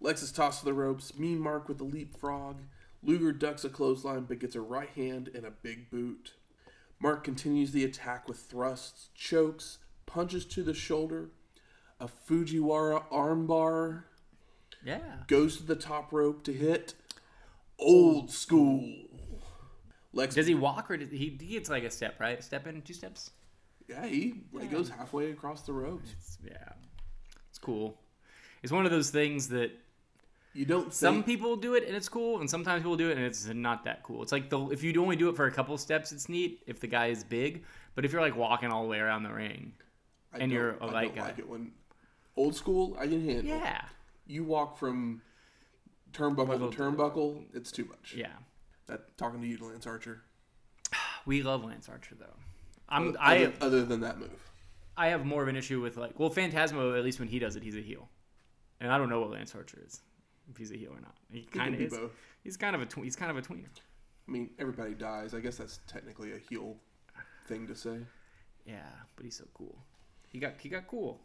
[0.00, 1.18] Lex tosses to the ropes.
[1.18, 2.56] Mean Mark with the leapfrog.
[3.02, 6.32] Luger ducks a clothesline but gets a right hand and a big boot.
[7.00, 11.28] Mark continues the attack with thrusts, chokes, punches to the shoulder,
[12.00, 14.04] a Fujiwara armbar,
[14.84, 15.18] Yeah.
[15.26, 16.94] goes to the top rope to hit.
[17.78, 18.90] Old school.
[20.12, 22.42] Lex, Does he walk or does he, he gets like a step, right?
[22.42, 23.30] Step in, two steps?
[23.88, 26.10] Yeah, he like, goes halfway across the ropes.
[26.18, 26.72] It's, yeah.
[27.50, 27.98] It's cool.
[28.62, 29.70] It's one of those things that
[30.54, 33.16] You don't think some people do it and it's cool, and sometimes people do it
[33.16, 34.22] and it's not that cool.
[34.22, 36.80] It's like the if you only do it for a couple steps, it's neat if
[36.80, 37.64] the guy is big.
[37.94, 39.72] But if you're like walking all the way around the ring,
[40.32, 41.22] I and you're a I light don't guy.
[41.26, 41.72] like it when
[42.36, 42.96] old school.
[42.98, 43.56] I can handle.
[43.56, 43.82] yeah,
[44.26, 45.20] you walk from
[46.12, 48.14] turnbuckle Turnbuckle to to- turnbuckle, it's too much.
[48.16, 48.28] yeah.
[48.86, 50.22] That talking to you, Lance Archer.
[51.26, 52.36] We love Lance Archer though.
[52.88, 54.50] I'm Other, I other than that move,
[54.96, 57.56] I have more of an issue with like El Phantasmo at least when he does
[57.56, 58.08] it he's a heel,
[58.80, 60.00] and I don't know what Lance Archer is
[60.50, 61.14] if he's a heel or not.
[61.32, 61.92] He kind of is.
[61.92, 62.12] both.
[62.42, 63.68] He's kind of a tw- he's kind of a tweener.
[64.26, 65.34] I mean, everybody dies.
[65.34, 66.76] I guess that's technically a heel
[67.46, 67.98] thing to say.
[68.66, 69.76] Yeah, but he's so cool.
[70.28, 71.20] He got he got cool.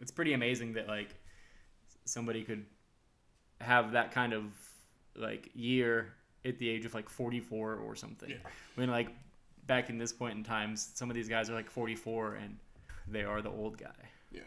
[0.00, 1.14] It's pretty amazing that like
[2.04, 2.64] somebody could
[3.60, 4.44] have that kind of
[5.16, 6.14] like year
[6.44, 8.30] at the age of like 44 or something.
[8.30, 8.36] Yeah.
[8.74, 9.08] When like
[9.66, 12.56] back in this point in time, some of these guys are like 44 and
[13.08, 13.88] they are the old guy.
[14.30, 14.40] Yeah.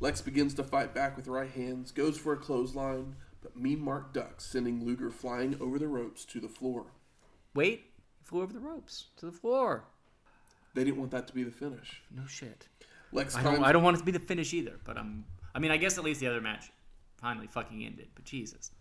[0.00, 4.12] Lex begins to fight back with right hands, goes for a clothesline, but Mean Mark
[4.12, 6.86] ducks, sending Luger flying over the ropes to the floor.
[7.54, 7.84] Wait,
[8.18, 9.84] he flew over the ropes to the floor.
[10.74, 12.02] They didn't want that to be the finish.
[12.10, 12.66] No shit.
[13.12, 13.58] Lex I climbs.
[13.58, 15.24] don't I don't want it to be the finish either, but I'm
[15.54, 16.72] I mean I guess at least the other match
[17.16, 18.72] finally fucking ended, but Jesus.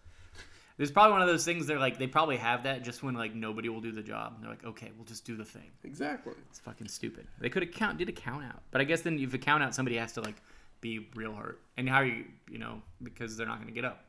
[0.77, 3.35] There's probably one of those things they're like they probably have that just when like
[3.35, 4.41] nobody will do the job.
[4.41, 5.71] They're like, okay, we'll just do the thing.
[5.83, 6.33] exactly.
[6.49, 7.27] It's fucking stupid.
[7.39, 9.63] They could have count did a count out, but I guess then if you count
[9.63, 10.35] out, somebody has to like
[10.81, 11.61] be real hurt.
[11.77, 14.05] And how are you you know because they're not going to get up.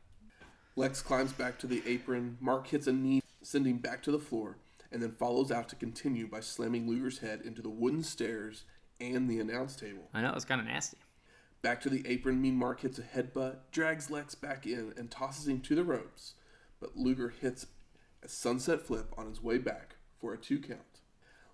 [0.76, 2.36] Lex climbs back to the apron.
[2.40, 4.56] Mark hits a knee, sending back to the floor,
[4.90, 8.64] and then follows out to continue by slamming Luger's head into the wooden stairs
[9.00, 10.08] and the announce table.
[10.12, 10.96] I know it's kind of nasty.
[11.62, 15.48] Back to the apron, Mean Mark hits a headbutt, drags Lex back in, and tosses
[15.48, 16.34] him to the ropes.
[16.84, 17.68] But Luger hits
[18.22, 21.00] a sunset flip on his way back for a two count.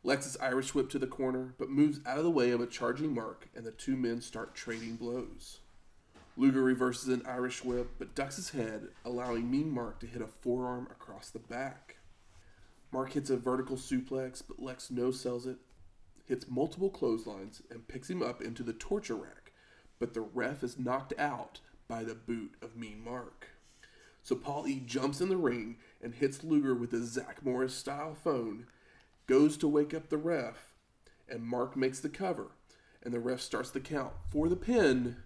[0.02, 2.66] Lex is Irish whip to the corner, but moves out of the way of a
[2.66, 5.60] charging Mark, and the two men start trading blows.
[6.36, 10.26] Luger reverses an Irish whip, but ducks his head, allowing Mean Mark to hit a
[10.26, 11.98] forearm across the back.
[12.90, 15.58] Mark hits a vertical suplex, but Lex no sells it,
[16.24, 19.52] hits multiple clotheslines, and picks him up into the torture rack,
[20.00, 23.46] but the ref is knocked out by the boot of Mean Mark.
[24.22, 28.14] So Paul E jumps in the ring and hits Luger with a Zach Morris style
[28.14, 28.66] phone,
[29.26, 30.72] goes to wake up the ref,
[31.28, 32.48] and Mark makes the cover,
[33.02, 35.16] and the ref starts the count for the pin,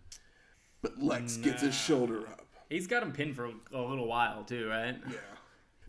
[0.83, 2.47] but Lex gets his shoulder up.
[2.69, 4.97] He's got him pinned for a little while too, right?
[5.11, 5.17] Yeah.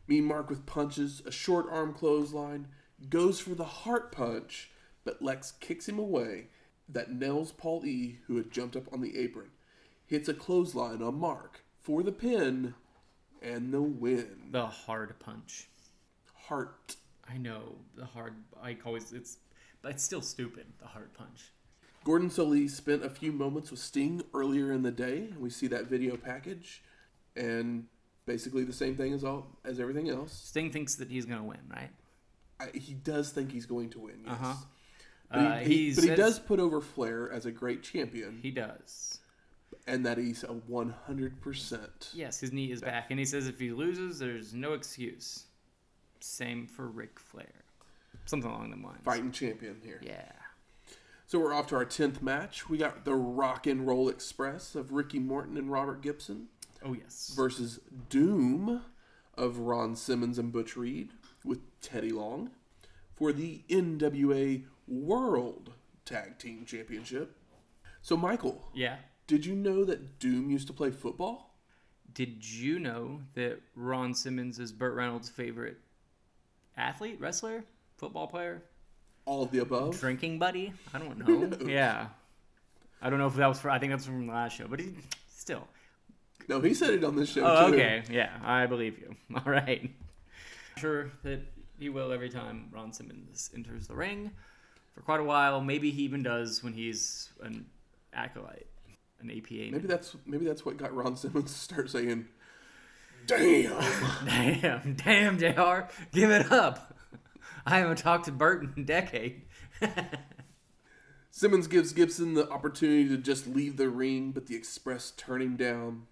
[0.07, 2.67] Mean Mark with punches, a short arm clothesline,
[3.09, 4.71] goes for the heart punch,
[5.03, 6.47] but Lex kicks him away.
[6.87, 9.49] That nails Paul E, who had jumped up on the apron.
[10.05, 12.75] Hits a clothesline on Mark for the pin
[13.41, 14.49] and the win.
[14.51, 15.67] The hard punch.
[16.33, 16.95] Heart.
[17.29, 18.35] I know the hard.
[18.61, 19.37] I always it's,
[19.81, 20.65] but it's still stupid.
[20.79, 21.51] The hard punch.
[22.03, 25.29] Gordon Solie spent a few moments with Sting earlier in the day.
[25.39, 26.83] We see that video package,
[27.35, 27.85] and
[28.27, 30.31] basically the same thing as all as everything else.
[30.31, 31.89] Sting thinks that he's gonna win, right?
[32.59, 34.21] I, he does think he's going to win.
[34.23, 34.33] Yes.
[34.33, 34.53] Uh-huh.
[35.31, 38.51] But, he, Uh, he but he does put over Flair as a great champion, He
[38.51, 39.19] does.
[39.87, 41.79] And that he's a 100%.
[42.13, 45.45] Yes, his knee is back, and he says if he loses, there's no excuse.
[46.19, 47.63] Same for Ric Flair.
[48.25, 49.01] Something along the lines.
[49.03, 50.01] Fighting champion here.
[50.03, 50.31] Yeah.
[51.27, 52.69] So we're off to our 10th match.
[52.69, 56.47] We got the Rock and Roll Express of Ricky Morton and Robert Gibson
[56.83, 57.33] Oh yes.
[57.35, 57.79] versus
[58.09, 58.81] Doom
[59.35, 61.09] of Ron Simmons and Butch Reed
[61.43, 62.51] with Teddy Long
[63.15, 65.73] for the NWA World
[66.05, 67.35] Tag Team Championship.
[68.01, 68.97] So, Michael, yeah.
[69.27, 71.55] Did you know that Doom used to play football?
[72.13, 75.77] Did you know that Ron Simmons is Burt Reynolds' favorite
[76.77, 77.63] athlete, wrestler,
[77.97, 78.61] football player,
[79.25, 79.99] All of the above?
[79.99, 80.73] drinking buddy?
[80.93, 81.67] I don't know.
[81.67, 82.07] yeah.
[83.01, 83.69] I don't know if that was for.
[83.69, 84.93] I think that's from the last show, but he,
[85.29, 85.67] still.
[86.47, 87.75] No, he said it on this show Oh, too.
[87.75, 88.03] okay.
[88.09, 89.15] Yeah, I believe you.
[89.35, 89.81] All right.
[89.81, 89.93] I'm
[90.81, 91.41] Sure that
[91.79, 94.31] he will every time Ron Simmons enters the ring
[94.93, 95.59] for quite a while.
[95.59, 97.65] Maybe he even does when he's an
[98.13, 98.67] acolyte,
[99.19, 99.71] an APA.
[99.71, 102.27] Maybe that's maybe that's what got Ron Simmons to start saying,
[103.27, 103.81] "Damn."
[104.25, 105.91] Damn, damn, JR.
[106.11, 106.97] Give it up.
[107.65, 109.43] I haven't talked to Burt in a decade.
[111.31, 115.57] Simmons gives Gibson the opportunity to just leave the ring, but the Express turn him
[115.57, 116.03] down.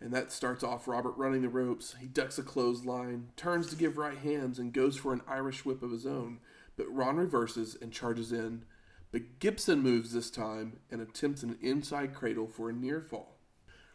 [0.00, 1.94] And that starts off Robert running the ropes.
[2.00, 5.82] He ducks a clothesline, turns to give right hands, and goes for an Irish whip
[5.82, 6.38] of his own.
[6.76, 8.64] But Ron reverses and charges in.
[9.12, 13.36] But Gibson moves this time and attempts an inside cradle for a near fall.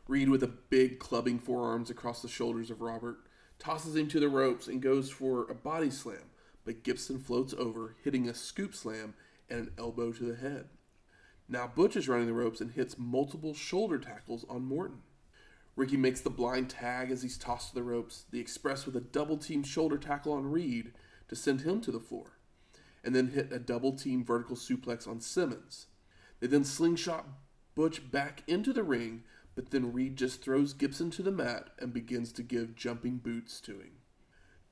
[0.08, 3.18] Reed, with a big clubbing forearms across the shoulders of Robert,
[3.60, 6.30] tosses him to the ropes and goes for a body slam.
[6.64, 9.16] But Gibson floats over, hitting a scoop slam
[9.50, 10.66] and an elbow to the head.
[11.50, 15.00] Now Butch is running the ropes and hits multiple shoulder tackles on Morton.
[15.76, 19.02] Ricky makes the blind tag as he's tossed to the ropes, the Express with a
[19.02, 20.94] double team shoulder tackle on Reed
[21.28, 22.37] to send him to the floor,
[23.08, 25.88] and then hit a double team vertical suplex on Simmons.
[26.42, 27.26] They then slingshot
[27.74, 29.24] Butch back into the ring,
[29.56, 33.62] but then Reed just throws Gibson to the mat and begins to give jumping boots
[33.62, 33.92] to him.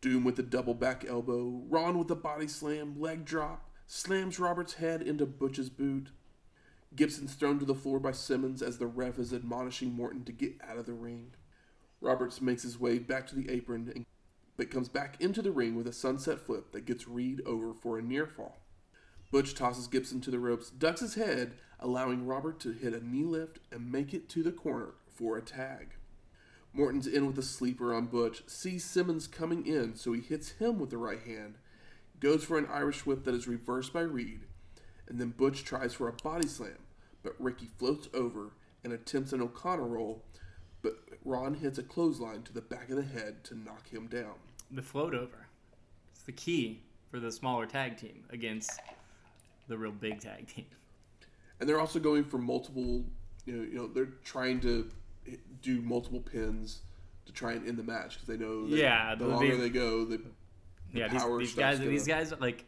[0.02, 4.74] Doom with the double back elbow, Ron with the body slam, leg drop, slams Robert's
[4.74, 6.10] head into Butch's boot.
[6.94, 10.60] Gibson's thrown to the floor by Simmons as the ref is admonishing Morton to get
[10.62, 11.32] out of the ring.
[12.02, 14.06] Roberts makes his way back to the apron, and,
[14.58, 17.98] but comes back into the ring with a sunset flip that gets Reed over for
[17.98, 18.58] a near fall.
[19.32, 23.24] Butch tosses Gibson to the ropes, ducks his head, allowing Robert to hit a knee
[23.24, 25.90] lift and make it to the corner for a tag.
[26.74, 30.78] Morton's in with a sleeper on Butch, sees Simmons coming in, so he hits him
[30.78, 31.56] with the right hand,
[32.20, 34.42] goes for an Irish whip that is reversed by Reed,
[35.08, 36.78] and then Butch tries for a body slam,
[37.24, 38.54] but Ricky floats over
[38.84, 40.24] and attempts an O'Connor roll,
[41.26, 44.36] Ron hits a clothesline to the back of the head to knock him down.
[44.72, 45.48] The float over.
[46.14, 48.80] It's the key for the smaller tag team against
[49.68, 50.66] the real big tag team.
[51.60, 53.04] And they're also going for multiple,
[53.46, 54.90] you know, you know, they're trying to
[55.62, 56.82] do multiple pins
[57.26, 59.62] to try and end the match because they know that Yeah, the the- longer the-
[59.64, 60.22] they go, the
[60.94, 62.66] yeah, power these, these guys, gonna- these guys are like,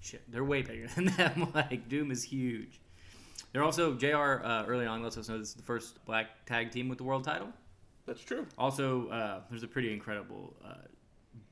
[0.00, 1.48] shit, they're way bigger than them.
[1.54, 2.80] like Doom is huge.
[3.52, 4.42] They're also JR.
[4.44, 7.04] Uh, early on lets us know this is the first black tag team with the
[7.04, 7.48] world title.
[8.06, 8.46] That's true.
[8.58, 10.74] Also, uh, there's a pretty incredible uh,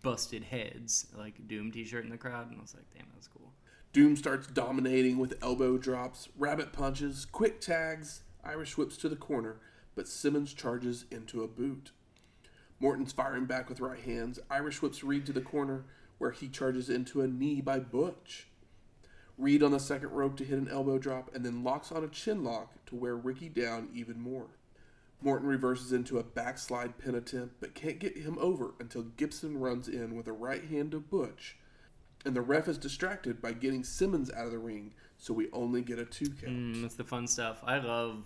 [0.03, 3.53] busted heads like Doom T-shirt in the crowd, and I was like, damn, that's cool.
[3.93, 9.57] Doom starts dominating with elbow drops, rabbit punches, quick tags, Irish whips to the corner,
[9.95, 11.93] but Simmons charges into a boot.
[12.81, 15.85] Morton's firing back with right hands, Irish whips Reed to the corner,
[16.19, 18.49] where he charges into a knee by Butch.
[19.39, 22.09] Reed on the second rope to hit an elbow drop, and then locks on a
[22.09, 24.49] chin lock to wear Ricky down even more.
[25.24, 29.89] Morton reverses into a backslide pin attempt, but can't get him over until Gibson runs
[29.89, 31.57] in with a right hand to Butch.
[32.24, 35.82] And the ref is distracted by getting Simmons out of the ring, so we only
[35.82, 36.53] get a two count.
[36.53, 37.61] Mm, that's the fun stuff.
[37.65, 38.24] I love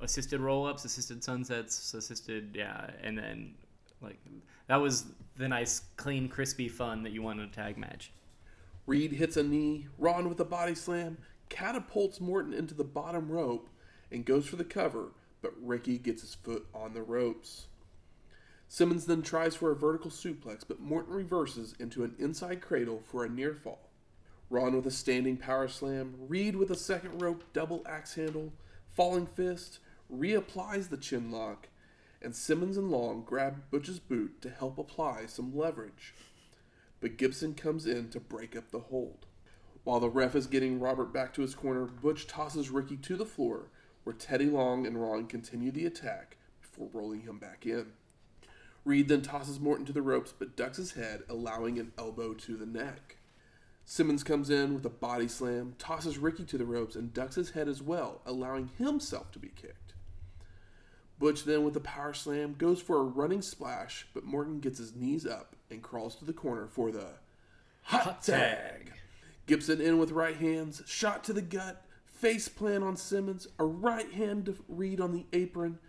[0.00, 3.54] assisted roll ups, assisted sunsets, assisted yeah, and then
[4.00, 4.18] like
[4.66, 5.06] that was
[5.36, 8.12] the nice, clean, crispy fun that you want in a tag match.
[8.86, 13.68] Reed hits a knee, Ron with a body slam, catapults Morton into the bottom rope,
[14.10, 15.12] and goes for the cover,
[15.42, 17.66] but Ricky gets his foot on the ropes.
[18.68, 23.24] Simmons then tries for a vertical suplex, but Morton reverses into an inside cradle for
[23.24, 23.90] a near fall.
[24.48, 28.52] Ron with a standing power slam, Reed with a second rope double axe handle,
[28.94, 29.78] falling fist,
[30.10, 31.68] reapplies the chin lock,
[32.22, 36.14] and Simmons and Long grab Butch's boot to help apply some leverage.
[37.00, 39.26] But Gibson comes in to break up the hold.
[39.84, 43.26] While the ref is getting Robert back to his corner, Butch tosses Ricky to the
[43.26, 43.70] floor,
[44.04, 47.92] where Teddy Long and Ron continue the attack before rolling him back in.
[48.84, 52.56] Reed then tosses Morton to the ropes but ducks his head, allowing an elbow to
[52.56, 53.16] the neck.
[53.84, 57.50] Simmons comes in with a body slam, tosses Ricky to the ropes, and ducks his
[57.50, 59.94] head as well, allowing himself to be kicked.
[61.18, 64.94] Butch then, with a power slam, goes for a running splash, but Morton gets his
[64.94, 67.06] knees up and crawls to the corner for the
[67.82, 68.92] hot tag.
[69.46, 71.81] Gibson in with right hands, shot to the gut,
[72.22, 75.80] face plant on Simmons, a right hand to Reed on the apron,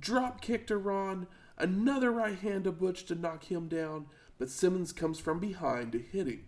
[0.00, 1.26] drop kick to Ron,
[1.58, 4.06] another right hand to Butch to knock him down,
[4.38, 6.44] but Simmons comes from behind to hit him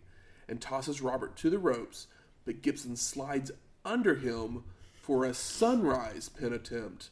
[0.48, 2.06] and tosses Robert to the ropes,
[2.46, 3.50] but Gibson slides
[3.84, 4.64] under him
[4.94, 7.10] for a sunrise pin attempt,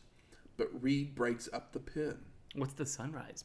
[0.56, 2.16] but Reed breaks up the pin.
[2.54, 3.44] What's the sunrise?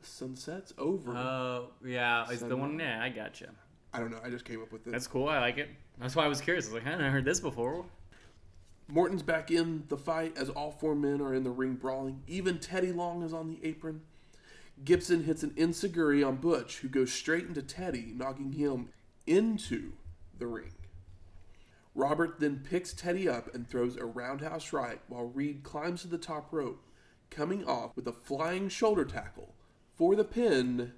[0.00, 1.14] The sun sets over.
[1.14, 2.78] Oh yeah, it's the one.
[2.78, 3.50] Yeah, I gotcha.
[3.92, 4.20] I don't know.
[4.24, 4.92] I just came up with this.
[4.92, 5.28] That's cool.
[5.28, 5.68] I like it.
[6.00, 6.66] That's why I was curious.
[6.66, 7.84] I was like, I haven't heard this before.
[8.88, 12.22] Morton's back in the fight as all four men are in the ring brawling.
[12.26, 14.00] Even Teddy Long is on the apron.
[14.82, 18.88] Gibson hits an enzuigiri on Butch, who goes straight into Teddy, knocking him
[19.26, 19.92] into
[20.38, 20.72] the ring.
[21.94, 26.18] Robert then picks Teddy up and throws a roundhouse right while Reed climbs to the
[26.18, 26.82] top rope,
[27.28, 29.54] coming off with a flying shoulder tackle
[29.94, 30.92] for the pin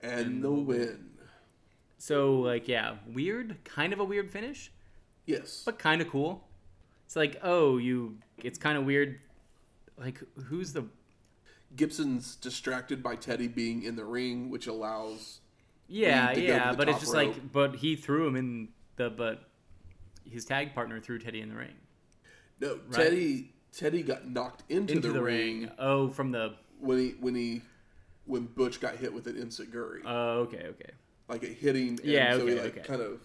[0.00, 1.07] and the win.
[1.98, 3.56] So like, yeah, weird.
[3.64, 4.70] Kind of a weird finish,
[5.26, 5.62] Yes.
[5.64, 6.44] but kind of cool.
[7.06, 8.18] It's like, oh, you.
[8.38, 9.18] It's kind of weird.
[9.98, 10.84] Like, who's the?
[11.76, 15.40] Gibson's distracted by Teddy being in the ring, which allows
[15.86, 17.26] Yeah, to go to yeah, but it's just rope.
[17.34, 19.44] like, but he threw him in the, but
[20.24, 21.74] his tag partner threw Teddy in the ring.
[22.60, 23.52] no Teddy.
[23.70, 25.70] Teddy got knocked into, Into the, the ring, ring.
[25.78, 26.54] Oh, from the.
[26.80, 27.60] when he when he
[28.24, 30.04] when Butch got hit with an insecurity.
[30.06, 30.90] Oh, okay, okay.
[31.28, 31.90] Like it hitting.
[31.90, 32.86] And Yeah, so he like okay.
[32.86, 33.20] kind of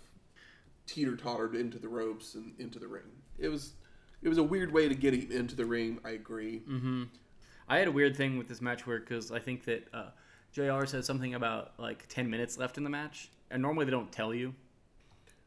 [0.85, 3.03] teeter tottered into the ropes and into the ring.
[3.37, 3.73] It was
[4.21, 5.99] it was a weird way to get him into the ring.
[6.05, 6.61] I agree.
[6.69, 7.07] Mm.
[7.67, 10.09] I had a weird thing with this match where because I think that uh,
[10.51, 14.11] JR said something about like ten minutes left in the match, and normally they don't
[14.11, 14.53] tell you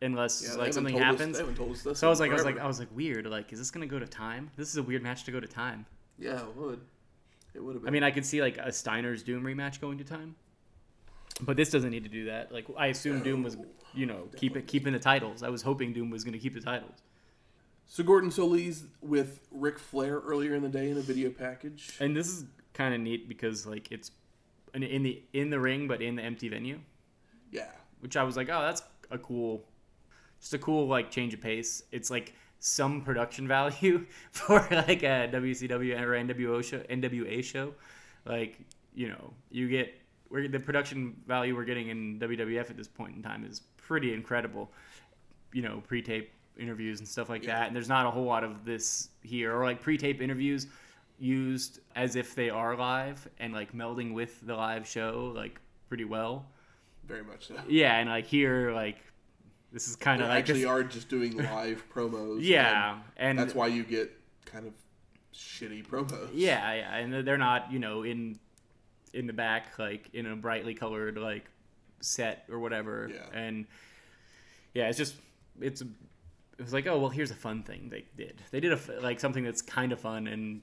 [0.02, 1.38] unless Yeah, like something happens.
[1.38, 2.58] us so I was like, I was like.
[2.58, 3.26] I was like, weird.
[3.26, 4.50] Like, is this gonna go to time?
[4.56, 5.86] This is a weird match to go to time.
[6.18, 6.80] yeah, it would.
[7.54, 7.88] It would have been.
[7.88, 10.34] I mean, I could see like a Steiner's Doom rematch going to time,
[11.42, 12.52] but this doesn't need to do that.
[12.52, 13.56] Like, I assume Doom was,
[13.94, 15.42] you know, keep it keeping the titles.
[15.42, 17.02] I was hoping Doom was gonna keep the titles.
[17.86, 21.96] so Gordon Solie with Ric Flair earlier in the day in a video package.
[22.00, 22.44] And this is
[22.74, 24.10] kind of neat because like it's
[24.74, 26.80] in- in the in the ring, but in the empty venue.
[27.50, 27.70] Yeah,
[28.00, 29.64] which I was like, oh, that's a cool,
[30.40, 31.82] just a cool like change of pace.
[31.92, 37.74] It's like some production value for like a WCW or NWO show, NWA show.
[38.24, 38.58] Like
[38.94, 39.94] you know, you get
[40.36, 44.12] we're, the production value we're getting in WWF at this point in time is pretty
[44.12, 44.70] incredible.
[45.52, 47.58] You know, pre-tape interviews and stuff like Yeah.
[47.58, 47.66] that.
[47.68, 50.66] And there's not a whole lot of this here, or like pre-tape interviews
[51.18, 55.58] used as if they are live and like melding with the live show like
[55.88, 56.46] pretty well.
[57.06, 57.54] very much so.
[57.68, 58.98] Yeah, and like here, like
[59.72, 62.40] this is kind of like actually this- are just doing live promos.
[62.42, 64.10] yeah, and and that's why you get
[64.44, 64.74] kind of
[65.34, 66.28] shitty promos.
[66.34, 68.38] yeah, yeah, and they're not you know in
[69.12, 71.44] in the back like in a brightly colored like
[72.00, 73.10] set or whatever.
[73.12, 73.38] Yeah.
[73.38, 73.66] and
[74.74, 75.16] yeah, it's just
[75.60, 75.88] it's it
[76.62, 78.42] was like oh well here's a fun thing they did.
[78.50, 80.62] They did a like something that's kind of fun and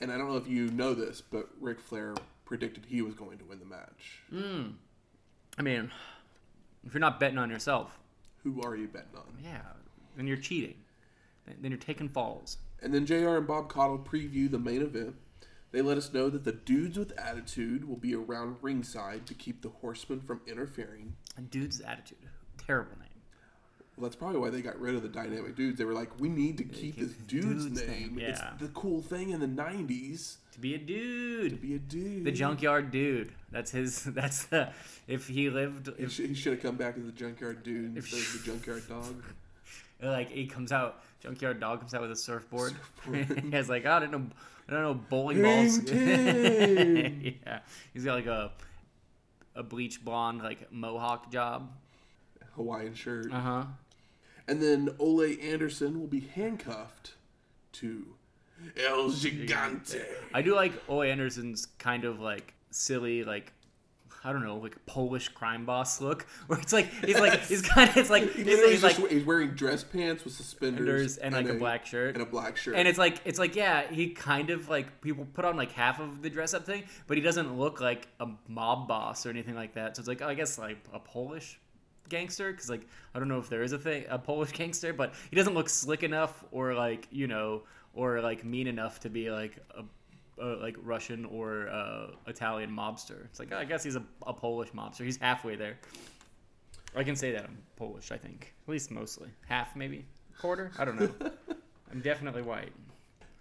[0.00, 2.14] And I don't know if you know this, but Ric Flair
[2.44, 4.20] predicted he was going to win the match.
[4.30, 4.70] Hmm.
[5.58, 5.90] I mean
[6.86, 7.98] if you're not betting on yourself,
[8.42, 9.22] Who are you betting on?
[9.42, 9.60] yeah,
[10.16, 10.74] then you're cheating.
[11.60, 12.58] Then you're taking falls.
[12.82, 15.14] And then JR and Bob Caudle preview the main event.
[15.72, 19.62] They let us know that the dudes with attitude will be around ringside to keep
[19.62, 21.16] the horsemen from interfering.
[21.36, 22.18] And dude's attitude,
[22.66, 23.08] terrible name.
[23.96, 25.78] Well, that's probably why they got rid of the dynamic dudes.
[25.78, 28.16] They were like, we need to keep this dude's, dude's name.
[28.16, 31.50] name, It's the cool thing in the '90s To be a dude.
[31.50, 32.24] to be a dude.
[32.24, 33.32] the junkyard dude.
[33.50, 34.02] That's his.
[34.06, 34.72] That's the.
[35.08, 37.96] If he lived, He if should, he should have come back as the junkyard dude
[37.96, 39.22] instead of the junkyard dog.
[40.02, 42.72] like he comes out, junkyard dog comes out with a surfboard.
[43.04, 43.40] Surfboard.
[43.44, 44.26] he has like I don't know,
[44.68, 45.82] I don't know bowling balls.
[45.90, 47.60] yeah,
[47.92, 48.52] he's got like a
[49.54, 51.70] a bleach blonde like mohawk job.
[52.54, 53.32] Hawaiian shirt.
[53.32, 53.64] Uh huh.
[54.48, 57.14] And then Ole Anderson will be handcuffed
[57.72, 58.14] to
[58.76, 60.04] El Gigante.
[60.34, 63.52] I do like Ole Anderson's kind of like silly like.
[64.24, 67.90] I don't know, like Polish crime boss look, where it's like he's like he's kind
[67.90, 71.34] of it's like He he's, he's just, like he's wearing dress pants with suspenders and
[71.34, 72.14] like a black shirt.
[72.14, 72.76] and a black shirt.
[72.76, 76.00] And it's like it's like yeah, he kind of like people put on like half
[76.00, 79.54] of the dress up thing, but he doesn't look like a mob boss or anything
[79.54, 79.96] like that.
[79.96, 81.58] So it's like oh, I guess like a Polish
[82.08, 85.14] gangster because like I don't know if there is a thing a Polish gangster, but
[85.30, 87.62] he doesn't look slick enough or like you know
[87.94, 89.82] or like mean enough to be like a.
[90.40, 93.24] Uh, like Russian or uh, Italian mobster.
[93.26, 95.04] It's like oh, I guess he's a, a Polish mobster.
[95.04, 95.78] He's halfway there.
[96.96, 98.10] I can say that I'm Polish.
[98.10, 100.06] I think at least mostly half, maybe
[100.38, 100.72] quarter.
[100.78, 101.10] I don't know.
[101.92, 102.72] I'm definitely white.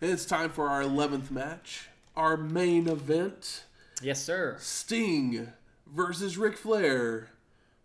[0.01, 1.87] And it's time for our 11th match.
[2.15, 3.63] Our main event
[4.01, 4.57] Yes, sir.
[4.59, 5.53] Sting
[5.85, 7.29] versus Ric Flair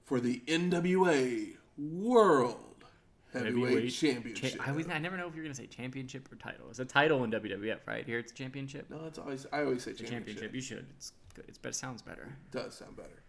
[0.04, 2.65] for the NWA World
[3.44, 4.56] Heavyweight, Heavyweight Championship.
[4.58, 6.66] Cha- I, always, I never know if you're gonna say championship or title.
[6.70, 8.04] It's a title in WWF, right?
[8.06, 8.88] Here it's championship.
[8.90, 10.10] no, it's always I always say championship.
[10.26, 10.54] Championship.
[10.54, 10.86] You should.
[10.96, 11.44] It's good.
[11.48, 11.72] It's better.
[11.72, 12.36] Sounds better.
[12.50, 13.22] does sound better.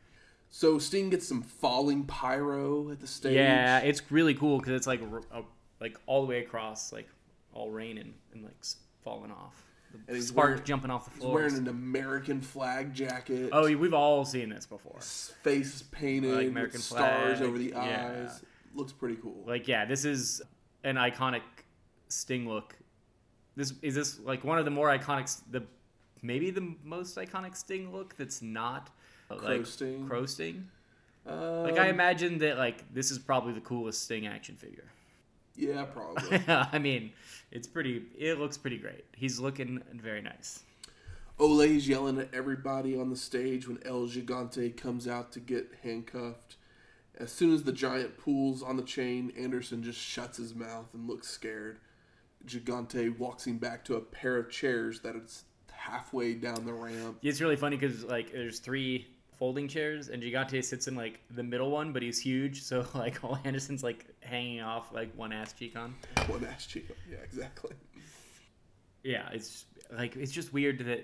[0.50, 3.36] So Sting gets some falling pyro at the stage.
[3.36, 5.02] Yeah, it's really cool because it's like
[5.34, 5.42] uh,
[5.82, 7.08] like all the way across, like
[7.54, 8.56] all raining and like
[9.04, 9.64] falling off.
[9.92, 11.34] The And he's wearing- jumping off the He's floor.
[11.36, 13.50] wearing an American flag jacket.
[13.54, 14.98] Oh, we've all seen this before.
[15.00, 17.86] His face is painted Like with American stars flag, over the eyes.
[18.42, 18.48] yeah.
[18.78, 19.44] Looks pretty cool.
[19.46, 20.42] Like, yeah, this is
[20.84, 21.42] an iconic
[22.10, 22.76] Sting look.
[23.56, 25.64] This is this like one of the more iconic, the
[26.22, 28.92] maybe the most iconic Sting look that's not
[29.30, 30.08] like Sting?
[30.08, 30.68] Crow Sting.
[31.26, 34.86] Um, Like I imagine that like this is probably the coolest Sting action figure.
[35.56, 36.40] yeah, probably.
[36.48, 37.12] I mean,
[37.52, 38.04] it's pretty.
[38.16, 39.06] It looks pretty great.
[39.16, 40.64] He's looking very nice.
[41.40, 46.57] Ole's yelling at everybody on the stage when El Gigante comes out to get handcuffed.
[47.18, 51.08] As soon as the giant pulls on the chain, Anderson just shuts his mouth and
[51.08, 51.80] looks scared.
[52.46, 57.18] Gigante walks him back to a pair of chairs that is halfway down the ramp.
[57.24, 59.08] It's really funny because like there's three
[59.38, 63.24] folding chairs and Gigante sits in like the middle one, but he's huge, so like
[63.24, 65.96] all Anderson's like hanging off like one ass cheek on.
[66.28, 66.88] One ass cheek.
[67.10, 67.76] Yeah, exactly.
[69.04, 71.04] Yeah, it's like it's just weird that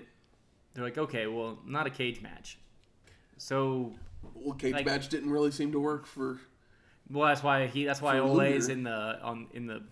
[0.74, 2.58] they're like, okay, well, not a cage match.
[3.36, 3.92] So,
[4.34, 6.38] Well, cage Like- match didn't really seem to work for.
[7.10, 9.82] well, that's why he that's why Ole's in the on in the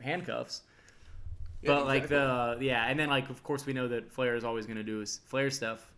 [0.00, 0.62] handcuffs.
[1.62, 2.58] Yeah, but like exactly.
[2.58, 4.82] the yeah, and then like of course we know that Flair is always going to
[4.82, 5.90] do his Flair stuff.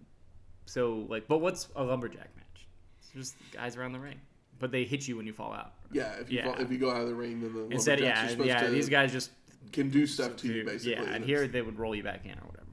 [0.67, 2.67] So like, but what's a lumberjack match?
[3.01, 4.21] It's just guys around the ring,
[4.59, 5.73] but they hit you when you fall out.
[5.93, 6.45] Yeah, if you Yeah.
[6.53, 8.89] fall, if you go out of the ring, then the Instead, yeah, supposed yeah, these
[8.89, 9.31] guys just
[9.73, 10.93] can do stuff to you basically.
[10.93, 12.67] yeah, and here they would roll you back in or whatever.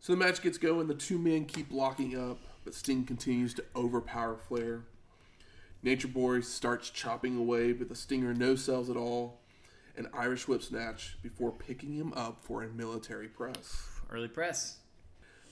[0.00, 0.86] So the match gets going.
[0.86, 4.82] The two men keep locking up, but Sting continues to overpower Flair.
[5.82, 9.40] Nature Boy starts chopping away, but the Stinger no sells at all.
[9.96, 13.86] An Irish whip snatch before picking him up for a military press.
[14.10, 14.78] Early press.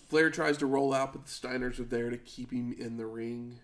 [0.09, 3.07] Flair tries to roll out, but the Steiners are there to keep him in the
[3.07, 3.59] ring.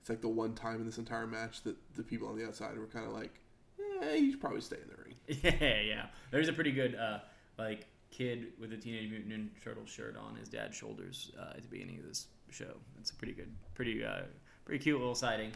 [0.00, 2.76] It's like the one time in this entire match that the people on the outside
[2.76, 3.40] were kind of like,
[3.78, 5.14] "Yeah, you should probably stay in the ring."
[5.60, 6.06] Yeah, yeah.
[6.30, 7.20] There's a pretty good uh,
[7.56, 11.62] like kid with a Teenage Mutant Ninja Turtle shirt on his dad's shoulders uh, at
[11.62, 12.76] the beginning of this show.
[13.00, 14.22] It's a pretty good, pretty, uh,
[14.64, 15.52] pretty cute little sighting.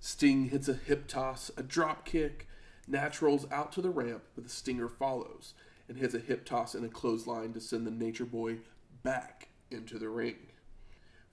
[0.00, 2.48] Sting hits a hip toss, a drop kick.
[2.90, 5.54] Naitch rolls out to the ramp, but the Stinger follows
[5.88, 8.58] and hits a hip toss and a clothesline to send the Nature Boy
[9.02, 10.36] back into the ring.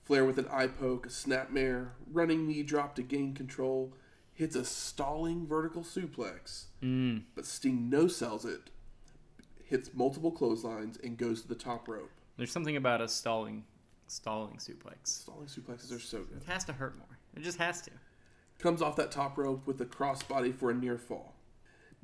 [0.04, 3.92] Flair with an eye poke, a snapmare, running knee drop to gain control,
[4.34, 7.24] hits a stalling vertical suplex, Mm.
[7.34, 8.70] but Sting no sells it,
[9.64, 12.10] hits multiple clotheslines, and goes to the top rope.
[12.36, 13.64] There's something about a stalling,
[14.12, 15.06] stalling suplex.
[15.06, 16.42] Stalling suplexes are so good.
[16.42, 17.18] It has to hurt more.
[17.34, 17.90] It just has to.
[18.58, 21.34] comes off that top rope with a crossbody for a near fall.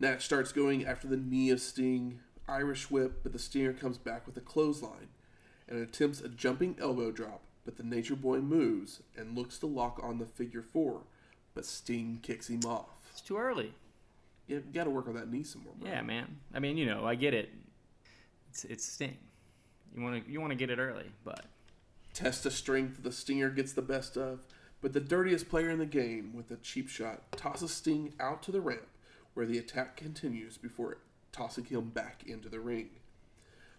[0.01, 4.27] Naitch starts going after the knee of Sting, Irish whip, but the Stinger comes back
[4.27, 5.09] with a clothesline
[5.69, 10.01] and attempts a jumping elbow drop, but the Nature Boy moves and looks to lock
[10.03, 11.03] on the figure four,
[11.55, 13.09] but Sting kicks him off.
[13.11, 13.75] It's too early.
[14.47, 15.75] You got to work on that knee some more.
[15.79, 15.91] Bro.
[15.91, 16.39] Yeah, man.
[16.55, 17.51] I mean, you know, I get it.
[18.49, 19.19] It's it's Sting.
[19.95, 21.45] You want to you want to get it early, but
[22.19, 24.41] Test of strength, the Stinger gets the best of,
[24.81, 28.51] But the dirtiest player in the game, with a cheap shot, tosses Sting out to
[28.51, 28.89] the ramp,
[29.35, 30.99] where the attack continues before
[31.31, 32.91] tossing him back into the ring.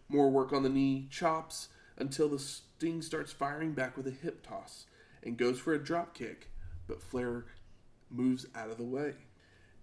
[0.08, 1.68] More work on the knee, chops,
[1.98, 4.86] until the Sting starts firing back with a hip toss
[5.22, 6.50] and goes for a drop kick,
[6.88, 7.44] but Flair
[8.10, 9.16] moves out of the way.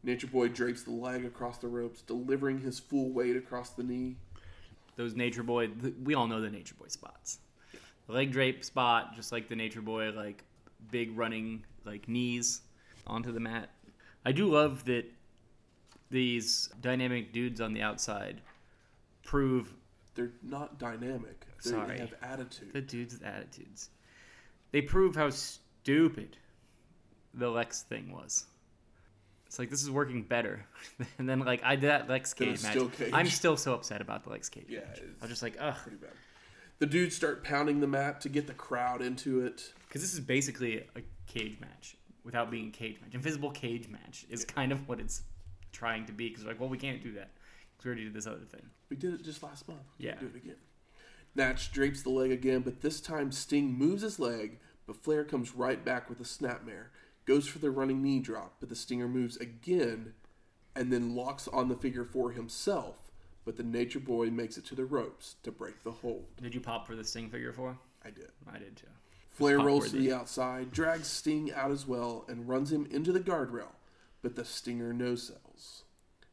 [0.03, 4.17] Nature Boy drapes the leg across the ropes, delivering his full weight across the knee.
[4.97, 5.69] Those Nature Boy,
[6.03, 7.41] we all know the Nature Boy spots.
[8.09, 10.45] Leg drape spot, just like the Nature Boy, like
[10.91, 12.63] big running like knees
[13.07, 13.71] onto the mat.
[14.25, 15.05] I do love that
[16.11, 18.41] these dynamic dudes on the outside
[19.25, 19.73] prove
[20.15, 21.47] They're not dynamic.
[21.65, 21.97] They're, Sorry.
[21.97, 22.73] They have attitude.
[22.73, 23.91] the dudes with attitudes.
[24.73, 26.37] They prove how stupid
[27.35, 28.47] the Lex thing was.
[29.47, 30.67] It's like this is working better,
[31.19, 32.79] and then like I did that Lex Cage match.
[32.99, 33.11] Cage.
[33.13, 34.67] I'm still so upset about the Lex Cage.
[34.69, 35.03] Yeah, match.
[35.23, 36.11] I'm just like ugh, Pretty bad.
[36.79, 39.73] The dudes start pounding the mat to get the crowd into it.
[39.89, 43.15] because this is basically a cage match without being a cage match.
[43.15, 45.23] Invisible cage match is kind of what it's
[45.73, 46.29] trying to be.
[46.29, 47.31] Because like, well, we can't do that
[47.77, 48.69] because we already did this other thing.
[48.91, 49.81] We did it just last month.
[49.99, 50.19] We Yeah.
[50.21, 50.57] do it again.
[51.37, 55.55] Naitch drapes the leg again, but this time Sting moves his leg, but Flair comes
[55.55, 56.87] right back with a snapmare.
[57.27, 60.15] Goes for the running knee drop, but the Stinger moves again
[60.75, 63.06] and then locks on the figure four himself,
[63.47, 66.27] but the Nature Boy makes it to the ropes to break the hold.
[66.43, 67.79] Did you pop for the Sting figure four?
[68.05, 68.29] I did.
[68.53, 68.87] I did too.
[69.31, 73.21] Flair rolls to the outside, drags Sting out as well, and runs him into the
[73.21, 73.73] guardrail,
[74.23, 75.85] but the Stinger no sells.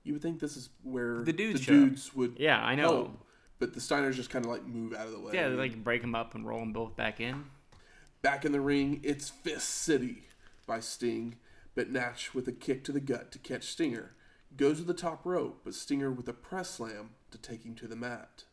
[0.03, 2.81] You would think this is where The dudes show dudes would Yeah, I know.
[2.89, 3.25] help,
[3.59, 5.31] but the Steiners just kind of like move out of the way.
[5.33, 7.45] Yeah, they like break them up and roll them both back in.
[8.21, 10.23] Back in the ring, it's Fist City
[10.65, 11.35] by Sting,
[11.75, 14.11] but Naitch with a kick to the gut to catch Stinger.
[14.55, 17.87] Goes to the top rope, but Stinger with a press slam to take him to
[17.87, 18.43] the mat.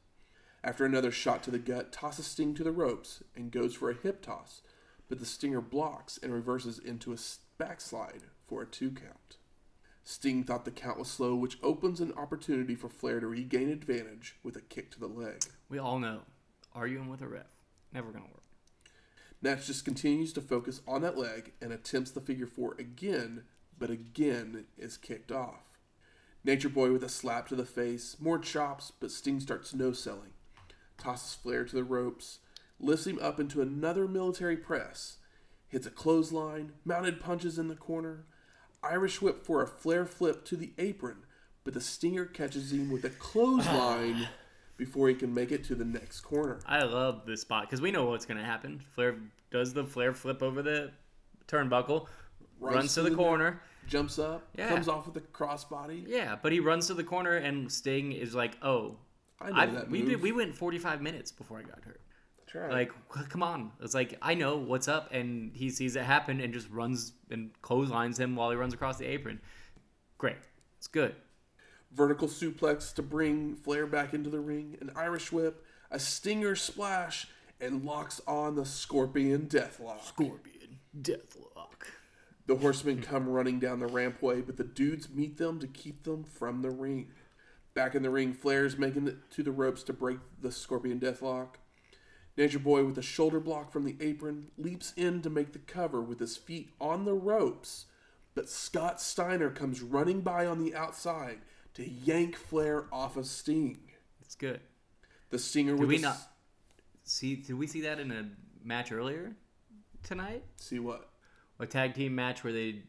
[0.64, 3.96] After another shot to the gut, tosses Sting to the ropes and goes for a
[3.96, 4.62] hip toss,
[5.08, 7.18] but the Stinger blocks and reverses into a
[7.58, 9.36] backslide for a two count.
[10.02, 14.36] Sting thought the count was slow, which opens an opportunity for Flair to regain advantage
[14.42, 15.44] with a kick to the leg.
[15.68, 16.20] We all know
[16.74, 17.46] arguing with a ref
[17.92, 18.44] never gonna work.
[19.42, 23.44] Naitch just continues to focus on that leg and attempts the figure four again,
[23.78, 25.69] but again is kicked off.
[26.44, 30.32] Nature Boy with a slap to the face, more chops, but Sting starts no selling.
[30.98, 32.38] Tosses Flair to the ropes,
[32.78, 35.18] lifts him up into another military press,
[35.68, 38.24] hits a clothesline, mounted punches in the corner,
[38.82, 41.18] Irish whip for a Flair flip to the apron,
[41.64, 44.28] but the Stinger catches him with a clothesline
[44.78, 46.58] before he can make it to the next corner.
[46.66, 48.80] I love this spot because we know what's gonna happen.
[48.94, 49.16] Flair
[49.50, 50.92] does the Flair flip over the
[51.46, 52.06] turnbuckle,
[52.58, 53.60] Runs runs to to the the- corner.
[53.88, 54.68] Jumps up, Yeah.
[54.68, 56.04] comes off with a crossbody.
[56.06, 58.98] Yeah, but he runs to the corner and Sting is like, "Oh,
[59.40, 60.08] I know that we move.
[60.10, 62.00] did, we went 45 minutes before I got hurt."
[62.46, 62.68] Try.
[62.68, 62.92] Like,
[63.28, 63.72] come on.
[63.80, 67.50] It's like I know what's up, and he sees it happen and just runs and
[67.62, 69.40] clotheslines him while he runs across the apron.
[70.18, 70.36] Great,
[70.76, 71.14] it's good.
[71.92, 77.26] vertical suplex to bring Flair back into the ring, an Irish whip, a stinger splash,
[77.60, 80.02] and locks on the Scorpion Deathlock.
[80.04, 81.86] Scorpion, Deathlock.
[82.50, 86.24] The horsemen come running down the rampway, but the dudes meet them to keep them
[86.24, 87.12] from the ring.
[87.74, 91.60] Back in the ring, Flair's making it to the ropes to break the Scorpion Deathlock.
[92.36, 96.00] Nature Boy, with a shoulder block from the apron, leaps in to make the cover
[96.00, 97.86] with his feet on the ropes.
[98.34, 101.38] But Scott Steiner comes running by on the outside
[101.74, 103.78] to yank Flair off of Sting.
[104.22, 104.58] It's good.
[105.28, 106.18] The Stinger Did with we the not
[107.04, 107.36] see?
[107.36, 108.28] Did we see that in a
[108.64, 109.36] match earlier
[110.02, 110.42] tonight?
[110.56, 111.09] see what?
[111.60, 112.82] A tag team match where they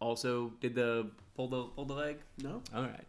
[0.00, 2.18] also did the pull the pull the leg.
[2.38, 2.62] No.
[2.74, 3.04] All right.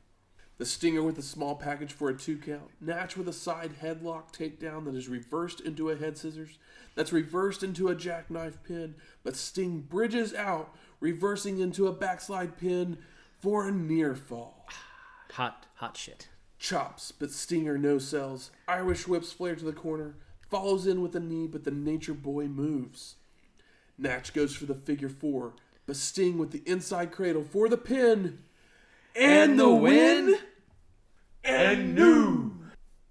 [0.58, 2.72] The Stinger with a small package for a two count.
[2.84, 6.58] Naitch with a side headlock takedown that is reversed into a head scissors.
[6.96, 12.98] That's reversed into a jackknife pin, but Sting bridges out, reversing into a backslide pin
[13.40, 14.66] for a near fall.
[15.34, 16.28] Hot hot shit.
[16.58, 18.50] Chops, but Stinger no sells.
[18.68, 20.16] Irish whips Flair to the corner,
[20.50, 23.17] follows in with a knee, but the Nature Boy moves.
[24.02, 25.54] Naitch goes for the figure four,
[25.86, 28.40] but Sting with the inside cradle for the pin.
[29.16, 30.38] And, the win?
[31.44, 32.54] And new!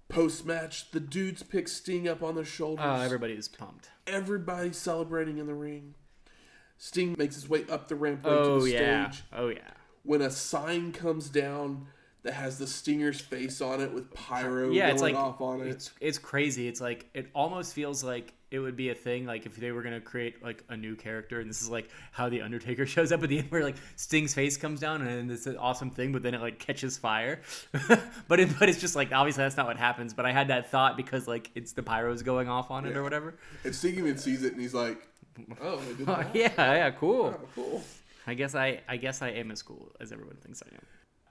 [0.09, 2.85] Post match, the dudes pick Sting up on their shoulders.
[2.85, 3.89] Uh, everybody is pumped.
[4.05, 5.95] Everybody celebrating in the ring.
[6.77, 9.09] Sting makes his way up the rampway Oh to the yeah.
[9.09, 9.71] stage Oh yeah.
[10.03, 11.87] when a sign comes down
[12.23, 15.61] that has the Stinger's face on it with pyro yeah, going it's like off on
[15.61, 15.67] it.
[15.67, 16.67] it's it's crazy.
[16.67, 19.81] It's like it almost feels like it would be a thing like if they were
[19.83, 23.21] gonna create like a new character and this is like how the Undertaker shows up
[23.23, 26.23] at the end where like Sting's face comes down and it's an awesome thing, but
[26.23, 27.41] then it like catches fire.
[28.27, 30.13] but it, but it's just like obviously that's not what happens.
[30.13, 32.97] But I had that thought because like it's the pyros going off on it Yeah.
[32.97, 33.35] or whatever.
[33.63, 34.99] And Sting even sees it and he's like,
[35.61, 37.35] Oh, Oh, yeah, yeah, cool.
[37.37, 37.83] Oh, cool.
[38.25, 40.81] I guess I I guess I am as cool as everyone thinks I am.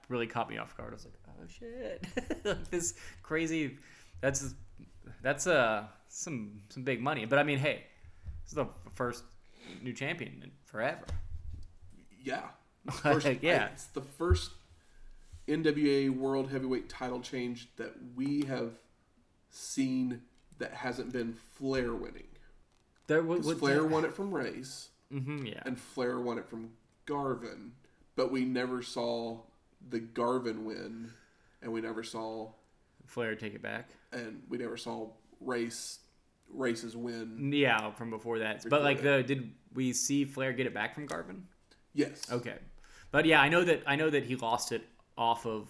[0.09, 0.91] Really caught me off guard.
[0.91, 2.05] I was like, oh shit,
[2.45, 3.77] like this crazy.
[4.21, 4.53] That's
[5.21, 5.83] that's uh
[6.17, 7.25] some some big money.
[7.25, 7.83] But I mean, hey,
[8.43, 9.23] this is the first
[9.81, 11.05] new champion in forever.
[12.23, 12.43] Yeah.
[12.91, 13.65] First, Yeah.
[13.65, 14.51] I- it's the first
[15.47, 18.71] NWA World Heavyweight title change that we have
[19.49, 20.21] seen
[20.57, 22.27] that hasn't been Flair winning.
[23.07, 25.61] There was Flair won it from Race, hmm yeah.
[25.65, 26.71] and Flair won it from
[27.05, 27.71] Garvin,
[28.17, 29.39] but we never saw
[29.89, 31.11] the Garvin win,
[31.61, 32.51] and we never saw,
[33.05, 33.89] Flair take it back.
[34.11, 35.99] and we never saw Race,
[36.53, 37.51] Race's win.
[37.53, 38.63] Yeah, from before that.
[38.63, 39.27] Before but like that.
[39.27, 41.43] the did we see Flair get it back from Garvin?
[41.93, 42.31] Yes.
[42.31, 42.55] Okay,
[43.11, 44.83] but yeah, I know that I know that he lost it
[45.17, 45.69] off of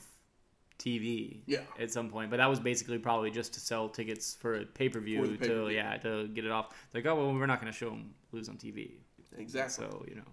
[0.79, 1.41] TV.
[1.45, 1.61] Yeah.
[1.79, 4.89] At some point, but that was basically probably just to sell tickets for a pay
[4.89, 6.75] per view to yeah to get it off.
[6.93, 8.91] Like oh well, we're not going to show him lose on TV.
[9.37, 9.85] Exactly.
[9.85, 10.23] So you know.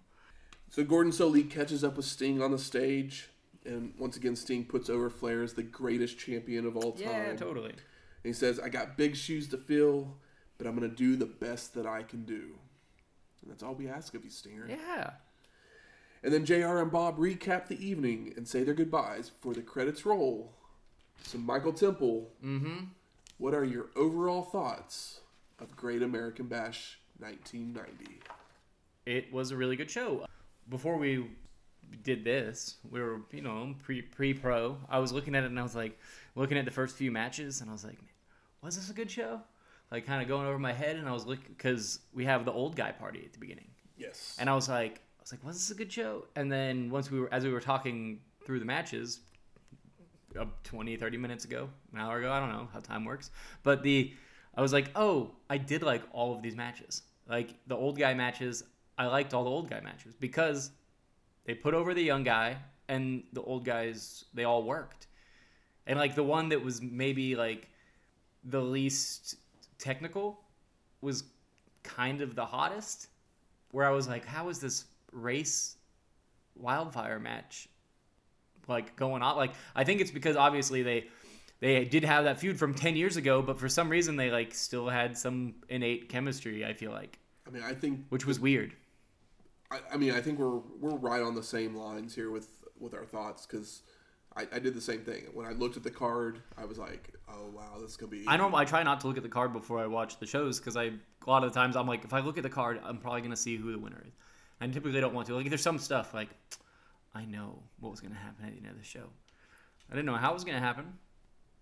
[0.70, 3.28] So Gordon Solie catches up with Sting on the stage,
[3.64, 7.04] and once again Sting puts over Flair as the greatest champion of all time.
[7.04, 7.70] Yeah, totally.
[7.70, 7.78] And
[8.22, 10.16] he says, "I got big shoes to fill,
[10.58, 12.58] but I'm gonna do the best that I can do."
[13.42, 14.66] And that's all we ask of you, Stinger.
[14.68, 15.10] Yeah.
[16.22, 20.06] And then JR and Bob recap the evening and say their goodbyes before the credits
[20.06, 20.54] roll.
[21.24, 22.84] So Michael Temple, Mm-hmm.
[23.38, 25.20] what are your overall thoughts
[25.58, 28.20] of Great American Bash 1990?
[29.06, 30.24] It was a really good show.
[30.70, 31.30] Before we
[32.02, 34.78] did this, we were you know pre pre pro.
[34.88, 35.98] I was looking at it and I was like
[36.34, 37.98] looking at the first few matches and I was like,
[38.62, 39.42] was this a good show?
[39.94, 42.50] Like kind of going over my head and I was looking because we have the
[42.50, 43.68] old guy party at the beginning.
[43.96, 44.36] Yes.
[44.40, 46.26] And I was like, I was like, was this a good show?
[46.34, 49.20] And then once we were, as we were talking through the matches,
[50.36, 53.30] uh, 20, 30 minutes ago, an hour ago, I don't know how time works.
[53.62, 54.12] But the,
[54.56, 57.02] I was like, oh, I did like all of these matches.
[57.28, 58.64] Like the old guy matches,
[58.98, 60.72] I liked all the old guy matches because
[61.44, 62.56] they put over the young guy
[62.88, 65.06] and the old guys, they all worked.
[65.86, 67.68] And like the one that was maybe like
[68.42, 69.36] the least
[69.78, 70.40] technical
[71.00, 71.24] was
[71.82, 73.08] kind of the hottest
[73.70, 75.76] where I was like, how is this race
[76.56, 77.68] wildfire match
[78.68, 79.36] like going on?
[79.36, 81.06] Like, I think it's because obviously they
[81.60, 84.54] they did have that feud from ten years ago, but for some reason they like
[84.54, 86.64] still had some innate chemistry.
[86.64, 88.74] I feel like, I mean, I think which was weird.
[89.70, 92.48] I, I mean, I think we're we're right on the same lines here with
[92.78, 93.82] with our thoughts because
[94.36, 95.26] I, I did the same thing.
[95.32, 98.36] When I looked at the card, I was like, "Oh wow, this could be." I
[98.36, 98.54] don't.
[98.54, 100.84] I try not to look at the card before I watch the shows because I
[100.84, 100.92] a
[101.26, 103.36] lot of the times I'm like, if I look at the card, I'm probably gonna
[103.36, 104.12] see who the winner is,
[104.60, 105.36] and typically don't want to.
[105.36, 106.28] Like, there's some stuff like
[107.14, 109.04] I know what was gonna happen at the end of the show.
[109.90, 110.94] I didn't know how it was gonna happen,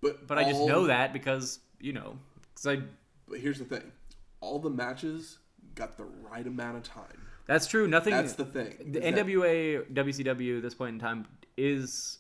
[0.01, 2.17] but but I just know that because you know,
[2.55, 2.83] because I
[3.29, 3.93] But here's the thing:
[4.41, 5.39] all the matches
[5.75, 7.27] got the right amount of time.
[7.47, 7.87] That's true.
[7.87, 8.15] Nothing.
[8.15, 8.93] That's the thing.
[8.93, 11.27] the is that- NWA, WCW at this point in time
[11.57, 12.19] is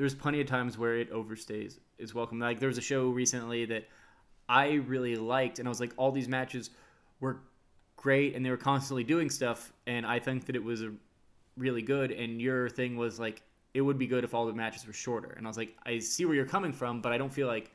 [0.00, 2.38] there's plenty of times where it overstays its welcome.
[2.38, 3.86] Like there was a show recently that
[4.48, 6.70] I really liked, and I was like, all these matches
[7.20, 7.36] were
[7.96, 10.90] great, and they were constantly doing stuff, and I think that it was a
[11.58, 12.12] really good.
[12.12, 13.42] And your thing was like,
[13.74, 15.34] it would be good if all the matches were shorter.
[15.36, 17.70] And I was like, I see where you're coming from, but I don't feel like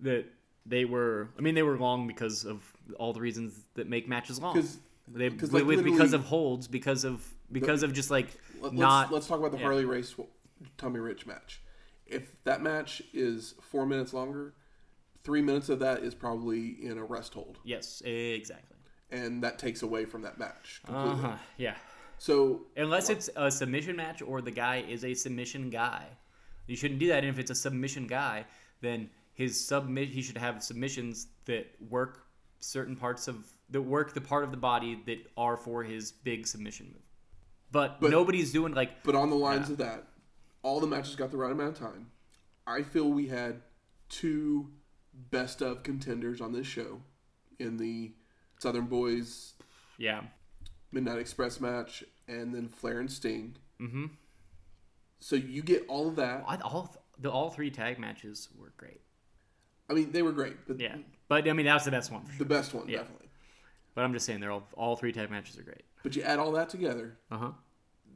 [0.00, 0.26] that
[0.66, 1.30] they were.
[1.38, 2.62] I mean, they were long because of
[2.98, 4.62] all the reasons that make matches long.
[5.08, 8.28] They like, with- because of holds, because of because of just like
[8.60, 9.00] Let, not.
[9.00, 9.64] let's, let's talk about the yeah.
[9.64, 10.14] Harley Race
[10.78, 11.60] Tommy Rich match.
[12.06, 14.54] If that match is four minutes longer,
[15.24, 18.76] three minutes of that is probably in a rest hold, yes, exactly.
[19.10, 21.76] and that takes away from that match Uh-huh, Yeah.
[22.18, 26.06] So Unless it's a submission match or the guy is a submission guy,
[26.66, 27.18] you shouldn't do that.
[27.24, 28.44] And if it's a submission guy,
[28.80, 32.26] then his submit he should have submissions that work
[32.60, 36.46] certain parts of that work the part of the body that are for his big
[36.46, 37.02] submission move.
[37.72, 40.04] But, But- nobody's doing like But on the lines of that,
[40.62, 42.10] all the matches got the right amount of time.
[42.66, 43.62] I feel we had
[44.08, 44.68] two
[45.30, 47.00] best of contenders on this show
[47.58, 48.12] in the
[48.60, 49.54] Southern Boys
[49.98, 50.22] yeah.
[50.92, 53.56] Midnight Express match and then Flair and Sting.
[53.80, 54.06] Mm-hmm.
[55.20, 56.44] So you get all of that.
[56.46, 59.00] I, all the all three tag matches were great.
[59.90, 60.96] I mean, they were great, but Yeah.
[61.28, 62.98] But I mean that's the best one for the best one, Yeah.
[62.98, 63.28] definitely.
[63.94, 65.82] But I'm just saying they're all all three tag matches are great.
[66.02, 67.50] But you add all that together, Uh huh.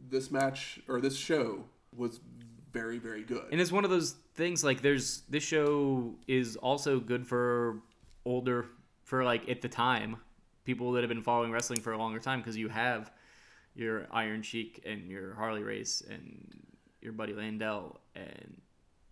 [0.09, 1.65] this match or this show
[1.97, 2.21] was
[2.73, 3.45] very, very good.
[3.51, 7.81] And it's one of those things like there's this show is also good for
[8.25, 8.67] older
[9.05, 10.17] for like at the time
[10.65, 13.13] people that have been following wrestling for a longer time because you have
[13.75, 16.53] your Iron Sheik and your Harley Race and
[17.01, 18.61] your buddy Landel and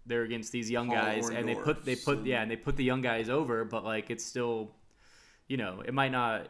[0.04, 2.76] they're against these young guys and they put they put and- yeah and they put
[2.76, 4.72] the young guys over but like it's still
[5.46, 6.48] you know it might not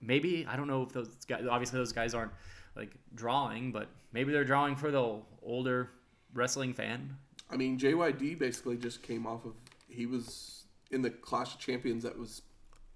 [0.00, 1.44] maybe I don't know if those guys.
[1.48, 2.32] Obviously, those guys aren't
[2.78, 5.90] like drawing, but maybe they're drawing for the older
[6.32, 7.16] wrestling fan.
[7.50, 9.52] I mean, JYD basically just came off of
[9.88, 12.42] he was in the Clash of Champions that was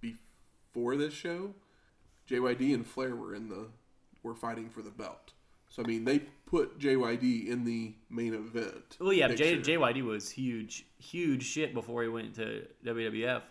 [0.01, 1.55] before this show.
[2.31, 3.67] JYD and Flair were in the
[4.23, 5.33] were fighting for the belt.
[5.69, 8.97] So I mean, they put JYD in the main event.
[9.01, 9.59] Well, yeah, J.
[9.59, 13.43] JYD was huge, huge shit before he went to WWF.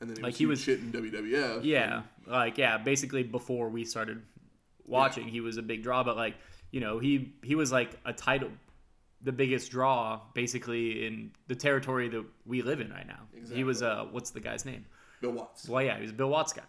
[0.00, 1.60] and then he like was he was- shit in WWF.
[1.64, 4.20] Yeah, like yeah, basically before we started
[4.86, 6.02] watching, he was a big draw.
[6.04, 6.34] But like
[6.70, 8.50] you know, he he was like a title,
[9.22, 13.20] the biggest draw basically in the territory that we live in right now.
[13.52, 14.86] He was uh, what's the guy's name?
[15.20, 15.68] Bill Watts.
[15.68, 16.62] Well, yeah, he was a Bill Watts guy,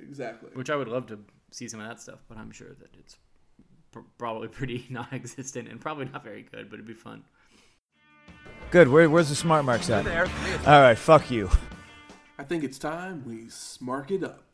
[0.00, 0.50] Exactly.
[0.54, 1.18] which I would love to
[1.50, 2.18] see some of that stuff.
[2.28, 3.16] But I'm sure that it's
[3.92, 6.68] pr- probably pretty non-existent and probably not very good.
[6.68, 7.24] But it'd be fun.
[8.70, 8.88] Good.
[8.88, 10.06] Where, where's the smart marks at?
[10.66, 10.96] All right.
[10.98, 11.50] Fuck you.
[12.38, 14.44] I think it's time we smark it up.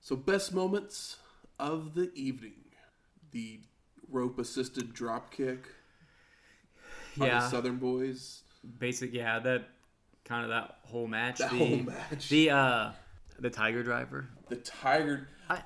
[0.00, 1.16] So, best moments
[1.58, 2.64] of the evening:
[3.30, 3.60] the
[4.10, 5.66] rope-assisted drop kick
[7.16, 8.42] Yeah, the Southern Boys.
[8.78, 9.12] basic.
[9.12, 9.64] Yeah, that
[10.24, 11.38] kind of that whole match.
[11.38, 12.28] That the, whole match.
[12.28, 12.90] The uh,
[13.38, 14.28] the Tiger Driver.
[14.48, 15.28] The Tiger.
[15.48, 15.62] I-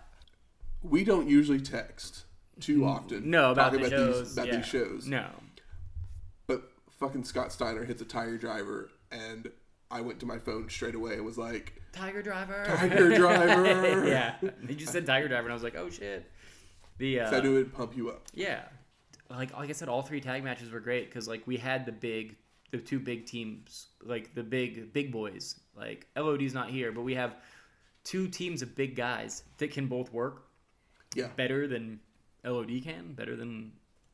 [0.82, 2.24] we don't usually text
[2.60, 3.30] too often.
[3.30, 4.20] No, about the shows.
[4.20, 4.56] these about yeah.
[4.56, 5.06] these shows.
[5.06, 5.26] No.
[6.46, 9.50] But fucking Scott Steiner hits a Tiger Driver, and
[9.90, 12.64] I went to my phone straight away and was like, Tiger Driver.
[12.66, 14.06] Tiger Driver.
[14.06, 14.34] yeah.
[14.66, 16.30] He just said Tiger Driver, and I was like, oh shit.
[16.98, 18.62] The uh, "I knew it'd pump you up." yeah,
[19.30, 21.92] like like I said, all three tag matches were great because like we had the
[21.92, 22.34] big,
[22.72, 25.60] the two big teams, like the big big boys.
[25.76, 27.36] Like LOD's not here, but we have
[28.04, 30.46] two teams of big guys that can both work
[31.14, 31.28] Yeah.
[31.36, 32.00] better than
[32.44, 33.72] LOD can, better than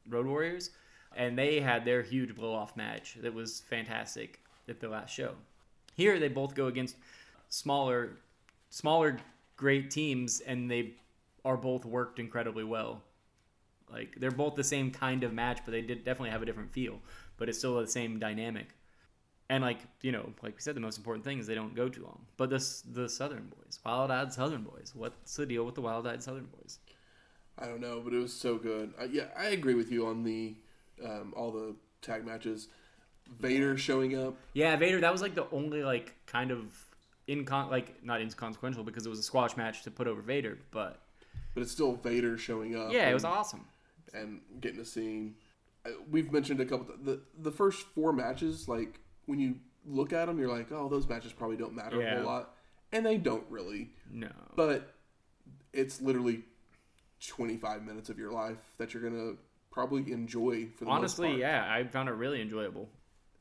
[0.09, 0.71] Road Warriors,
[1.17, 5.33] and they had their huge blow off match that was fantastic at the last show.
[5.95, 6.97] Here they both go against
[7.49, 8.19] smaller,
[8.71, 9.19] smaller
[9.57, 10.95] great teams, and they
[11.45, 13.03] are both worked incredibly well.
[13.91, 16.73] Like they're both the same kind of match, but they did definitely have a different
[16.73, 17.01] feel,
[17.37, 18.69] but it's still the same dynamic.
[19.51, 21.89] And like you know, like we said, the most important thing is they don't go
[21.89, 22.21] too long.
[22.37, 24.93] But this the Southern Boys, Wild Eyed Southern Boys.
[24.95, 26.79] What's the deal with the Wild Eyed Southern Boys?
[27.59, 28.95] I don't know, but it was so good.
[28.99, 30.57] I, yeah, I agree with you on the
[31.05, 32.69] um, all the tag matches.
[33.41, 34.37] Vader showing up.
[34.53, 35.01] Yeah, Vader.
[35.01, 36.73] That was like the only like kind of
[37.29, 41.01] incon like not inconsequential because it was a squash match to put over Vader, but
[41.55, 42.93] but it's still Vader showing up.
[42.93, 43.65] yeah, it was awesome.
[44.13, 45.33] and getting to see.
[45.87, 46.95] Uh, We've mentioned a couple.
[47.03, 49.57] the The first four matches, like when you
[49.87, 52.55] look at them, you're like, oh, those matches probably don't matter a whole lot,
[52.93, 53.91] and they don't really.
[54.11, 54.95] No, But
[55.73, 56.43] it's literally
[57.27, 59.33] 25 minutes of your life that you're gonna
[59.71, 61.41] probably enjoy for the honestly, most part.
[61.41, 62.89] yeah, I found it really enjoyable.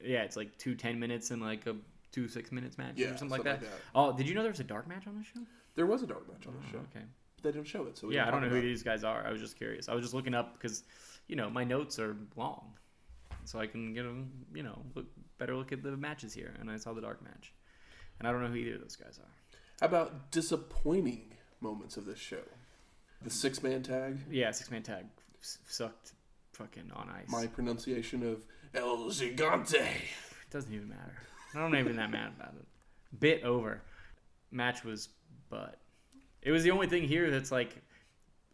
[0.04, 1.76] Yeah, it's like two ten minutes and like a
[2.12, 3.62] two six minutes match Yeah, or something, like, that.
[3.62, 3.80] like that.
[3.96, 5.46] Oh, did you know there was a dark match on the show?
[5.76, 6.78] There was a dark match on the oh, show.
[6.96, 7.06] Okay.
[7.42, 8.62] They didn't show it, so we Yeah, I don't know who it.
[8.62, 9.26] these guys are.
[9.26, 9.90] I was just curious.
[9.90, 10.84] I was just looking up because,
[11.28, 12.72] you know, my notes are long,
[13.44, 14.14] so I can get a
[14.54, 15.08] you know look
[15.38, 16.54] better look at the matches here.
[16.60, 17.54] And I saw the dark match,
[18.20, 19.58] and I don't know who either of those guys are.
[19.82, 22.44] How about disappointing moments of this show?
[23.24, 24.20] The six man tag.
[24.30, 25.06] Yeah, six man tag
[25.42, 26.14] s- sucked
[26.54, 27.30] fucking on ice.
[27.30, 29.76] My pronunciation of El Gigante.
[29.76, 31.14] It doesn't even matter.
[31.56, 32.66] I don't even that mad about it.
[33.20, 33.82] Bit over.
[34.52, 35.10] Match was
[35.50, 35.80] but.
[36.42, 37.82] It was the only thing here that's like,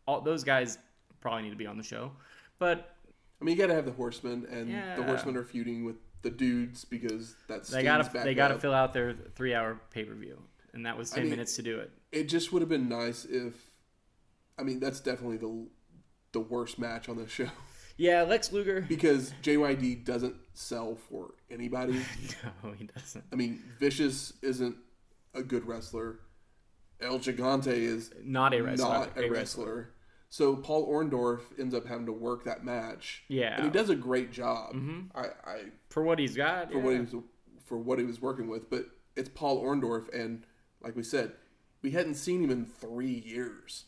[0.05, 0.77] all those guys
[1.21, 2.11] probably need to be on the show,
[2.59, 2.95] but
[3.41, 4.95] I mean, you got to have the Horsemen, and Yeah.
[4.95, 8.93] the Horsemen are feuding with the dudes because that's they gotta they gotta fill out
[8.93, 10.37] their three hour pay per view,
[10.73, 11.91] and that was ten mean- minutes to do it.
[12.11, 13.71] It just would have been nice if.
[14.57, 15.67] I mean, that's definitely the
[16.33, 17.47] the worst match on the show
[17.99, 18.81] Yeah, Lex Luger.
[18.87, 21.99] because JYD doesn't sell for anybody.
[22.63, 23.25] No, he doesn't.
[23.31, 24.77] I mean, Vicious isn't
[25.33, 26.19] a good wrestler.
[27.01, 28.89] El Gigante is Not a wrestler.
[28.89, 29.91] not a wrestler.
[30.29, 33.23] So Paul Orndorff ends up having to work that match.
[33.27, 33.55] Yeah.
[33.55, 34.73] and he does a great job.
[34.75, 34.99] Mm-hmm.
[35.17, 36.71] I, I For what he's got.
[36.71, 36.83] for yeah.
[36.83, 37.15] what he was
[37.65, 38.85] for what he was working with, but
[39.15, 40.45] it's Paul Orndorff, and
[40.81, 41.33] like we said,
[41.81, 43.85] we hadn't seen him in three years.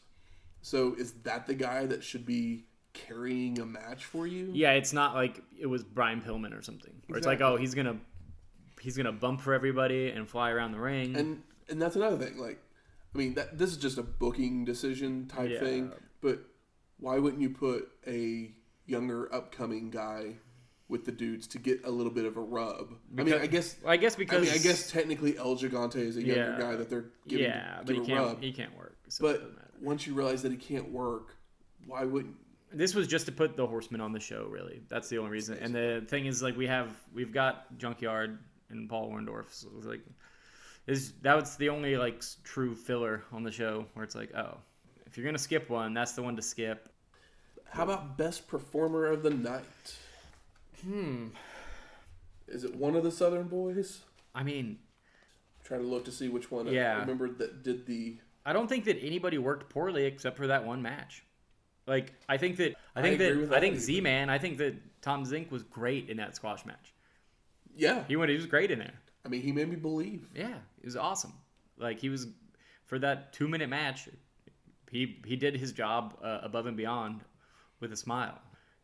[0.61, 4.49] So is that the guy that should be carrying a match for you?
[4.53, 6.93] Yeah, it's not like it was Brian Pillman or something.
[7.07, 7.97] Where it's like, oh, he's gonna
[8.81, 11.15] he's gonna bump for everybody and fly around the ring.
[11.15, 12.37] and and that's another thing.
[12.37, 12.59] Like,
[13.13, 15.59] I mean, that this is just a booking decision type Yeah.
[15.59, 15.91] thing.
[16.21, 16.39] But
[16.99, 18.53] why wouldn't you put a
[18.85, 20.35] younger, upcoming guy
[20.89, 22.93] with the dudes to get a little bit of a rub?
[23.17, 23.77] I mean, I guess.
[23.85, 26.59] I guess I because mean, I guess technically El Gigante is a younger Yeah.
[26.59, 28.41] guy that they're giving, yeah, but he a can't rub.
[28.41, 28.97] he can't work.
[29.07, 29.51] So But
[29.81, 31.37] once you realize that he can't work,
[31.87, 32.35] why wouldn't?
[32.73, 35.57] This was just to put the horsemen on the show really that's the only reason
[35.59, 38.39] and the thing is like we have we've got junkyard
[38.69, 40.01] and paul orndorff so it's like
[40.87, 44.57] Is that was the only like true filler on the show where it's like, oh,
[45.05, 46.89] if you're gonna skip one, that's the one to skip.
[47.69, 49.95] How about best performer of the night?
[50.83, 51.27] Hmm.
[52.47, 54.01] Is it one of the Southern Boys?
[54.33, 54.79] I mean,
[55.63, 56.67] trying to look to see which one.
[56.67, 56.97] Yeah.
[56.97, 58.17] I remember that did the.
[58.45, 61.23] I don't think that anybody worked poorly except for that one match.
[61.87, 63.77] Like I think that I I think agree that I think.
[63.77, 66.93] Z Man, I think that Tom Zenk was great in that squash match.
[67.75, 68.93] Yeah, He went he was great in there.
[69.25, 70.27] I mean, he made me believe.
[70.35, 71.33] Yeah, it was awesome.
[71.77, 72.27] Like he was
[72.85, 74.09] for that 2-minute match,
[74.91, 77.21] he he did his job uh, above and beyond
[77.79, 78.37] with a smile.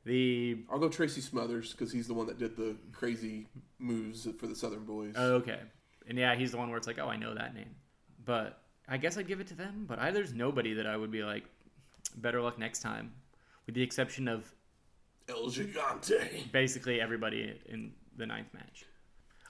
[0.06, 3.48] The I'll go Tracy Smothers because he's the one that did the crazy
[3.78, 5.14] moves for the Southern Boys.
[5.18, 5.60] oh, okay.
[6.08, 7.76] And yeah, he's the one where it's like, "Oh, I know that name."
[8.24, 11.12] But I guess I'd give it to them, but I, there's nobody that I would
[11.12, 11.44] be like
[12.16, 13.12] better luck next time
[13.66, 14.52] with the exception of
[15.30, 16.52] El Gigante.
[16.52, 18.86] basically everybody in the ninth match.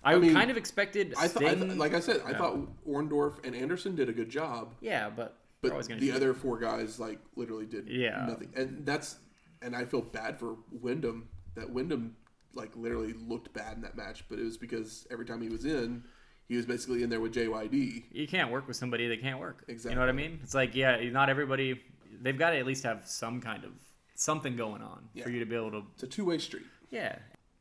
[0.03, 2.57] I, I mean, kind of expected I thought, I th- like I said, I thought
[2.87, 6.33] Orndorff and Anderson did a good job, yeah, but but they're always gonna the other
[6.33, 8.25] four guys like literally did Yeah.
[8.27, 8.49] nothing.
[8.55, 9.17] And that's
[9.61, 12.15] and I feel bad for Windham that Windham
[12.53, 15.65] like literally looked bad in that match, but it was because every time he was
[15.65, 16.03] in,
[16.47, 18.05] he was basically in there with JYD.
[18.11, 19.63] you can't work with somebody that can't work.
[19.67, 19.91] Exactly.
[19.91, 20.39] You know what I mean?
[20.43, 21.81] It's like, yeah, not everybody.
[22.21, 23.71] They've got to at least have some kind of
[24.15, 25.83] something going on for you to be able to.
[25.93, 26.65] It's a two way street.
[26.89, 27.15] Yeah,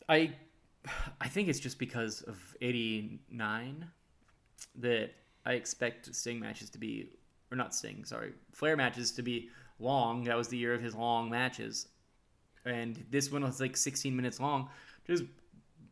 [0.09, 0.33] I,
[1.21, 3.87] I think it's just because of '89
[4.77, 5.11] that
[5.45, 7.11] I expect Sting matches to be,
[7.51, 10.25] or not Sting, sorry, Flair matches to be long.
[10.25, 11.89] That was the year of his long matches,
[12.65, 14.69] and this one was like 16 minutes long,
[15.07, 15.25] just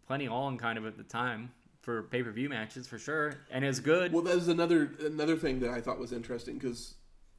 [0.06, 1.50] plenty long, kind of at the time
[1.80, 4.12] for pay per view matches for sure, and it's good.
[4.12, 6.94] Well, that was another another thing that I thought was interesting because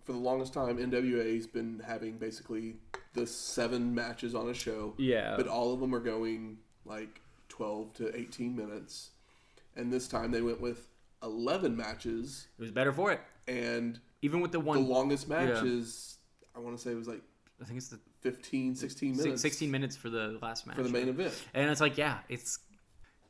[0.05, 2.75] for the longest time, NWA's been having basically
[3.13, 4.93] the seven matches on a show.
[4.97, 5.35] Yeah.
[5.35, 9.09] But all of them are going like twelve to eighteen minutes,
[9.75, 10.87] and this time they went with
[11.23, 13.19] eleven matches, It was better for it.
[13.47, 16.17] and Even with the the one, longest match is
[16.55, 17.21] I want to say it was like
[17.61, 20.75] I think it's the 15, 16 si- minutes 16 minutes for the last match.
[20.75, 21.33] for the main event.
[21.53, 22.59] And it's like, yeah, it's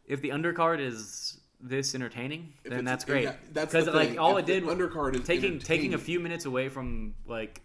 [0.07, 3.23] if the undercard is this entertaining, If then that's great.
[3.23, 6.45] yeah, that's because like all If it did undercard is taking taking a few minutes
[6.45, 7.61] away from like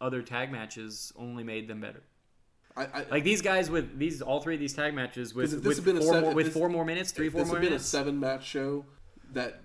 [0.00, 2.02] other tag matches only made them better.
[2.76, 5.64] I, I, Like these guys with these all three of these tag matches with, this
[5.64, 7.40] with had been a four se- more with this- four more minutes, three if four
[7.42, 8.84] this more had been a seven match show,
[9.32, 9.62] that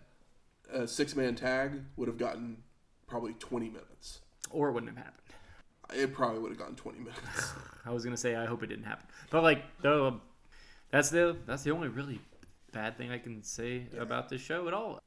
[0.72, 2.58] a six man tag would have gotten
[3.08, 4.22] probably twenty minutes.
[4.50, 5.18] or it wouldn't have happened.
[5.94, 7.52] It probably would have gotten twenty minutes.
[7.86, 10.18] I was gonna say I hope it didn't happen, but like the
[10.92, 12.22] that's the that's the only really
[12.72, 15.02] bad thing I can say about this show at all.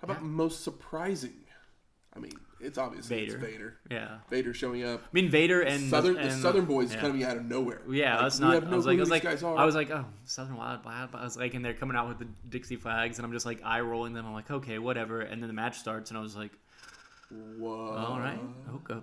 [0.00, 1.34] How about most surprising?
[2.14, 3.34] I mean, it's obviously Vader.
[3.36, 3.76] it's Vader.
[3.90, 5.02] Yeah, Vader showing up.
[5.04, 7.00] I mean Vader and Southern and, the Southern boys yeah.
[7.00, 7.82] coming out of nowhere.
[7.90, 8.54] Yeah, Like, that's not.
[8.54, 9.56] have no I was like, I was like, guys are.
[9.56, 11.10] I was like, oh, Southern Wild, Wild.
[11.14, 13.60] I was like, and they're coming out with the Dixie flags, and I'm just like
[13.64, 14.26] eye rolling them.
[14.26, 15.20] I'm like, okay, whatever.
[15.20, 16.52] And then the match starts, and I was like,
[17.58, 17.94] Whoa.
[17.96, 18.40] all right,
[18.74, 19.00] okay,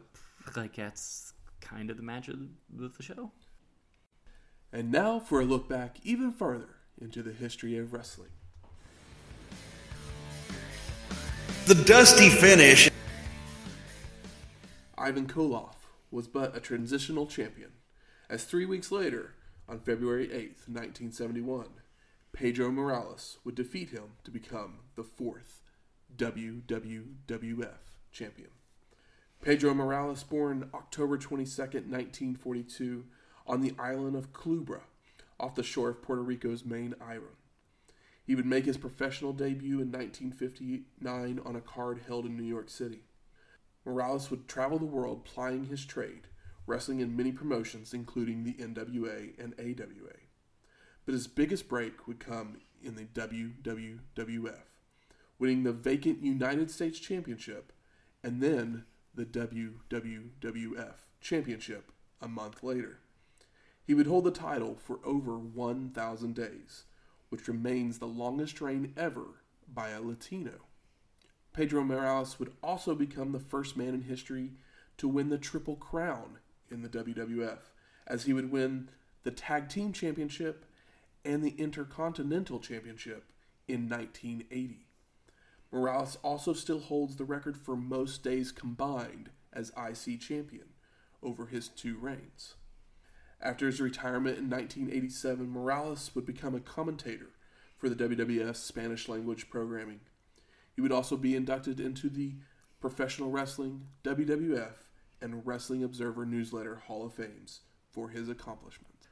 [0.55, 2.37] like that's kind of the match of
[2.71, 3.31] the show.
[4.71, 8.29] And now for a look back even further into the history of wrestling.
[11.65, 12.89] The dusty finish.
[14.97, 15.75] Ivan Koloff
[16.09, 17.71] was but a transitional champion,
[18.29, 19.33] as three weeks later,
[19.67, 21.67] on February 8th, 1971,
[22.31, 25.61] Pedro Morales would defeat him to become the fourth
[26.15, 27.67] WWWF
[28.11, 28.49] champion.
[29.41, 33.05] Pedro Morales, born October 22nd, 1942,
[33.45, 34.81] on the island of Culebra,
[35.43, 37.35] off the shore of Puerto Rico's main island.
[38.25, 42.69] He would make his professional debut in 1959 on a card held in New York
[42.69, 43.03] City.
[43.85, 46.27] Morales would travel the world plying his trade,
[46.65, 50.15] wrestling in many promotions, including the NWA and AWA.
[51.05, 54.61] But his biggest break would come in the WWWF,
[55.37, 57.73] winning the vacant United States Championship
[58.23, 61.91] and then the WWWF Championship
[62.21, 62.99] a month later.
[63.85, 66.85] He would hold the title for over 1,000 days,
[67.29, 70.61] which remains the longest reign ever by a Latino.
[71.51, 74.53] Pedro Morales would also become the first man in history
[74.97, 76.39] to win the Triple Crown
[76.71, 77.59] in the WWF,
[78.07, 78.89] as he would win
[79.23, 80.65] the Tag Team Championship
[81.25, 83.31] and the Intercontinental Championship
[83.67, 84.87] in 1980.
[85.71, 90.67] Morales also still holds the record for most days combined as IC champion
[91.21, 92.55] over his two reigns.
[93.43, 97.27] After his retirement in 1987, Morales would become a commentator
[97.77, 99.99] for the WWF's Spanish language programming.
[100.73, 102.35] He would also be inducted into the
[102.79, 104.75] Professional Wrestling, WWF,
[105.21, 107.59] and Wrestling Observer Newsletter Hall of Fames
[107.91, 109.07] for his accomplishment.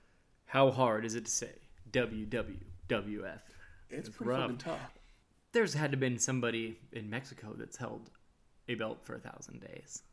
[0.45, 1.51] How hard is it to say
[1.91, 3.39] WWWF?
[3.89, 4.41] It's, It's pretty rough.
[4.43, 4.79] fucking tough.
[5.51, 8.09] there's had to been somebody in Mexico that's held
[8.69, 10.03] a belt for a thousand days.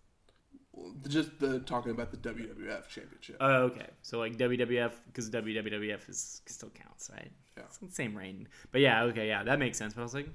[1.09, 3.37] Just the talking about the WWF championship.
[3.41, 3.87] Oh, okay.
[4.03, 7.31] So like WWF because WWF is still counts, right?
[7.57, 7.65] Yeah.
[7.67, 8.49] It's the same reign.
[8.73, 9.95] But yeah, okay, yeah, that makes sense.
[9.95, 10.29] But I was like,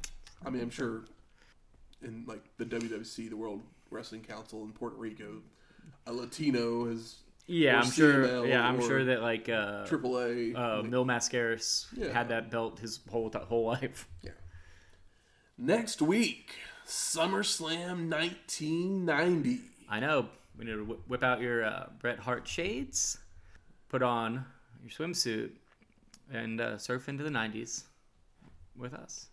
[0.45, 1.05] I mean, I'm sure
[2.01, 5.41] in like the WWC, the World Wrestling Council in Puerto Rico,
[6.05, 7.15] a Latino has
[7.45, 8.25] yeah, I'm sure.
[8.25, 10.55] CMLL Yeah, I'm sure that like uh, AAA.
[10.55, 12.11] uh, Mil Mascaras Yeah.
[12.13, 14.07] had that belt his whole whole life.
[14.21, 14.31] yeah.
[15.57, 16.55] Next week,
[16.87, 19.59] SummerSlam 1990.
[19.89, 20.27] I know.
[20.57, 23.17] We need to whi- whip out your uh, Bret Hart shades,
[23.89, 24.45] put on
[24.83, 25.51] your swimsuit,
[26.31, 27.83] and uh, surf into the '90s
[28.77, 29.27] with us.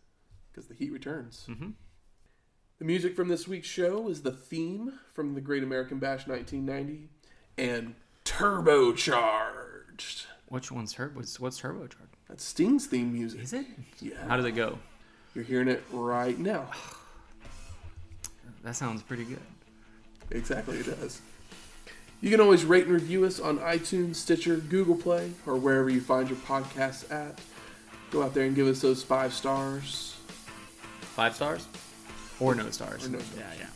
[0.52, 1.46] because the heat returns.
[1.48, 1.74] Mhm.
[2.78, 7.08] The music from this week's show is the theme from the Great American Bash 1990
[7.58, 7.94] and
[8.24, 10.24] Turbocharged.
[10.48, 11.18] Which one's Turbo?
[11.20, 12.16] What's, what's Turbocharged?
[12.28, 13.42] That's Sting's theme music.
[13.42, 13.66] Is it?
[14.00, 14.14] Yeah.
[14.26, 14.78] How does it go?
[15.34, 16.70] You're hearing it right now.
[18.62, 19.38] That sounds pretty good.
[20.30, 21.20] Exactly, it does.
[22.20, 26.00] You can always rate and review us on iTunes, Stitcher, Google Play, or wherever you
[26.00, 27.38] find your podcasts at.
[28.10, 30.16] Go out there and give us those five stars.
[31.00, 31.66] Five stars,
[32.38, 33.06] or no stars?
[33.06, 33.38] Or no stars.
[33.38, 33.66] Yeah, yeah.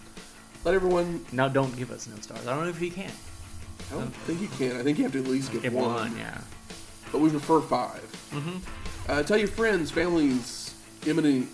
[0.65, 1.25] Let everyone.
[1.33, 2.47] Now don't give us no stars.
[2.47, 3.11] I don't know if you can.
[3.91, 4.77] I don't think you can.
[4.77, 5.93] I think you have to at least give, Give one.
[5.95, 6.39] one, yeah.
[7.13, 8.61] But we prefer 5 Mhm.
[9.09, 10.75] Uh, tell your friends, families,
[11.07, 11.49] imminent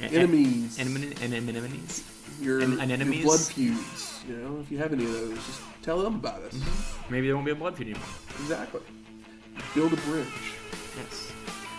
[0.00, 2.02] And- enemies, And, and, and enemies.
[2.40, 3.24] your, and- your and enemies?
[3.24, 4.11] blood feuds.
[4.28, 6.54] You know, if you have any of those, just tell them about us.
[6.54, 7.12] Mm-hmm.
[7.12, 8.08] Maybe there won't be a blood feud anymore.
[8.40, 8.80] Exactly.
[9.74, 10.26] Build a bridge.
[10.96, 11.32] Yes.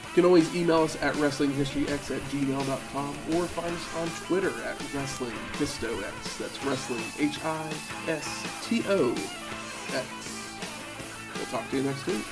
[0.04, 4.78] You can always email us at wrestlinghistoryx at gmail.com or find us on Twitter at
[4.78, 6.38] wrestlinghistox.
[6.38, 7.74] That's wrestling H I
[8.08, 9.12] S T O
[9.94, 10.58] X.
[11.36, 12.26] We'll talk to you next week.